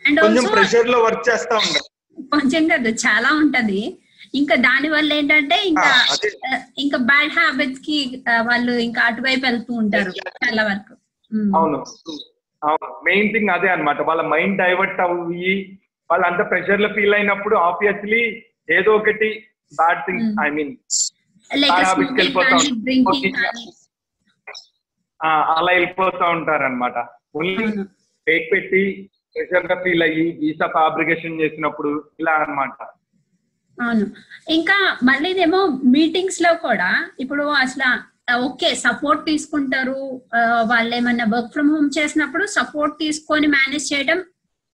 అండ్ 0.07 0.21
కొంచెం 0.21 0.45
ప్రెషర్లో 0.53 0.99
వర్క్ 1.03 1.25
చేస్తా 1.29 1.55
ఉండాలి 1.57 1.89
కొంచెం 2.33 2.69
కాదు 2.69 2.89
చాలా 2.89 3.31
ఉంటది. 3.43 3.81
ఇంకా 4.35 4.55
దాని 4.55 4.89
వల్ల 4.89 5.13
ఏంటంటే 5.13 5.63
ఇంకా 5.67 5.91
ఇంకా 6.79 6.99
బ్యాడ్ 6.99 7.33
హ్యాబిట్స్కి 7.33 8.23
వాళ్ళు 8.41 8.73
ఇంకా 8.73 9.03
అటువైపు 9.03 9.47
వెళ్తూ 9.47 9.75
ఉంటారు 9.75 10.11
చాలా 10.11 10.63
వరకు. 10.65 10.95
అవును. 11.57 11.79
అవును. 12.63 13.05
మెయిన్ 13.05 13.33
థింగ్ 13.33 13.49
అదే 13.49 13.69
అన్నమాట. 13.69 14.01
వాళ్ళ 14.01 14.23
మైండ్ 14.23 14.59
డైవర్ట్ 14.59 15.01
అయ్యి 15.01 15.81
వాళ్ళు 16.11 16.27
అంత 16.27 16.51
ప్రెషర్లో 16.51 16.89
ఫీల్ 16.89 17.15
అయినప్పుడు 17.15 17.57
ఆబ్వియస్లీ 17.57 18.43
ఏదో 18.71 18.97
ఒకటి 18.97 19.29
బ్యాడ్ 19.73 20.01
థింగ్. 20.07 20.37
ఐ 20.47 20.51
మీన్ 20.51 20.77
అలా 25.21 25.73
వెళ్ళిపోతూ 25.73 26.25
ఉంటారు 26.31 26.65
అనమాట 26.65 26.99
ఓన్లీ. 27.37 27.67
ఫేక్ 28.27 28.53
పెట్టి 28.53 29.11
ప్రెషర్గా 29.37 29.83
ఫీల్ 29.85 30.03
అయ్యి 30.03 30.39
వీసా 30.41 30.67
ఫ్యాబ్రికేషన్ 30.67 31.41
చేసినప్పుడు 31.41 32.05
ఇలా 32.21 32.33
అన్నమాట. 32.33 32.79
అవును. 33.79 34.07
ఇంకా 34.49 34.77
మళ్ళీదేమో 35.03 35.61
మీటింగ్స్లో 35.97 36.55
కూడా 36.67 36.91
ఇప్పుడు 37.21 37.45
అసలు 37.65 37.89
ఓకే 38.47 38.75
సపోర్ట్ 38.75 39.27
తీసుకుంటారు 39.27 39.99
వాళ్ళు 40.71 40.95
ఏమన్నా 40.97 41.25
వర్క్ 41.35 41.53
ఫ్రమ్ 41.53 41.71
హోమ్ 41.75 41.91
చేసినప్పుడు 41.99 42.47
సపోర్ట్ 42.47 42.95
తీసుకొని 42.99 43.47
మేనేజ్ 43.47 43.93
చేయడం 43.93 44.19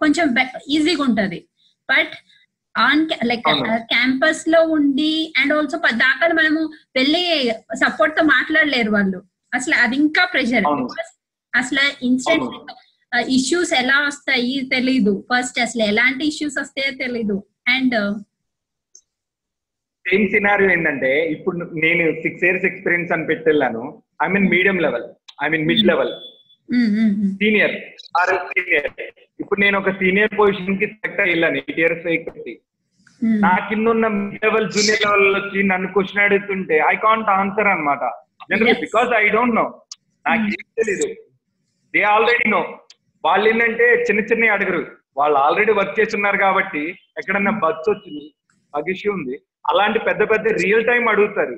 కొంచెం 0.01 0.27
ఈజీగా 0.69 1.03
ఉంటది. 1.03 1.41
But 1.89 2.15
on 2.75 3.03
like. 3.25 3.49
క్యాంపస్లో 3.93 4.61
ఉండి 4.77 5.33
అండ్ 5.39 5.53
ఆల్సో 5.55 5.79
దాకా 6.05 6.29
మనము 6.41 6.63
వెళ్ళి 6.97 7.25
సపోర్ట్తో 7.85 8.23
మాట్లాడలేరు 8.25 8.91
వాళ్ళు. 8.91 9.21
అసలు 9.55 9.75
అది 9.75 9.97
ఇంకా 9.97 10.25
ప్రెషర్. 10.25 10.67
అసలు 11.55 11.83
ఇన్స్టెంట్ 12.07 12.71
ఇష్యూస్ 13.39 13.73
ఎలా 13.75 13.97
వస్తాయి 14.07 14.61
తెలీదు. 14.75 15.27
ఫస్ట్ 15.31 15.59
అసలు 15.61 15.83
ఎలాంటి 15.83 16.23
ఇష్యూస్ 16.27 16.57
వస్తాయో 16.61 16.93
తెలీదు. 17.05 17.37
అండ్ 17.69 17.97
సేమ్ 20.07 20.25
సినారియో 20.35 20.69
ఏంటంటే 20.75 21.11
ఇప్పుడు 21.35 21.57
నేను 21.85 22.05
సిక్స్ 22.25 22.45
ఇయర్స్ 22.47 22.67
ఎక్స్పీరియన్స్ 22.71 23.13
అని 23.15 23.25
పెట్టెళ్ళాను. 23.31 23.83
I 24.25 24.29
mean 24.35 24.49
medium 24.55 24.79
level 24.87 25.07
I 25.45 25.49
mean 25.53 25.67
mid 25.71 25.87
level 25.91 26.13
senior 27.41 27.75
or 28.21 28.33
senior 28.51 28.91
ఇప్పుడు 29.43 29.61
నేను 29.65 29.77
ఒక 29.83 29.91
సీనియర్ 30.01 30.35
పొజిషన్కి 30.41 30.87
సెలెక్ట్ 30.93 31.23
అయ్యాను 31.25 31.59
ఎయిట్ 31.63 31.81
ఇయర్స్ 31.83 32.05
పెట్టి 32.27 32.55
నా 33.45 33.53
కింద 33.69 33.87
ఉన్న 33.95 34.07
మిడ్ 34.15 34.45
లెవెల్ 34.47 34.69
జూనియర్ 34.77 35.03
లెవెల్ 35.07 35.35
వచ్చి 35.39 35.59
నన్ను 35.73 35.89
క్వశ్చన్ 35.97 36.25
అడుగుతుంటే 36.27 36.77
ఐ 36.93 36.95
కాంట్ 37.07 37.31
ఆన్సర్ 37.39 37.71
అనమాట 37.75 38.05
general. 38.51 38.81
Because 38.87 39.11
I 39.23 39.27
don't 39.37 39.57
know 39.61 39.67
నాకు 40.25 40.47
ఏం 40.57 40.67
తెలీదు. 40.79 41.09
దే 41.95 42.01
ఆల్రెడీ 42.15 42.47
నో 42.55 42.63
వాళ్ళు 43.25 43.47
ఏంటంటే 43.51 43.87
చిన్న 44.07 44.21
చిన్న 44.31 44.53
అడగరు. 44.57 44.83
వాళ్ళు 45.19 45.37
ఆల్రెడీ 45.47 45.73
వర్క్ 45.79 45.97
చేస్తున్నారు 46.01 46.39
కాబట్టి 46.47 46.83
ఎక్కడన్నా 47.21 47.53
బస్ 47.65 47.89
వచ్చింది 47.93 48.27
బగ్ 48.75 48.91
ఇష్యూ 48.95 49.11
ఉంది. 49.19 49.35
అలాంటి 49.65 49.99
పెద్ద 49.99 50.23
పెద్ద 50.31 50.47
రియల్ 50.63 50.87
టైం 50.87 51.09
అడుగుతారు. 51.09 51.57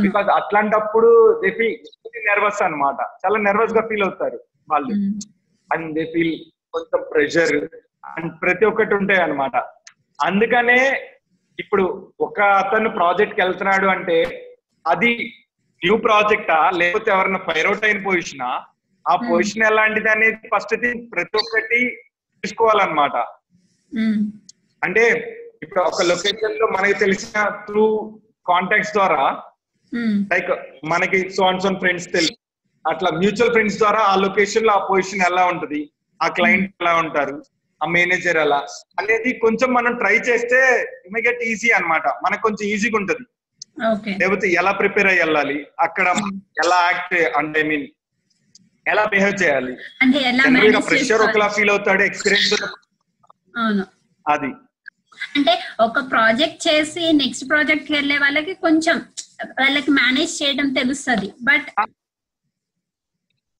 బికాస్ 0.00 0.28
అట్లాంటప్పుడు 0.28 1.08
దే 1.42 1.50
ఫీల్ 1.50 1.76
నర్వస్ 2.28 2.62
అన్నమాట. 2.62 3.00
చాలా 3.22 3.38
నర్వస్గా 3.38 3.88
ఫీల్ 3.88 4.02
అవుతారు 4.02 4.38
వాళ్ళు. 4.70 4.92
అండ్ 5.70 5.94
దే 5.94 6.04
ఫీల్ 6.04 6.34
కొంచెం 6.74 7.00
ప్రెషర్ 7.12 7.54
అండ్ 8.10 8.32
ప్రతి 8.42 8.64
ఒక్కటి 8.64 8.94
ఉంటాయి 8.94 9.22
అన్నమాట. 9.22 9.56
అందుకనే 10.18 10.80
ఇప్పుడు 11.58 11.84
ఒక 12.20 12.40
అతను 12.60 12.88
ప్రాజెక్ట్కి 12.90 13.40
వెళ్తున్నాడు 13.40 13.86
అంటే 13.86 14.16
అది 14.84 15.10
న్యూ 15.82 15.96
ప్రాజెక్టా 15.96 16.70
లేకపోతే 16.70 17.10
ఎవరైనా 17.10 17.38
ఫైర్ 17.38 17.66
అవుట్ 17.66 17.84
అయిన 17.84 18.04
పొజిషనా 18.04 18.48
ఆ. 19.06 19.14
పొజిషన్ 19.30 19.62
ఎలాంటిది 19.62 20.08
అనేది 20.08 20.48
ఫస్ట్ 20.54 20.74
థింగ్ 20.80 21.12
ప్రతి 21.12 21.36
ఒక్కటి 21.36 21.80
తీసుకోవాలన్నమాట. 22.44 23.16
అంటే 24.82 25.04
ఇప్పుడు 25.62 25.80
ఒక 25.80 26.02
లొకేషన్లో 26.02 26.66
మనకి 26.66 26.94
తెలిసిన 26.94 27.38
త్రూ 27.66 27.84
కాంటాక్ట్స్ 28.46 28.92
ద్వారా. 28.92 29.22
లైక్ 30.32 30.50
మనకి 30.84 31.18
సోన్ 31.30 31.60
సోన్ 31.60 31.78
ఫ్రెండ్స్ 31.78 32.06
తెలుసు 32.12 32.34
అట్లా 32.84 33.10
మ్యూచువల్ 33.20 33.52
ఫ్రెండ్స్ 33.52 33.78
ద్వారా 33.78 34.00
ఆ 34.10 34.14
లొకేషన్లో 34.16 34.72
ఆ 34.72 34.82
పొజిషన్ 34.90 35.24
ఎలా 35.30 35.42
ఉంటది 35.46 35.80
ఆ 36.20 36.28
క్లయింట్ 36.28 36.70
ఎలా 36.82 36.92
ఉంటారు 36.96 37.34
ఆ 37.80 37.86
మేనేజర్ 37.86 38.36
ఎలా 38.36 38.60
అనేది 38.98 39.30
కొంచెం 39.44 39.68
మనం 39.72 39.92
ట్రై 39.94 40.16
చేస్తే 40.28 40.58
గెట్ 41.26 41.42
ఈజీ 41.50 41.68
అన్నమాట. 41.70 42.06
మనకు 42.24 42.42
కొంచెం 42.42 42.64
ఈజీగా 42.68 42.98
ఉంటది. 43.00 43.24
లేకపోతే 44.20 44.46
ఎలా 44.60 44.72
ప్రిపేర్ 44.72 45.06
అయ్యి 45.06 45.22
వెళ్ళాలి 45.22 45.58
అక్కడ 45.80 46.06
ఎలా 46.64 46.78
యాక్ట్ 46.88 47.14
అంటే 47.38 47.60
ఐ 47.60 47.68
మీన్ 47.70 47.86
ఎలా 48.86 49.04
బిహేవ్ 49.04 49.36
చేయాలి. 49.42 49.72
ప్రెషర్ 50.88 51.22
ఒకలా 51.28 51.48
ఫీల్ 51.56 51.72
అవుతాడు 51.74 52.02
ఎక్స్పీరియన్స్ 52.02 52.52
అది. 54.26 54.50
అంటే 55.36 55.54
ఒక 55.86 55.98
ప్రాజెక్ట్ 56.12 56.60
చేసి 56.68 57.04
నెక్స్ట్ 57.22 57.44
ప్రాజెక్ట్కి 57.52 57.92
వెళ్ళే 57.98 58.16
వాళ్ళకి 58.24 58.54
కొంచెం 58.66 58.96
వాళ్ళకి 59.62 59.90
మేనేజ్ 60.00 60.34
చేయడం 60.40 60.68
తెలుస్తుంది. 60.80 61.30
బట్ 61.48 61.68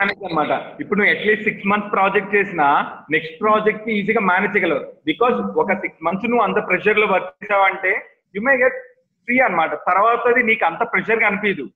అనమాట 0.00 0.52
ఇప్పుడు 0.82 0.98
నువ్వు 0.98 1.12
at least 1.14 1.46
six 1.48 1.66
months 1.70 1.90
project 1.94 2.34
చేసినా 2.36 2.66
నెక్స్ట్ 3.14 3.34
ప్రాజెక్ట్ 3.42 3.88
ఈజీగా 3.96 4.22
మేనేజ్ 4.30 4.54
చేయగలవు. 4.54 4.84
బికాస్ 5.10 5.36
ఒక 5.62 5.74
సిక్స్ 5.82 6.04
మంత్స్ 6.06 6.30
నువ్వు 6.30 6.44
అంత 6.46 6.58
ప్రెషర్లో 6.68 7.06
వర్క్ 7.12 7.34
చేసావంటే 7.42 7.92
యు 8.36 8.42
మే 8.46 8.54
గెట్ 8.62 8.78
ఫ్రీ 9.28 9.36
అనమాట 9.46 9.72
తర్వాతది 9.88 10.42
నీకు 10.50 10.64
అంత 10.70 10.82
ప్రెషర్గా 10.92 11.28
అనిపించదు 11.30 11.66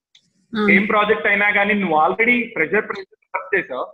ఏం 0.76 0.84
ప్రాజెక్ట్ 0.92 1.28
అయినా 1.32 1.46
కానీ 1.58 1.74
నువ్వు 1.82 1.96
ఆల్రెడీ 2.04 2.36
ప్రెషర్ 2.56 2.88
ప్రెషర్ 2.88 3.20
వర్క్ 3.36 3.54
చేసావు. 3.56 3.84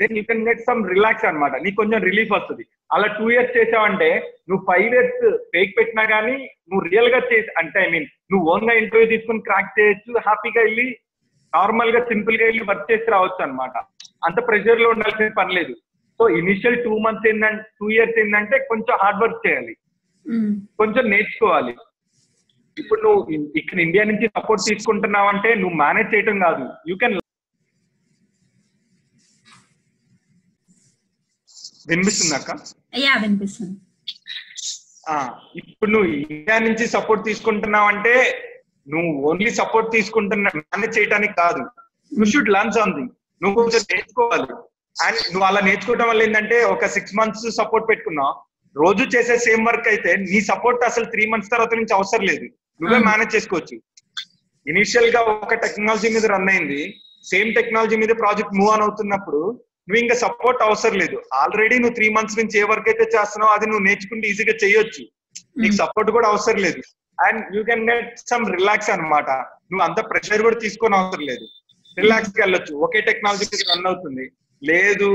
Then 0.00 0.16
you 0.18 0.22
can 0.30 0.44
get 0.48 0.66
some 0.68 0.80
relax 0.94 1.26
అనమాట 1.28 1.54
నీకు 1.64 1.76
కొంచెం 1.80 2.00
రిలీఫ్ 2.08 2.32
వస్తుంది. 2.36 2.64
అలా 2.94 3.06
టూ 3.18 3.24
ఇయర్స్ 3.34 3.56
చేసావంటే 3.58 4.08
నువ్వు 4.48 4.62
ఫైవ్ 4.68 4.86
ఇయర్స్ 4.94 5.22
ఫేక్ 5.54 5.72
పెట్టినా 5.78 6.04
కానీ 6.14 6.36
నువ్వు 6.68 6.82
రియల్గా 6.90 7.20
చేసి 7.32 7.50
అంటే 7.62 7.80
ఐ 7.86 7.88
మీన్ 7.94 8.06
నువ్వు 8.32 8.44
ఓన్గా 8.52 8.74
ఇంటర్వ్యూ 8.82 9.08
తీసుకుని 9.14 9.46
క్రాక్ 9.48 9.74
చేయొచ్చు 9.78 10.12
హ్యాపీగా 10.28 10.60
వెళ్ళి 10.66 10.86
నార్మల్గా 11.52 12.00
సింపుల్గా 12.12 12.46
వెళ్ళి 12.50 12.64
వర్క్ 12.70 12.88
చేసి 12.92 13.08
రావచ్చు 13.14 13.42
అనమాట 13.46 13.76
అంత 14.28 14.38
ప్రెషర్లో 14.48 14.88
ఉండాల్సిన 14.94 15.28
పని 15.40 15.52
లేదు. 15.58 15.74
సో 16.20 16.24
ఇనిషియల్ 16.40 16.78
టూ 16.84 16.94
మంత్స్ 17.04 17.26
ఏంటంటే 17.30 17.64
టూ 17.78 17.86
ఇయర్స్ 17.96 18.18
ఏంటంటే 18.22 18.56
కొంచెం 18.70 18.94
హార్డ్ 19.02 19.20
వర్క్ 19.22 19.44
చేయాలి. 19.46 19.74
కొంచెం 20.80 21.04
నేర్చుకోవాలి. 21.12 21.74
ఇప్పుడు 22.76 23.00
నువ్వు 23.04 23.20
ఇక్కడ 23.60 23.78
ఇండియా 23.84 24.04
నుంచి 24.10 24.26
సపోర్ట్ 24.36 24.62
తీసుకుంటున్నావు 24.68 25.28
అంటే 25.32 25.50
నువ్వు 25.60 25.76
మేనేజ్ 25.82 26.12
చేయటం 26.14 26.36
కాదు. 26.46 26.64
యూ 26.90 26.96
కెన్ 27.02 27.16
వినిపిస్తుంది 31.88 32.34
అక్క 32.34 32.50
యా 32.94 33.14
వినిపిస్తుంది. 33.22 33.80
ఆ, 35.08 35.34
ఇప్పుడు 35.56 35.90
నువ్వు 35.90 36.08
ఇండియా 36.08 36.58
నుంచి 36.58 36.86
సపోర్ట్ 36.86 37.24
తీసుకుంటున్నావు 37.24 37.86
అంటే 37.86 38.38
నువ్వు 38.88 39.30
ఓన్లీ 39.30 39.50
సపోర్ట్ 39.50 39.92
తీసుకుంటున్నా 39.92 40.50
మేనేజ్ 40.56 40.98
చేయడానికి 40.98 41.34
కాదు. 41.34 41.64
యూ 42.18 42.24
షుడ్ 42.24 42.48
లర్న్ 42.48 42.72
సంథింగ్ 42.72 43.08
నువ్వు 43.42 43.62
కొంచెం 43.62 43.80
నేర్చుకోవాలి. 43.92 44.46
అండ్ 45.02 45.18
నువ్వు 45.32 45.44
అలా 45.44 45.60
నేర్చుకోవడం 45.60 46.08
వల్ల 46.08 46.22
ఏంటంటే 46.22 46.64
ఒక 46.64 46.86
సిక్స్ 46.86 47.14
మంత్స్ 47.14 47.50
సపోర్ట్ 47.50 47.88
పెట్టుకున్నావు. 47.88 48.34
రోజు 48.76 49.16
చేసే 49.16 49.38
సేమ్ 49.38 49.66
వర్క్ 49.66 49.88
అయితే 49.88 50.16
నీ 50.16 50.40
సపోర్ట్ 50.40 50.84
అసలు 50.84 51.04
త్రీ 51.04 51.26
మంత్స్ 51.26 51.50
తర్వాత 51.50 51.74
నుంచి 51.74 51.94
అవసరం 51.94 52.24
లేదు. 52.26 52.44
నువ్వే. 52.82 52.98
మేనేజ్ 52.98 53.36
చేసుకోవచ్చు. 53.36 53.80
ఇనిషియల్గా 54.66 55.20
ఒక 55.20 55.54
టెక్నాలజీ 55.54 56.08
మీద 56.08 56.26
రన్ 56.26 56.48
అయింది. 56.48 56.94
సేమ్ 57.24 57.54
టెక్నాలజీ 57.54 57.96
మీద 57.96 58.08
ప్రాజెక్ట్ 58.08 58.54
మూవ్ 58.54 58.70
ఆన్ 58.70 58.82
అవుతున్నప్పుడు 58.82 59.65
నువ్వు 59.88 60.00
ఇంకా 60.02 60.16
సపోర్ట్ 60.24 60.60
అవసరం 60.66 60.96
లేదు. 61.02 61.16
ఆల్రెడీ 61.42 61.76
నువ్వు 61.82 61.96
త్రీ 61.98 62.06
మంత్స్ 62.16 62.38
నుంచి 62.38 62.56
ఏ 62.60 62.64
వర్క్ 62.70 62.88
అయితే 62.92 63.04
చేస్తున్నావు 63.14 63.52
అది 63.56 63.66
నువ్వు 63.70 63.84
నేర్చుకుంటే 63.88 64.28
ఈజీగా 64.30 64.54
చేయొచ్చు. 64.62 65.02
నీకు 65.62 65.76
సపోర్ట్ 65.82 66.10
కూడా 66.16 66.28
అవసరం 66.32 66.60
లేదు. 66.66 66.82
And 67.18 67.42
you 67.56 67.62
can 67.70 67.84
get 67.90 68.10
some 68.30 68.46
relax 68.56 68.90
అన్నమాట. 68.94 69.30
నువ్వు 69.70 69.84
అంత 69.88 70.00
ప్రెషర్ 70.10 70.44
కూడా 70.46 70.58
తీసుకొని 70.64 70.96
అవసరం 70.98 71.24
లేదు. 71.30 71.46
రిలాక్స్గా 71.96 72.42
వెళ్ళొచ్చు. 72.44 72.72
ఒకే 72.86 73.00
టెక్నాలజీ 73.10 73.46
రన్ 73.72 73.88
అవుతుంది. 73.90 74.24
లేదు 74.62 75.08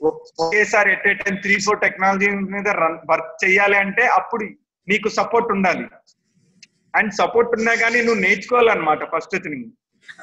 ఒకేసారి 0.00 0.88
at 0.94 1.06
a 1.10 1.12
time 1.20 1.34
three 1.44 1.54
four 1.66 1.80
technology 1.84 2.28
మీద 2.54 2.68
రన్ 2.82 2.98
వర్క్ 3.10 3.30
చేయాలి 3.44 3.76
అంటే 3.84 4.04
అప్పుడు 4.18 4.44
నీకు 4.88 5.08
సపోర్ట్ 5.18 5.50
ఉండాలి. 5.56 5.84
అండ్ 6.98 7.12
సపోర్ట్ 7.20 7.54
ఉన్నా 7.58 7.74
కానీ 7.82 7.98
నువ్వు 8.06 8.20
నేర్చుకోవాలన్నమాట 8.26 9.04
ఫస్ట్ 9.14 9.36
థింగ్ 9.44 9.64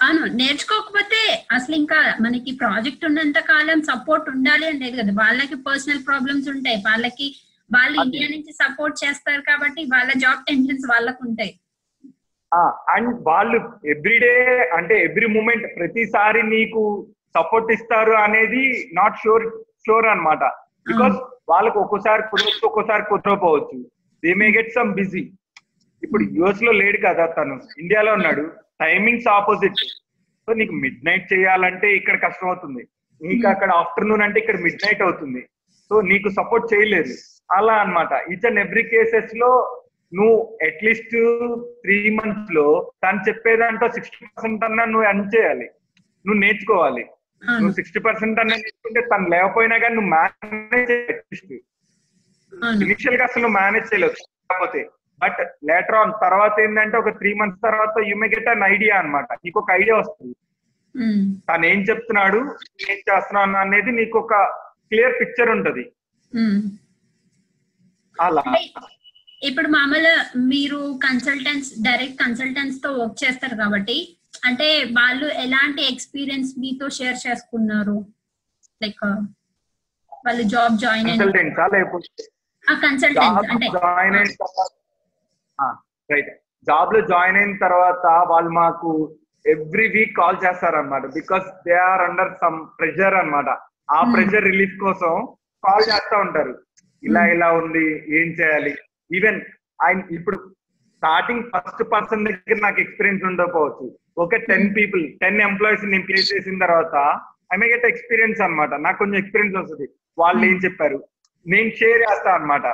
అవును 0.04 0.26
నేర్చుకోకపోతే 0.26 1.46
అసలు 1.52 1.76
ఇంకా 1.76 2.16
మనకి 2.22 2.52
ప్రాజెక్ట్ 2.52 3.06
ఉన్నంత 3.06 3.40
కాలం 3.40 3.82
సపోర్ట్ 3.82 4.30
ఉండాలి 4.30 4.68
అని 4.68 4.80
లేదు 4.80 5.02
కదా. 5.02 5.12
వాళ్ళకి 5.24 5.56
పర్సనల్ 5.56 6.06
ప్రాబ్లమ్స్ 6.08 6.50
ఉంటాయి. 6.50 6.78
వాళ్ళకి 6.78 7.28
వాళ్ళు. 7.74 8.02
ఇండియా 8.02 8.28
నుంచి 8.28 8.54
సపోర్ట్ 8.54 9.06
చేస్తారు 9.06 9.42
కాబట్టి 9.42 9.84
వాళ్ళ 9.84 10.12
జాబ్ 10.14 10.46
టెన్షన్స్ 10.48 10.88
వాళ్ళకు 10.92 11.28
ఉంటాయి. 11.28 11.60
అండ్ 12.90 13.22
వాళ్ళు 13.28 13.58
ఎవ్రీడే 13.86 14.34
అంటే 14.78 15.04
ఎవ్రీ 15.04 15.26
మూమెంట్ 15.26 15.76
ప్రతిసారి 15.76 16.44
నీకు 16.44 17.08
సపోర్ట్ 17.38 17.72
ఇస్తారు 17.72 18.12
అనేది 18.12 18.90
నాట్ 18.94 19.16
షూర్ 19.24 19.46
షూర్ 19.88 20.06
అన్నమాట. 20.06 20.44
బికాస్ 20.90 21.16
వాళ్ళకి 21.50 21.78
ఒక్కోసారి 21.78 22.24
కుదరచ్చు 22.32 22.66
ఒక్కోసారి 22.66 23.04
కుదరకపోవచ్చు. 23.04 23.78
They 24.24 24.34
may 24.34 24.52
get 24.52 24.74
some 24.74 24.94
busy. 24.94 25.32
ఇప్పుడు 26.04 26.24
యుఎస్లో 26.24 26.72
లేడు 26.72 26.98
కదా 27.08 27.26
తను. 27.26 27.62
ఇండియాలో 27.78 28.14
ఉన్నాడు. 28.14 28.63
Timings 28.80 29.30
opposite. 29.38 29.82
సో 30.46 30.54
నీకు 30.60 30.74
మిడ్ 30.84 31.06
నైట్ 31.08 31.28
చేయాలంటే 31.34 31.88
ఇక్కడ 32.00 32.16
కష్టం 32.26 32.48
అవుతుంది 32.48 32.84
నీకు 33.22 33.46
అక్కడ 33.54 33.72
ఆఫ్టర్నూన్ 33.82 34.24
అంటే 34.26 34.38
ఇక్కడ 34.40 34.58
మిడ్ 34.66 34.84
నైట్ 34.86 35.04
అవుతుంది. 35.08 35.42
సో 35.92 35.96
నీకు 36.12 36.30
సపోర్ట్ 36.40 36.66
చేయలేదు. 36.74 37.14
అలా 37.58 37.74
అన్నమాట. 37.84 38.12
ఈచ్ 38.32 38.46
అండ్ 38.50 38.62
ఎవ్రీ 38.66 38.84
కేసెస్లో 38.92 39.50
నువ్వు 40.12 40.36
అట్లీస్ట్ 40.68 41.16
త్రీ 41.84 41.98
మంత్స్లో 42.18 42.66
తను 43.04 43.22
చెప్పేదంటో 43.28 43.88
సిక్స్టీ 43.96 44.18
పర్సెంట్ 44.26 44.66
అన్నా 44.68 44.84
నువ్వు 44.94 45.08
అన్ 45.12 45.24
చేయాలి. 45.36 45.68
నువ్వు 46.26 46.40
నేర్చుకోవాలి. 46.44 47.04
నువ్వు 47.44 47.76
సిక్స్టీ 47.78 48.00
పర్సెంట్ 48.08 48.42
అన్న 48.42 48.58
నేర్చుకుంటే 48.64 49.02
తను 49.12 49.32
లేకపోయినా 49.34 49.78
కానీ 49.84 49.96
నువ్వు 49.96 50.12
మేనేజ్ 50.16 50.92
అట్లీస్ట్ 51.14 51.54
ఇనిషియల్గా 52.86 53.26
అసలు 53.30 53.48
మేనేజ్ 53.60 53.90
చేయలేదు 53.92 54.18
కాకపోతే 54.52 54.82
బట్ 55.22 55.40
లేటర్ 55.70 55.98
ఆన్ 55.98 56.14
తర్వాత 56.24 56.56
ఏంటంటే 56.60 56.98
ఒక 56.98 57.12
త్రీ 57.20 57.32
మంత్స్ 57.34 57.62
తర్వాత 57.62 58.06
you 58.10 58.16
may 58.18 58.28
get 58.28 58.50
an 58.50 58.64
idea 58.74 58.96
అన్నమాట. 59.00 59.30
నీకు 59.44 59.58
ఒక 59.60 59.72
ఐడియా 59.74 59.96
వస్తుంది. 59.98 60.36
ఉమ్, 60.96 61.22
తను 61.48 61.66
ఏం 61.66 61.80
చెప్తున్నాడు 61.82 62.40
ఏం 62.88 62.98
చేస్తున్నాను 63.10 63.58
అనేది 63.58 63.92
నీకు 63.92 64.18
ఒక 64.20 64.34
క్లియర్ 64.90 65.16
పిక్చర్ 65.22 65.50
ఉంటది. 65.50 65.84
ఉమ్. 66.34 66.60
అలా. 68.18 68.44
ఇప్పుడు 69.42 69.70
మామూలు 69.70 70.12
మీరు 70.52 70.80
కన్సల్టెంట్స్ 71.06 71.72
డైరెక్ట్ 71.84 72.20
కన్సల్టెంట్స్తో 72.20 72.90
వర్క్ 73.00 73.18
చేస్తారు 73.24 73.56
కాబట్టి 73.56 73.98
అంటే 74.46 74.68
వాళ్ళు 74.98 75.26
ఎలాంటి 75.44 75.82
ఎక్స్పీరియన్స్ 75.92 76.52
మీతో 76.58 76.86
షేర్ 76.98 77.18
చేసుకున్నారు? 77.26 77.98
లైక్ 78.82 79.04
వాళ్ళు 80.26 80.44
జాబ్ 80.54 80.76
జాయిన్ 80.78 81.10
కన్సల్టెంట్సా 81.10 81.66
అంటే 83.54 83.68
జాయిన్ 83.78 84.16
అయిన 84.16 84.32
రైట్ 86.12 86.28
జాబ్లో 86.68 87.02
జాయిన్ 87.02 87.38
అయిన 87.38 87.58
తర్వాత 87.58 88.26
వాళ్ళు 88.28 88.50
మాకు 88.50 89.18
ఎవ్రీ 89.48 89.88
వీక్ 89.88 90.18
కాల్ 90.18 90.38
చేస్తారన్నమాట. 90.46 91.06
Because 91.06 91.44
they 91.68 91.74
are 91.74 92.02
under 92.02 92.34
some 92.42 92.68
pressure 92.80 93.14
అన్నమాట. 93.14 93.58
ఆ 93.92 94.04
Hmm. 94.04 94.14
ప్రెషర్ 94.14 94.44
రిలీఫ్ 94.44 94.78
కోసం 94.82 95.28
కాల్ 95.64 95.90
చేస్తా 95.90 96.18
ఉంటారు. 96.18 96.60
ఇలా 97.04 97.22
Hmm. 97.22 97.32
ఇలా 97.32 97.52
ఉంది 97.52 98.16
ఏం 98.22 98.28
చేయాలి? 98.28 98.76
ఈవెన్ 99.16 99.42
ఆయన 99.82 100.02
ఇప్పుడు 100.12 100.36
స్టార్టింగ్ 100.96 101.44
ఫస్ట్ 101.44 101.92
పర్సన్ 101.92 102.26
దగ్గర 102.26 102.60
నాకు 102.62 102.82
ఎక్స్పీరియన్స్ 102.82 103.24
ఉండకపోవచ్చు. 103.24 103.98
ఒక 104.18 104.36
టెన్ 104.36 104.76
పీపుల్ 104.76 105.20
టెన్ 105.20 105.42
ఎంప్లాయీస్ 105.42 105.86
నేను 105.86 106.04
ప్లేస్ 106.04 106.34
చేసిన 106.34 106.66
తర్వాత 106.66 107.20
ఐ 107.54 107.58
మే 107.58 107.68
గెట్ 107.68 107.86
ఎక్స్పీరియన్స్ 107.86 108.42
అన్నమాట. 108.42 108.74
నాకు 108.74 108.98
కొంచెం 108.98 109.16
ఎక్స్పీరియన్స్ 109.16 109.60
వస్తుంది. 109.60 109.90
వాళ్ళు 110.18 110.46
ఏం 110.46 110.58
చెప్పారు? 110.58 111.04
నేను 111.48 111.70
షేర్ 111.70 112.02
చేస్తా 112.02 112.36
అన్నమాట. 112.36 112.66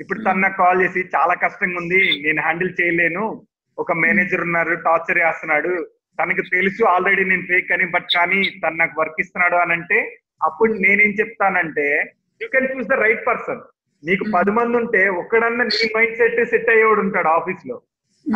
ఇప్పుడు 0.00 0.20
తను 0.22 0.40
నాకు 0.40 0.56
కాల్ 0.56 0.82
చేసి 0.82 1.00
చాలా 1.16 1.34
కష్టంగా 1.34 1.76
ఉంది 1.76 2.22
నేను 2.24 2.42
హ్యాండిల్ 2.42 2.72
చేయలేను. 2.80 3.46
ఒక 3.78 3.92
మేనేజర్ 3.92 4.40
ఉన్నారు 4.40 4.74
టార్చర్ 4.74 5.18
చేస్తున్నాడు. 5.18 5.88
తనకు 6.22 6.42
తెలుసు 6.52 6.84
ఆల్రెడీ 6.84 7.24
నేను 7.24 7.42
ఫేక్ 7.42 7.72
అని 7.72 7.86
బట్ 7.86 8.06
కానీ 8.16 8.48
తను 8.64 8.76
నాకు 8.76 9.00
వర్క్ 9.00 9.20
ఇస్తున్నాడు 9.20 9.54
అని 9.54 9.72
అంటే 9.72 10.16
అప్పుడు 10.42 10.72
నేనేం 10.72 11.10
చెప్తానంటే 11.20 12.14
you 12.42 12.48
can 12.48 12.78
choose 12.78 12.88
the 12.88 12.92
right 12.92 13.26
person 13.26 13.60
నీకు 14.04 14.24
పది 14.34 14.50
మంది 14.50 14.76
ఉంటే 14.76 15.08
ఒక్కడన్నా 15.08 15.64
నీ 15.64 15.90
మైండ్ 15.96 16.16
సెట్ 16.16 16.48
సెట్ 16.48 16.70
అయ్యేవాడు 16.70 17.00
ఉంటాడు 17.00 17.28
ఆఫీస్లో 17.28 17.82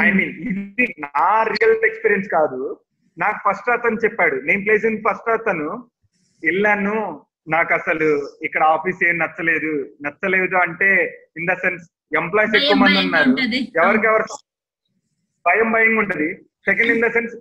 ఐ 0.03 0.11
మీన్ 0.11 0.31
ఇది 0.31 0.95
నా 0.99 1.43
రియల్ 1.43 1.85
ఎక్స్పీరియన్స్ 1.85 2.29
కాదు. 2.29 2.81
నాకు 3.19 3.51
ఫస్ట్ 3.51 3.71
అతను 3.71 3.97
చెప్పాడు. 3.97 4.37
నేను 4.37 4.63
ప్లేస్ 4.63 4.83
ఫస్ట్ 4.83 5.31
అతను. 5.31 5.85
వెళ్ళాను. 6.45 7.23
నాకు 7.55 7.73
అసలు 7.75 8.09
ఇక్కడ 8.47 8.63
ఆఫీస్ 8.75 9.01
ఏం 9.09 9.17
నచ్చలేదు. 9.23 9.73
నచ్చలేదు 10.07 10.57
అంటే 10.65 10.89
ఇన్ 11.41 11.49
ద 11.51 11.55
సెన్స్ 11.65 11.85
ఎంప్లాయీస్ 12.21 12.55
ఎక్కువ 12.59 12.77
భయం 12.83 12.83
మంది 12.83 13.01
ఉన్నారు. 13.05 13.33
ఎవరికెవరు 13.83 14.27
భయం 15.47 15.69
భయంగా 15.75 16.01
ఉంటది 16.03 16.29
సెకండ్ 16.69 16.93
ఇన్ 16.95 17.05
ద 17.07 17.11
సెన్స్ 17.17 17.35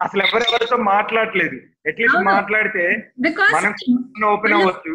అసలు 0.00 0.20
ఎవరెవరితో 0.26 0.76
మాట్లాడలేదు 0.92 1.56
అట్లీస్ట్. 1.88 2.18
మాట్లాడితే 2.32 2.84
మనం 3.56 3.72
ఓపెన్ 4.32 4.54
అవ్వచ్చు. 4.58 4.92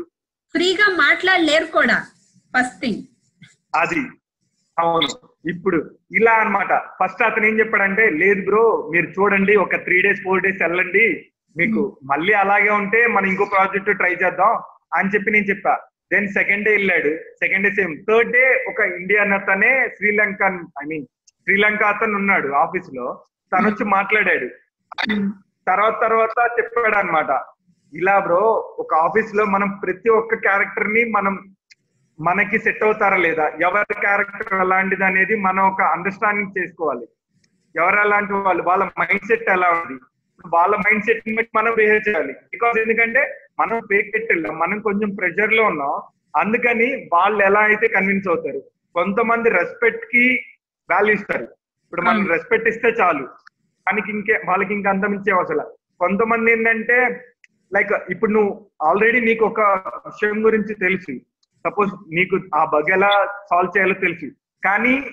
ఫ్రీగా 0.54 0.88
మాట్లాడలేరు 1.06 1.68
కూడా. 1.78 1.98
ఫస్ట్ 2.54 2.78
థింగ్ 2.82 3.02
అది. 3.82 4.02
అవును. 4.78 5.10
ఇప్పుడు 5.52 5.78
ఇలా 6.12 6.34
అన్నమాట. 6.42 6.72
ఫస్ట్ 7.00 7.22
అతను 7.24 7.46
ఏం 7.50 7.56
చెప్పాడంటే 7.60 8.04
లేదు 8.22 8.42
బ్రో 8.50 8.64
మీరు 8.94 9.08
చూడండి 9.18 9.54
ఒక 9.66 9.76
త్రీ 9.86 9.98
డేస్ 10.06 10.24
ఫోర్ 10.24 10.44
డేస్ 10.46 10.62
వెళ్ళండి. 10.66 11.06
మీకు 11.58 11.82
మళ్ళీ 12.04 12.34
అలాగే 12.34 12.70
ఉంటే 12.70 13.08
మనం 13.08 13.26
ఇంకో 13.26 13.46
ప్రాజెక్ట్ 13.46 13.98
ట్రై 13.98 14.14
చేద్దాం 14.14 14.54
అని 14.94 15.10
చెప్పి 15.10 15.32
నేను 15.32 15.46
చెప్పా. 15.46 15.74
దెన్ 16.14 16.28
సెకండ్ 16.28 16.66
డే 16.66 16.72
వెళ్ళాడు. 16.72 17.12
Second 17.44 17.66
day 17.68 17.70
same 17.76 17.94
third 18.10 18.32
day 18.32 18.66
ఒక 18.68 18.80
ఇండియన్ 19.00 19.34
అతనే 19.34 19.72
శ్రీలంకన్ 19.98 20.60
ఐ 20.84 20.86
మీన్ 20.88 21.06
శ్రీలంక 21.44 21.84
అతను 21.84 22.16
ఉన్నాడు 22.16 22.48
ఆఫీస్లో. 22.54 23.06
తను 23.54 23.68
వచ్చి 23.68 23.86
మాట్లాడాడు. 23.86 24.48
తర్వాత 25.68 26.02
తర్వాత 26.02 26.38
చెప్పాడు 26.60 26.96
అనమాట 26.96 27.32
ఇలా 27.94 28.20
బ్రో 28.20 28.42
ఒక 28.80 28.94
ఆఫీస్లో 28.96 29.46
మనం 29.46 29.70
ప్రతి 29.84 30.10
ఒక్క 30.10 30.36
క్యారెక్టర్ని 30.36 31.04
మనం 31.12 31.34
మనకి 32.20 32.60
సెట్ 32.60 32.84
అవుతారా 32.84 33.18
లేదా? 33.18 33.46
ఎవరి 33.48 33.94
క్యారెక్టర్ 33.94 34.54
అలాంటిది 34.54 35.06
అనేది 35.06 35.36
మనం 35.36 35.64
ఒక 35.68 35.82
అండర్స్టాండింగ్ 35.82 36.58
చేసుకోవాలి. 36.58 37.06
ఎవరు 37.76 38.00
అలాంటి 38.00 38.34
వాళ్ళు? 38.34 38.64
వాళ్ళ 38.64 38.84
మైండ్ 39.00 39.28
సెట్ 39.28 39.50
ఎలా 39.50 39.70
ఉంది? 39.70 39.98
వాళ్ళ 40.54 40.76
మైండ్ 40.76 41.04
సెట్ 41.04 41.36
బట్టి 41.36 41.52
మనం 41.56 41.74
బిహేవ్ 41.74 42.10
చేయాలి. 42.10 42.34
బికాస్ 42.34 42.80
ఎందుకంటే 42.80 43.40
మనం 43.60 43.82
పెట్టెళ్ళాం 43.92 44.60
మనం 44.60 44.80
కొంచెం 44.80 45.16
ప్రెషర్లో 45.16 45.64
ఉన్నాం. 45.64 46.02
అందుకని 46.36 47.10
వాళ్ళు 47.14 47.44
ఎలా 47.44 47.60
అయితే 47.60 47.88
కన్విన్స్ 47.88 48.28
అవుతారు? 48.28 48.60
కొంతమంది 48.94 49.50
రెస్పెక్ట్కి 49.50 50.40
వాల్యూ 50.92 51.14
ఇస్తారు. 51.14 51.44
ఇప్పుడు 51.44 52.02
మనం. 52.02 52.28
రెస్పెక్ట్ 52.28 52.68
ఇస్తే 52.68 52.88
చాలు. 52.90 53.28
మనకి 53.88 54.12
ఇంకే 54.12 54.42
వాళ్ళకి 54.48 54.74
ఇంకా 54.74 54.90
అంతం 54.90 55.14
ఇచ్చే 55.14 55.34
అవసరం 55.34 55.66
కొంతమంది 56.00 56.52
ఏంటంటే 56.52 57.26
లైక్ 57.74 57.92
ఇప్పుడు 58.10 58.32
నువ్వు 58.32 58.70
ఆల్రెడీ 58.84 59.20
నీకు 59.20 59.46
ఒక 59.46 59.62
విషయం 59.62 60.46
గురించి 60.46 60.74
తెలుసు. 60.74 61.20
సపోజ్ 61.68 61.92
నీకు 62.16 62.40
ఆ 62.56 62.66
బగ్ 62.66 62.92
ఎలా 62.92 63.28
సాల్వ్ 63.50 63.78
చేయాలో 63.78 63.94
తెలుసు. 63.94 64.32
కానీ 64.64 65.04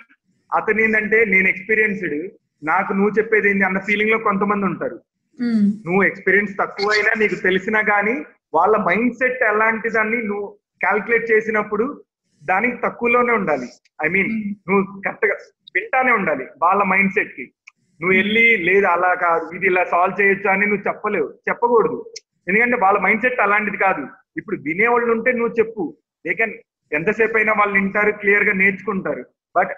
అతను 0.56 0.80
ఏంటంటే 0.80 1.24
నేను 1.24 1.48
ఎక్స్పీరియన్స్డ్ 1.48 2.30
నాకు 2.64 2.92
నువ్వు 2.92 3.18
చెప్పేది 3.18 3.50
ఏంటి 3.50 3.64
అన్న 3.64 3.78
ఫీలింగ్లో 3.78 4.18
కొంతమంది 4.18 4.66
ఉంటారు. 4.66 5.00
నువ్వు 5.40 6.02
ఎక్స్పీరియన్స్ 6.04 6.56
తక్కువ 6.60 6.90
అయినా 6.90 7.12
నీకు 7.18 7.34
తెలిసినా 7.34 7.80
గానీ 7.80 8.24
వాళ్ళ 8.54 8.76
మైండ్ 8.76 9.14
సెట్ 9.14 9.42
ఎలాంటిదాన్ని 9.42 10.22
నువ్వు 10.22 10.58
క్యాల్కులేట్ 10.80 11.30
చేసినప్పుడు 11.32 12.02
దానికి 12.44 12.76
తక్కువలోనే 12.76 13.32
ఉండాలి. 13.32 13.68
ఐ 14.04 14.08
మీన్ 14.08 14.30
నువ్వు 14.68 15.00
కరెక్ట్గా 15.00 15.34
వింటానే 15.74 16.12
ఉండాలి 16.12 16.44
వాళ్ళ 16.62 16.82
మైండ్ 16.82 17.12
సెట్కి. 17.12 17.52
నువ్వు 18.00 18.16
వెళ్ళి 18.16 18.56
లేదు 18.56 18.86
అలా 18.86 19.14
కాదు 19.14 19.54
ఇది 19.54 19.66
ఇలా 19.66 19.84
సాల్వ్ 19.84 20.20
చేయొచ్చు 20.20 20.48
అని 20.50 20.66
నువ్వు 20.66 20.88
చెప్పలేవు 20.88 21.28
చెప్పకూడదు. 21.48 22.10
ఎందుకంటే 22.48 22.76
వాళ్ళ 22.76 22.98
మైండ్ 22.98 23.20
సెట్ 23.20 23.40
అలాంటిది 23.40 23.76
కాదు. 23.76 24.06
ఇప్పుడు 24.36 24.56
వినేవాళ్ళు 24.60 25.12
ఉంటే 25.12 25.32
నువ్వు 25.32 25.54
చెప్పు. 25.58 25.96
దే 26.26 26.34
కెన్ 26.34 26.54
ఎంతసేపు 26.92 27.36
అయినా 27.36 27.52
వాళ్ళు 27.52 27.74
వింటారు 27.74 28.12
క్లియర్గా 28.12 28.52
నేర్చుకుంటారు. 28.52 29.24
బట్ 29.56 29.72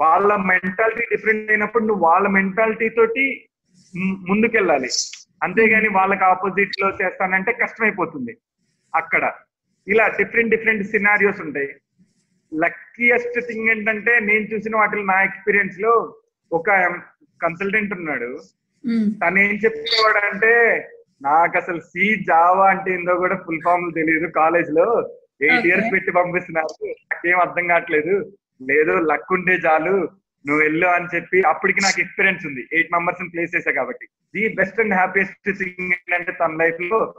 వాళ్ళ 0.00 0.36
మెంటాలిటీ 0.36 1.16
డిఫరెంట్ 1.16 1.50
అయినప్పుడు 1.50 1.84
నువ్వు 1.84 2.04
వాళ్ళ 2.06 2.28
మెంటాలిటీ 2.28 2.88
తోటి 2.88 3.46
ముందుకెళ్ళాలి. 3.96 4.88
అంతేగాని 5.42 5.88
వాళ్ళకి 5.88 6.24
ఆపోజిట్లో 6.24 6.90
చేస్తానంటే 6.90 7.52
కష్టమైపోతుంది 7.52 8.36
అక్కడ. 8.94 9.32
ఇలా 9.88 10.08
డిఫరెంట్ 10.08 10.50
డిఫరెంట్ 10.50 10.88
సినారియోస్ 10.88 11.40
ఉంటాయి. 11.40 11.68
లక్కీయెస్ట్ 12.54 13.40
థింగ్ 13.40 13.68
ఏంటంటే 13.68 14.20
నేను 14.20 14.44
చూసిన 14.44 14.76
వాటిలో 14.76 15.02
నా 15.02 15.22
ఎక్స్పీరియన్స్లో 15.22 16.14
ఒక 16.52 16.70
కన్సల్టెంట్ 17.42 17.94
ఉన్నాడు. 17.94 18.38
తను 19.08 19.38
ఏం 19.38 19.54
చెప్పేవాడు 19.64 20.26
అంటే 20.26 20.88
నాకు 21.22 21.56
అసలు 21.56 21.80
సి 21.80 22.24
జావా 22.24 22.70
అంటే 22.70 22.94
ఏందో 22.94 23.14
కూడా 23.14 23.36
ఫుల్ 23.36 23.60
ఫామ్ 23.64 23.94
తెలియదు 23.94 24.26
కాలేజ్లో. 24.26 25.16
ఎయిట్. 25.42 25.66
ఇయర్స్ 25.66 25.92
పెట్టి 25.92 26.12
పంపిస్తున్నారు. 26.12 26.84
నాకేం 26.84 27.38
అర్థం 27.38 27.66
కావట్లేదు. 27.66 28.32
లేదు 28.62 28.90
లక్ 28.90 29.32
ఉంటే 29.32 29.52
చాలు. 29.52 30.08
నువ్వు 30.48 30.62
వెళ్ళు 30.62 30.86
అని 30.86 31.06
చెప్పి 31.14 31.42
అప్పటికి 31.42 31.80
నాకు 31.82 32.00
ఎక్స్పీరియన్స్ 32.00 32.46
ఉంది. 32.46 32.68
ఎయిట్ 32.72 32.92
మెంబర్స్ 32.92 33.32
ప్లేస్ 33.32 33.56
చేశా 33.56 33.70
కాబట్టి. 33.70 34.06
The 34.34 34.54
best 34.54 34.80
and 34.80 34.94
happiest 34.94 35.58
thing 35.58 35.86
ఏంటంటే 35.86 36.32
తన 36.32 36.56
లైఫ్లో 36.60 37.14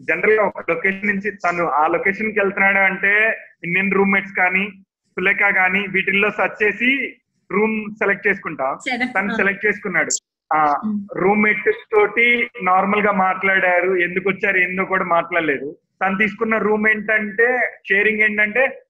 జనరల్గా 0.00 0.42
ఒక 0.42 0.70
లొకేషన్ 0.70 1.06
నుంచి 1.06 1.30
తను 1.30 1.64
ఆ 1.64 1.86
లొకేషన్కి 1.86 2.40
వెళ్తున్నాడు 2.40 2.78
అంటే 2.78 3.36
ఇండియన్ 3.64 3.92
రూమ్మేట్స్ 3.92 4.32
కానీ 4.32 4.68
సులేఖ 5.08 5.36
కానీ 5.36 5.86
వీటిల్లో 5.88 6.30
సెర్చ్ 6.30 6.62
చేసి 6.62 7.16
రూమ్ 7.52 7.94
సెలెక్ట్ 7.94 8.26
చేసుకుంటా. 8.26 8.78
తను 9.14 9.36
సెలెక్ట్ 9.36 9.66
చేసుకున్నాడు. 9.66 10.10
ఆ. 10.54 10.80
రూమ్మేట్ 11.16 11.64
తోటి 11.66 12.50
నార్మల్గా 12.62 13.12
మాట్లాడారు. 13.12 13.96
ఎందుకు 13.96 14.28
వచ్చారు? 14.28 14.56
ఏందో 14.56 14.84
కూడా 14.84 15.04
మాట్లాడలేదు. 15.04 15.76
తను 16.02 16.18
తీసుకున్న 16.18 16.58
రూమ్ 16.58 16.88
ఏంటంటే 16.88 17.60
షేరింగ్ 17.88 18.20
ఏంటంటే 18.20 18.82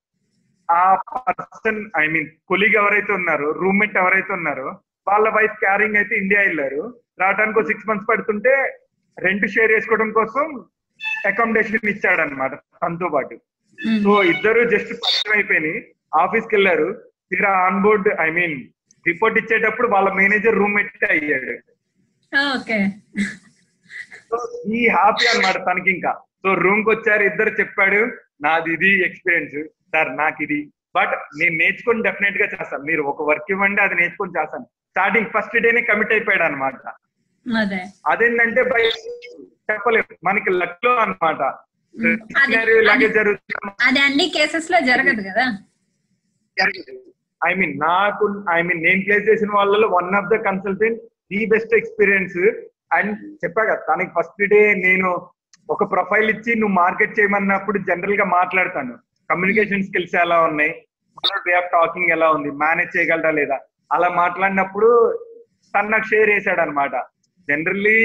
ఆ 0.70 0.84
పర్సన్ 1.14 1.80
ఐ 2.02 2.06
మీన్ 2.06 2.28
కొలీగ్ 2.48 2.74
ఎవరైతే 2.74 3.12
ఉన్నారో 3.12 3.48
రూమ్మేట్ 3.62 3.96
ఎవరైతే 3.96 4.32
ఉన్నారో 4.32 4.68
వాళ్ళ 5.08 5.26
వైఫ్ 5.28 5.56
క్యారింగ్ 5.64 5.96
అయితే 5.96 6.14
ఇండియా 6.16 6.40
వెళ్ళారు. 6.40 6.82
రావడానికి 7.20 7.58
ఒక 7.58 7.66
సిక్స్ 7.66 7.88
మంత్స్ 7.88 8.08
పడుతుంటే 8.08 8.54
రెంట్ 9.18 9.46
షేర్ 9.54 9.72
చేసుకోవడం 9.72 10.10
కోసం 10.12 10.46
అకామిడేషన్ 11.26 11.90
ఇచ్చాడు 11.92 12.20
అనమాట 12.20 12.54
తనతో 12.54 13.08
పాటు. 13.08 13.34
సో 14.04 14.22
ఇద్దరు 14.32 14.60
జస్ట్ 14.74 14.92
పరిచయం 14.92 15.34
అయిపోయి 15.36 15.72
ఆఫీస్కి 16.22 16.54
వెళ్ళారు. 16.56 16.88
తీరా 17.30 17.50
on 17.66 17.82
board 17.82 18.08
I 18.20 18.30
mean 18.30 18.56
report 19.06 19.38
ఇచ్చేటప్పుడు 19.38 19.88
వాళ్ళ 19.88 20.08
మేనేజర్ 20.12 20.60
రూమ్మేట్ 20.62 21.04
అయ్యాడు. 21.04 21.54
సో 24.30 24.36
ఈ 24.78 24.88
హ్యాపీ 24.88 25.26
అన్నమాట 25.32 25.58
తనకి 25.68 25.90
ఇంకా 25.96 26.12
సో 26.42 26.54
రూమ్కి 26.54 26.90
వచ్చారు 26.90 27.22
ఇద్దరు 27.22 27.52
చెప్పాడు. 27.60 28.00
నాది 28.40 28.70
ఇది 28.76 28.90
ఎక్స్పీరియన్స్ 29.08 29.56
సార్ 29.92 30.10
నాకు 30.22 30.40
ఇది. 30.46 30.60
బట్ 30.96 31.14
నేను 31.38 31.54
నేర్చుకొని 31.62 32.04
డెఫినెట్గా 32.06 32.46
చేస్తాను. 32.54 32.84
మీరు 32.90 33.02
ఒక 33.12 33.22
వర్క్ 33.30 33.50
ఇవ్వండి 33.54 33.80
అది 33.82 33.94
నేర్చుకొని 33.94 34.36
చేస్తాను. 34.38 34.66
స్టార్టింగ్ 34.96 35.30
ఫస్ట్ 35.34 35.56
డేనే 35.64 35.82
కమిట్ 35.90 36.14
అయిపోయాడు 36.16 36.44
అనమాట 36.48 36.74
అదే. 37.46 37.80
అదేంటంటే 38.12 38.62
బై 38.70 38.82
చెప్పలేదు 39.70 40.14
మనకి 40.24 40.50
లక్లో 40.62 40.92
అనమాట 41.04 41.40
ఐ 47.40 47.52
మీన్ 47.54 47.74
నాకు 47.80 48.24
ఐ 48.50 48.58
మీన్ 48.62 48.82
నేను 48.86 49.00
ప్లేస్ 49.06 49.28
చేసిన 49.28 49.50
వాళ్ళలో 49.50 49.86
one 49.88 50.10
of 50.14 50.30
the 50.32 50.36
consultant 50.48 51.00
the 51.32 51.40
best 51.46 51.74
experience 51.74 52.36
and 52.92 53.12
చెప్పా 53.44 53.62
కదా 53.64 53.82
తనకి 53.90 54.12
ఫస్ట్ 54.18 54.42
డే 54.54 54.60
నేను 54.84 55.08
ఒక 55.68 55.84
ప్రొఫైల్ 55.92 56.28
ఇచ్చి 56.32 56.52
నువ్వు 56.60 56.74
మార్కెట్ 56.80 57.16
చేయమన్నప్పుడు 57.18 57.78
జనరల్గా 57.88 58.26
మాట్లాడతాను. 58.38 58.94
కమ్యూనికేషన్ 59.30 59.86
స్కిల్స్ 59.86 60.16
ఎలా 60.24 60.36
ఉన్నాయి? 60.48 60.72
వే 61.46 61.54
ఆఫ్ 61.60 61.72
టాకింగ్ 61.76 62.12
ఎలా 62.16 62.26
ఉంది? 62.36 62.50
మేనేజ్ 62.64 62.94
చేయగలరా 62.96 63.32
లేదా? 63.38 63.56
అలా 63.94 64.08
మాట్లాడినప్పుడు 64.22 64.88
తను 65.74 65.90
నాకు 65.92 66.06
షేర్ 66.10 66.30
చేశాడు 66.34 66.60
అనమాట 66.64 66.94
జనరల్లీ 67.48 67.98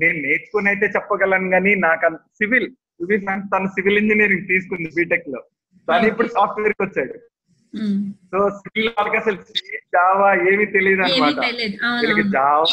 నేను 0.00 0.18
నేర్చుకుని 0.26 0.68
అయితే 0.72 0.86
చెప్పగలను 0.96 1.48
కానీ 1.54 1.72
నాకు 1.86 2.08
సివిల్ 2.38 2.68
తను 3.52 3.68
సివిల్ 3.76 3.98
ఇంజనీరింగ్ 4.02 4.48
తీసుకుంది 4.52 4.88
బీటెక్లో. 4.96 5.40
తను 5.88 6.06
ఇప్పుడు 6.12 6.28
సాఫ్ట్వేర్కి 6.36 6.82
వచ్చాడు. 6.84 7.16
సో 8.30 8.38
సివిల్ 8.60 8.88
వాళ్ళకి 8.96 9.18
అసలు 9.22 9.38
జావా 9.96 10.28
ఏమీ 10.50 10.66
తెలియదు. 10.76 11.02
అనమాట 11.06 11.40
వీళ్ళకి 12.00 12.24
జావా 12.36 12.64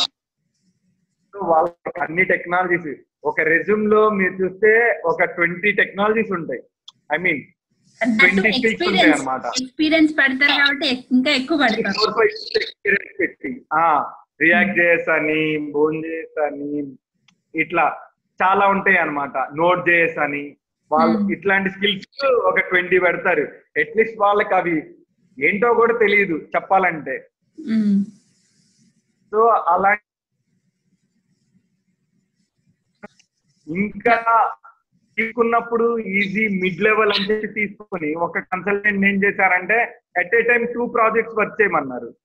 సో 1.33 1.39
వాళ్ళకి 1.51 2.01
అన్ని 2.05 2.23
టెక్నాలజీస్ 2.31 2.89
ఒక 3.27 3.41
రెజ్యూమ్లో 3.41 4.09
మీరు 4.09 4.33
చూస్తే 4.33 5.01
ఒక 5.05 5.23
ట్వంటీ 5.23 5.71
టెక్నాలజీస్ 5.71 6.31
ఉంటాయి. 6.31 6.61
ఐ 7.13 7.17
మీన్ 7.17 7.41
ట్వంటీ 8.19 8.37
ఉంటాయి 8.37 8.67
ఎక్స్పీరియన్స్ 8.67 9.21
అనమాట 9.21 9.41
ఎక్స్పీరియన్స్ 9.45 10.13
పెడతారు 10.13 10.51
కాబట్టి 10.51 10.87
ఎక్- 10.87 11.05
ఇంకా 11.11 11.31
ఎక్కువ 11.31 11.57
పెడతారు. 11.57 12.13
పెట్టి 13.19 13.61
రియాక్ట్ 14.41 14.75
జేఎస్ 14.75 15.09
అని 15.09 15.71
బోన్ 15.71 16.03
జేఎస్ 16.03 16.39
అని 16.39 16.93
ఇట్లా 17.55 17.97
చాలా 18.43 18.67
ఉంటాయి 18.67 18.97
అన్నమాట. 18.97 19.37
నోట్ 19.55 19.79
జేఎస్ 19.79 20.17
అని 20.17 20.55
వాళ్ళు 20.91 21.17
Hmm. 21.17 21.31
ఇట్లాంటి 21.31 21.69
స్కిల్స్ 21.69 22.25
ఒక 22.25 22.59
ట్వంటీ 22.59 22.99
పెడతారు. 22.99 23.41
అట్లీస్ట్ 23.79 24.19
వాళ్ళకి 24.19 24.55
అవి 24.55 24.83
ఏంటో 25.43 25.73
కూడా 25.73 25.97
తెలియదు 25.97 26.33
చెప్పాలంటే. 26.55 27.27
సో 29.31 29.37
అలా 29.45 29.97
ఇంకా 33.67 34.15
తీసుకున్నప్పుడు 35.17 35.97
ఈజీ 35.97 36.47
మిడ్ 36.47 36.81
లెవెల్ 36.81 37.11
అని 37.11 37.31
చెప్పి 37.31 37.47
తీసుకొని 37.47 38.13
ఒక 38.13 38.39
కన్సల్టెంట్ 38.39 39.05
ఏం 39.05 39.23
చేశారంటే 39.23 40.01
at 40.17 40.35
a 40.35 40.41
time 40.41 40.65
two 40.73 40.87
projects 40.87 41.37
work 41.37 41.61
చేయమన్నారు. 41.61 42.15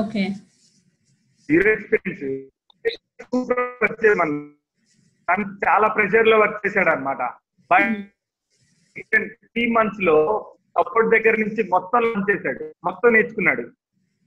ఓకే. 0.00 0.28
జీరో 1.48 1.72
ఎక్స్పీరియన్స్ 1.72 2.24
వర్క్ 3.82 4.06
చేయమన్నారు. 4.06 4.54
తను 5.28 5.68
చాలా 5.68 5.88
ప్రెషర్లో 5.88 6.38
వర్క్ 6.38 6.66
చేశాడు 6.66 6.88
అనమాట 6.88 7.22
త్రీ 9.22 9.70
మంత్స్లో 9.70 10.16
అప్పటి 10.78 11.06
దగ్గర 11.06 11.36
నుంచి 11.38 11.68
మొత్తం 11.70 12.00
లాంచ్ 12.00 12.30
చేశాడు. 12.30 12.74
మొత్తం 12.84 13.12
నేర్చుకున్నాడు. 13.12 13.62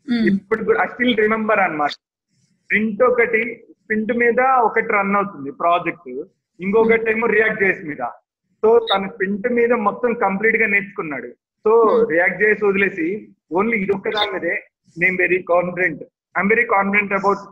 ఉమ్. 0.07 0.25
ఇప్పుడు 0.25 0.79
ఐ 0.79 0.85
స్టిల్ 0.85 1.17
రిమెంబర్ 1.17 1.59
అన్నమాట. 1.59 1.91
ప్రింట్ 2.69 3.03
ఒకటి 3.03 3.67
ప్రింట్ 3.89 4.13
మీద 4.13 4.39
ఒకటి 4.41 4.87
రన్ 4.87 5.15
అవుతుంది 5.15 5.51
ప్రాజెక్ట్ 5.51 6.09
ఇంకొకటి 6.65 7.09
ఏమో 7.13 7.27
రియాక్ట్ 7.35 7.63
చేసి 7.65 7.81
మీద. 7.89 8.03
సో 8.63 8.69
తన 8.89 9.05
ప్రింట్ 9.17 9.47
మీద 9.59 9.73
మొత్తం 9.87 10.11
కంప్లీట్గా 10.25 10.67
నేర్చుకున్నాడు. 10.73 11.29
సో 11.65 11.71
రియాక్ట్ 12.13 12.41
చేసి 12.43 12.61
వదిలేసి 12.69 13.07
ఓన్లీ 13.57 13.75
ఇది 13.83 13.93
ఒక్క 13.97 14.09
దాని 14.17 14.31
మీదే. 14.35 14.55
నేను 14.95 15.15
very 15.23 15.39
confident 15.53 16.01
I'm 16.35 16.51
very 16.53 16.65
confident 16.75 17.13
about 17.19 17.43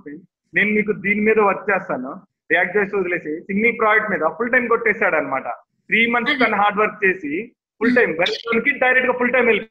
నేను 0.53 0.69
మీకు 0.77 0.91
దీని 1.05 1.21
మీద 1.27 1.39
వర్క్ 1.47 1.65
చేస్తాను. 1.71 2.11
రియాక్ట్ 2.51 2.75
చేసి 2.77 2.93
వదిలేసి 2.99 3.31
సింగిల్ 3.47 3.75
ప్రాజెక్ట్ 3.81 4.11
మీద 4.13 4.29
ఫుల్ 4.37 4.51
టైం 4.53 4.63
కొట్టేశాడు 4.73 5.15
అనమాట 5.19 5.47
త్రీ 5.89 5.99
మంత్స్ 6.13 6.39
తను 6.43 6.57
హార్డ్ 6.61 6.79
వర్క్ 6.81 7.03
చేసి 7.05 7.33
ఫుల్ 7.81 7.95
టైం 7.97 8.09
కి 8.65 8.71
డైరెక్ట్గా 8.83 9.15
ఫుల్ 9.19 9.33
టైం 9.35 9.45
వెళ్ళి 9.51 9.65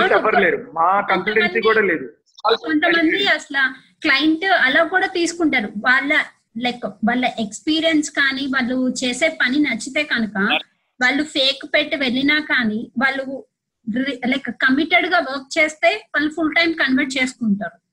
అవును. 0.00 0.14
ఎవరు 0.18 0.38
లేరు. 0.44 0.58
మా 0.76 0.88
కన్సల్టెన్సీ 1.10 1.60
కూడా 1.68 1.82
లేదు. 1.90 2.06
కొంతమంది 2.64 3.18
అసలు 3.36 3.62
క్లయింట్ 4.04 4.46
అలా 4.66 4.82
కూడా 4.94 5.08
తీసుకుంటారు. 5.16 5.68
వాళ్ళ 5.86 6.12
లైక్ 6.58 6.86
వాళ్ళ 6.86 7.24
ఎక్స్పీరియన్స్ 7.24 8.10
కానీ 8.10 8.46
వాళ్ళు 8.46 8.94
చేసే 9.04 9.28
పని 9.28 9.58
నచ్చితే 9.58 10.02
కనుక 10.02 10.58
వాళ్ళు 11.02 11.22
ఫేక్ 11.22 11.74
పెట్టి 11.74 11.96
వెళ్ళినా 11.96 12.40
కానీ 12.40 12.92
వాళ్ళు 13.02 13.44
లైక్ 14.26 14.50
కమిటెడ్గా 14.50 15.18
వర్క్ 15.18 15.58
చేస్తే 15.58 16.08
వాళ్ళు 16.16 16.30
ఫుల్ 16.30 16.54
టైం 16.54 16.72
కన్వర్ట్ 16.72 17.22
చేసుకుంటారు. 17.22 17.88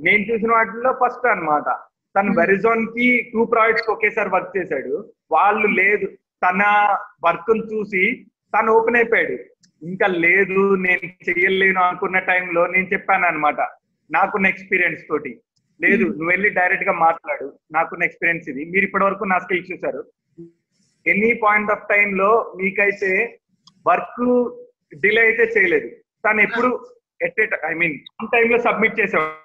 నేను 0.00 0.32
చూసిన 0.32 0.52
వాటిలో 0.52 0.98
ఫస్ట్ 1.06 1.26
అన్నమాట. 1.26 1.78
తను. 2.18 2.40
వెరిజోన్కి 2.40 3.30
టూ 3.32 3.44
ప్రాజెక్ట్స్ 3.44 3.90
ఒకేసారి 3.90 4.28
వర్క్ 4.28 4.56
చేశాడు. 4.56 5.12
వాళ్ళు 5.32 5.66
లేదు. 5.66 6.06
తన 6.48 6.62
వర్క్ 7.24 7.72
చూసి 7.74 8.24
తను 8.24 8.72
ఓపెన్ 8.72 8.96
అయిపోయాడు. 8.96 9.38
ఇంకా 9.82 10.06
లేదు 10.06 10.74
నేను 10.74 11.06
చెయ్యలేను 11.06 11.80
అనుకున్న 11.80 12.18
టైంలో 12.18 12.66
నేను 12.66 12.86
చెప్పాను 12.86 13.26
అనమాట 13.26 13.60
నాకున్న 14.10 14.46
ఎక్స్పీరియన్స్ 14.46 15.02
తోటి. 15.08 15.40
లేదు. 15.82 16.04
నువ్వు 16.04 16.30
వెళ్ళి 16.30 16.48
డైరెక్ట్గా 16.50 16.92
మాట్లాడు. 16.92 17.58
నాకున్న 17.72 18.04
ఎక్స్పీరియన్స్ 18.04 18.48
ఇది. 18.48 18.64
మీరు 18.64 18.84
ఇప్పటి 18.84 19.04
వరకు 19.04 19.24
నా 19.24 19.38
స్కిల్స్ 19.38 19.70
చూసారు 19.72 20.00
ఎనీ 21.06 21.32
పాయింట్ 21.32 21.70
ఆఫ్ 21.70 21.86
టైం 21.90 22.16
లో 22.16 22.54
మీకైతే 22.56 23.40
వర్క్ 23.86 24.24
డిలే 24.94 25.20
అయితే 25.20 25.42
చేయలేదు. 25.42 25.88
తను 26.24 26.40
ఎప్పుడు 26.40 26.68
ఎట్ 27.22 27.54
ఐ 27.64 27.74
మీన్ 27.74 27.94
ఆన్ 28.20 28.32
టైమ్లో 28.32 28.58
సబ్మిట్ 28.58 29.00
చేసేవాడు. 29.00 29.36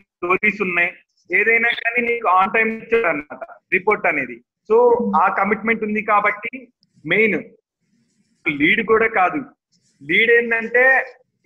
స్టోరీస్ 0.00 0.62
ఉన్నాయి. 0.62 0.90
ఏదైనా 1.38 1.68
కానీ 1.68 2.00
నీకు 2.06 2.28
ఆన్ 2.28 2.54
టైం 2.54 2.68
అనమాట 3.10 3.42
రిపోర్ట్ 3.72 4.06
అనేది. 4.06 4.36
సో 4.68 4.76
ఆ 5.22 5.34
కమిట్మెంట్ 5.38 5.84
ఉంది 5.84 6.02
కాబట్టి 6.02 6.68
మెయిన్ 7.06 7.38
లీడ్ 8.48 8.82
కూడా 8.86 9.06
కాదు. 9.06 9.40
లీడ్ 10.02 10.30
ఏంటంటే 10.30 10.84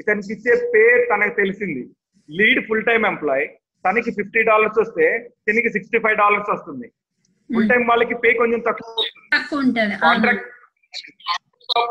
ఇతనికి 0.01 0.33
ఇచ్చే 0.33 0.71
పే 0.75 0.83
తనకు 1.11 1.35
తెలిసింది. 1.35 1.83
లీడ్ 2.31 2.67
ఫుల్ 2.69 2.85
టైం 2.85 3.07
ఎంప్లాయ్ 3.07 3.49
తనకి 3.89 4.11
ఫిఫ్టీ 4.11 4.43
డాలర్స్ 4.43 4.79
వస్తే 4.79 5.19
తనకి 5.19 5.71
సిక్స్టీ 5.71 5.99
ఫైవ్ 5.99 6.17
డాలర్స్ 6.17 6.51
వస్తుంది 6.51 6.89
ఫుల్ 7.55 7.69
టైం 7.69 7.87
వాళ్ళకి 7.87 8.15
పే 8.15 8.33
కొంచెం 8.33 8.61
తక్కువ. 8.61 9.05
కాంట్రాక్ట్ 10.03 10.45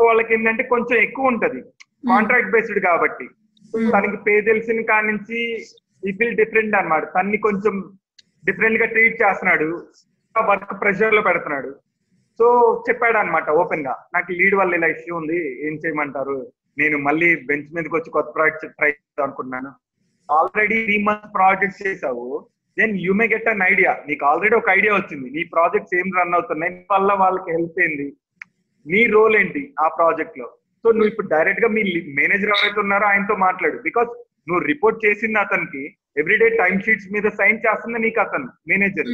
వాళ్ళకి 0.02 0.34
ఏంటంటే 0.34 0.64
కొంచెం 0.64 1.02
ఎక్కువ 1.02 1.26
ఉంటది. 1.26 1.62
కాంట్రాక్ట్ 2.08 2.52
బేస్డ్ 2.52 2.80
కాబట్టి. 2.80 3.30
Hmm. 3.78 3.92
తనకి 3.92 4.18
పే 4.18 4.42
తెలిసిన 4.42 4.82
కాడి 4.82 5.08
నుంచి 5.08 5.54
ఈ 6.10 6.12
ఫీల్ 6.12 6.38
డిఫరెంట్ 6.38 6.76
అన్నమాట. 6.76 7.04
తన్ని 7.04 7.38
కొంచెం 7.38 7.98
డిఫరెంట్గా 8.46 8.86
ట్రీట్ 8.86 9.24
చేస్తున్నాడు. 9.24 9.88
వర్క్ 10.46 10.82
ప్రెషర్లో 10.82 11.22
పెడుతున్నాడు. 11.22 11.76
సో 12.38 12.48
చెప్పాడు 12.90 13.18
అనమాట 13.18 13.50
ఓపెన్గా. 13.50 14.06
నాకు 14.14 14.32
లీడ్ 14.32 14.56
వల్ల 14.56 14.74
ఇలా 14.74 14.88
ఇష్యూ 14.88 15.16
ఉంది. 15.16 15.68
ఏం 15.68 15.74
చేయమంటారు? 15.74 16.52
నేను 16.78 16.98
మళ్ళీ 16.98 17.36
బెంచ్ 17.36 17.74
మీదకి 17.74 17.96
వచ్చి 17.96 18.12
కొత్త 18.12 18.30
ప్రాజెక్ట్ 18.36 18.78
ట్రై 18.78 18.88
చేద్దాం 18.88 19.24
అనుకున్నాను 19.24 19.83
ఆల్రెడీ 20.30 20.78
త్రీ 20.88 20.98
మంత్స్ 21.08 21.32
ప్రాజెక్ట్ 21.38 21.80
చేసావు 21.86 22.26
then 22.78 22.94
you 23.06 23.14
may 23.20 23.26
get 23.34 23.50
an 23.54 23.64
idea 23.72 23.92
నీకు 24.10 24.24
ఆల్రెడీ 24.32 24.56
ఒక 24.60 24.70
ఐడియా 24.78 24.94
వచ్చింది. 24.96 25.28
నీ 25.36 25.42
ప్రాజెక్ట్స్ 25.56 25.96
ఏం 26.00 26.08
రన్ 26.20 26.36
అవుతున్నాయి? 26.38 26.74
నీ 26.76 26.86
వల్ల 26.94 27.12
వాళ్ళకి 27.24 27.50
హెల్ప్ 27.56 27.80
ఏంది? 27.86 28.08
నీ 28.86 29.02
రోల్ 29.16 29.36
ఏంటి 29.42 29.64
ఆ 29.84 29.88
ప్రాజెక్ట్లో? 29.98 30.48
సో 30.86 30.88
నువ్వు 30.96 31.10
ఇప్పుడు 31.12 31.30
డైరెక్ట్గా 31.36 31.70
మీ 31.76 31.82
మేనేజర్ 32.20 32.54
ఎవరైతే 32.56 32.80
ఉన్నారో 32.86 33.06
ఆయనతో 33.12 33.36
మాట్లాడు. 33.48 33.78
బికాస్ 33.88 34.10
నువ్వు 34.48 34.64
రిపోర్ట్ 34.72 34.98
చేసింది 35.06 35.40
అతనికి 35.44 35.84
ఎవ్రీడే 36.22 36.50
టైం 36.62 36.76
షీట్స్ 36.86 37.12
మీద 37.14 37.28
సైన్ 37.40 37.64
చేస్తుంది 37.66 38.00
నీకు 38.06 38.20
అతను 38.26 38.50
మేనేజర్. 38.72 39.08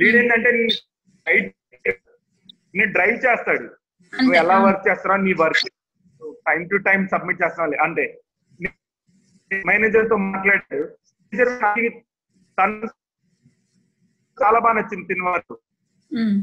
లీడ్ 0.00 0.18
ఏంటంటే 0.20 0.50
నేను 2.78 2.90
డ్రైవ్ 2.96 3.16
చేస్తాడు. 3.26 3.66
నువ్వు 4.12 4.38
ఎలా. 4.42 4.56
వర్క్ 4.66 4.86
చేస్తున్నావు 4.88 5.22
నీ 5.26 5.32
work 5.42 5.64
time 6.48 6.62
to 6.72 6.76
time 6.88 7.00
submit 7.12 7.42
చేస్తున్నావు 7.42 7.82
అంతే. 7.86 8.06
మేనేజర్తో 9.50 10.16
మాట్లాడాడు 10.26 10.86
తను 12.58 12.88
చాలా 14.38 14.58
బాగా 14.58 14.74
నచ్చింది 14.74 15.06
తిన 15.08 15.22
వర్క్ 15.28 15.54
ఉమ్. 16.10 16.38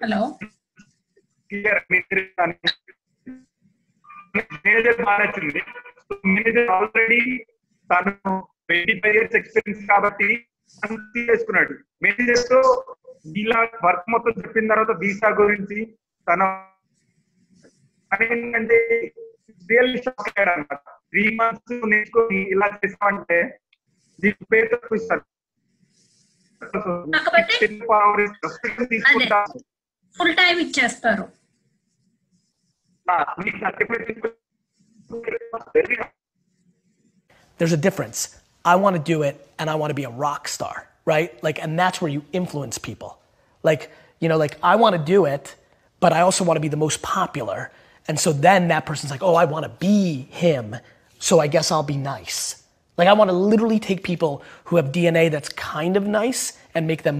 హలో. 0.00 0.20
మేనేజర్ 4.64 4.98
బాగా 5.00 5.18
నచ్చింది. 5.22 5.60
మేనేజర్ 6.26 6.70
ఆల్రెడీ 6.70 7.20
తను 7.90 8.12
ట్వంటీ 8.62 8.94
ఫైవ్ 9.00 9.16
ఇయర్స్ 9.16 9.36
ఎక్స్పీరియన్స్ 9.36 9.82
కాబట్టి 9.88 10.28
తను 10.82 10.96
చేసుకున్నాడు 11.20 11.74
మేనేజర్తో 12.02 12.60
ఇలా 13.36 13.56
వర్క్ 13.84 14.06
మొత్తం 14.08 14.34
చెప్పిన 14.38 14.68
తర్వాత 14.68 14.92
వీసా 15.00 15.30
గురించి 15.40 15.78
తన 16.26 16.42
తను 18.12 18.24
ఏంటంటే 18.28 18.78
రియల్ 19.71 19.95
షాక్ 20.05 20.27
అయ్యాడు 20.31 20.51
అనమాట 20.55 20.81
త్రీ 21.11 21.23
మంత్స్ 21.39 21.75
నేర్చుకొని 21.93 22.39
ఇలా 22.53 22.67
చేసామంటే 22.81 23.39
నీకు 24.19 24.43
పేరు 24.53 24.69
తక్కువ 24.73 24.99
ఇస్తారు 25.01 25.23
కాకపోతే 27.15 28.85
తీసుకుంటాను 28.93 29.57
ఫుల్ 30.17 30.35
టైం 30.41 30.57
ఇచ్చేస్తారు 30.65 31.25
నీకు 33.45 33.59
certificate 33.65 34.25
there's 37.59 37.73
a 37.73 37.77
difference. 37.77 38.19
I 38.65 38.75
want 38.75 38.95
to 38.95 39.01
do 39.01 39.17
it 39.23 39.35
and 39.59 39.69
I 39.69 39.75
want 39.75 39.91
to 39.91 39.95
be 39.95 40.03
a 40.03 40.09
rock 40.09 40.47
star, 40.47 40.75
right? 41.05 41.31
Like, 41.43 41.57
and 41.63 41.79
that's 41.81 42.01
where 42.01 42.11
you 42.15 42.21
influence 42.33 42.77
people. 42.77 43.11
Like, 43.63 43.83
you 44.21 44.27
know, 44.29 44.37
like 44.37 44.55
I 44.63 44.75
want 44.75 44.93
to 44.95 45.03
do 45.15 45.25
it, 45.25 45.55
but 46.01 46.11
I 46.11 46.21
also 46.21 46.43
want 46.43 46.57
to 46.57 46.61
be 46.61 46.67
the 46.67 46.77
most 46.77 47.01
popular. 47.01 47.71
and 48.08 48.18
so 48.18 48.32
then 48.32 48.68
that 48.68 48.86
person's 48.86 49.10
like, 49.10 49.22
oh, 49.22 49.34
I 49.34 49.44
want 49.44 49.64
to 49.64 49.68
be 49.68 50.26
him. 50.30 50.76
So 51.18 51.40
I 51.40 51.46
guess 51.46 51.70
I'll 51.70 51.82
be 51.82 51.96
nice. 51.96 52.62
Like 52.96 53.08
I 53.08 53.12
want 53.12 53.30
to 53.30 53.36
literally 53.36 53.78
take 53.78 54.02
people 54.02 54.42
who 54.64 54.76
have 54.76 54.92
DNA 54.92 55.30
that's 55.30 55.48
kind 55.48 55.96
of 55.96 56.06
nice 56.06 56.58
and 56.74 56.86
make 56.86 57.02
them 57.02 57.08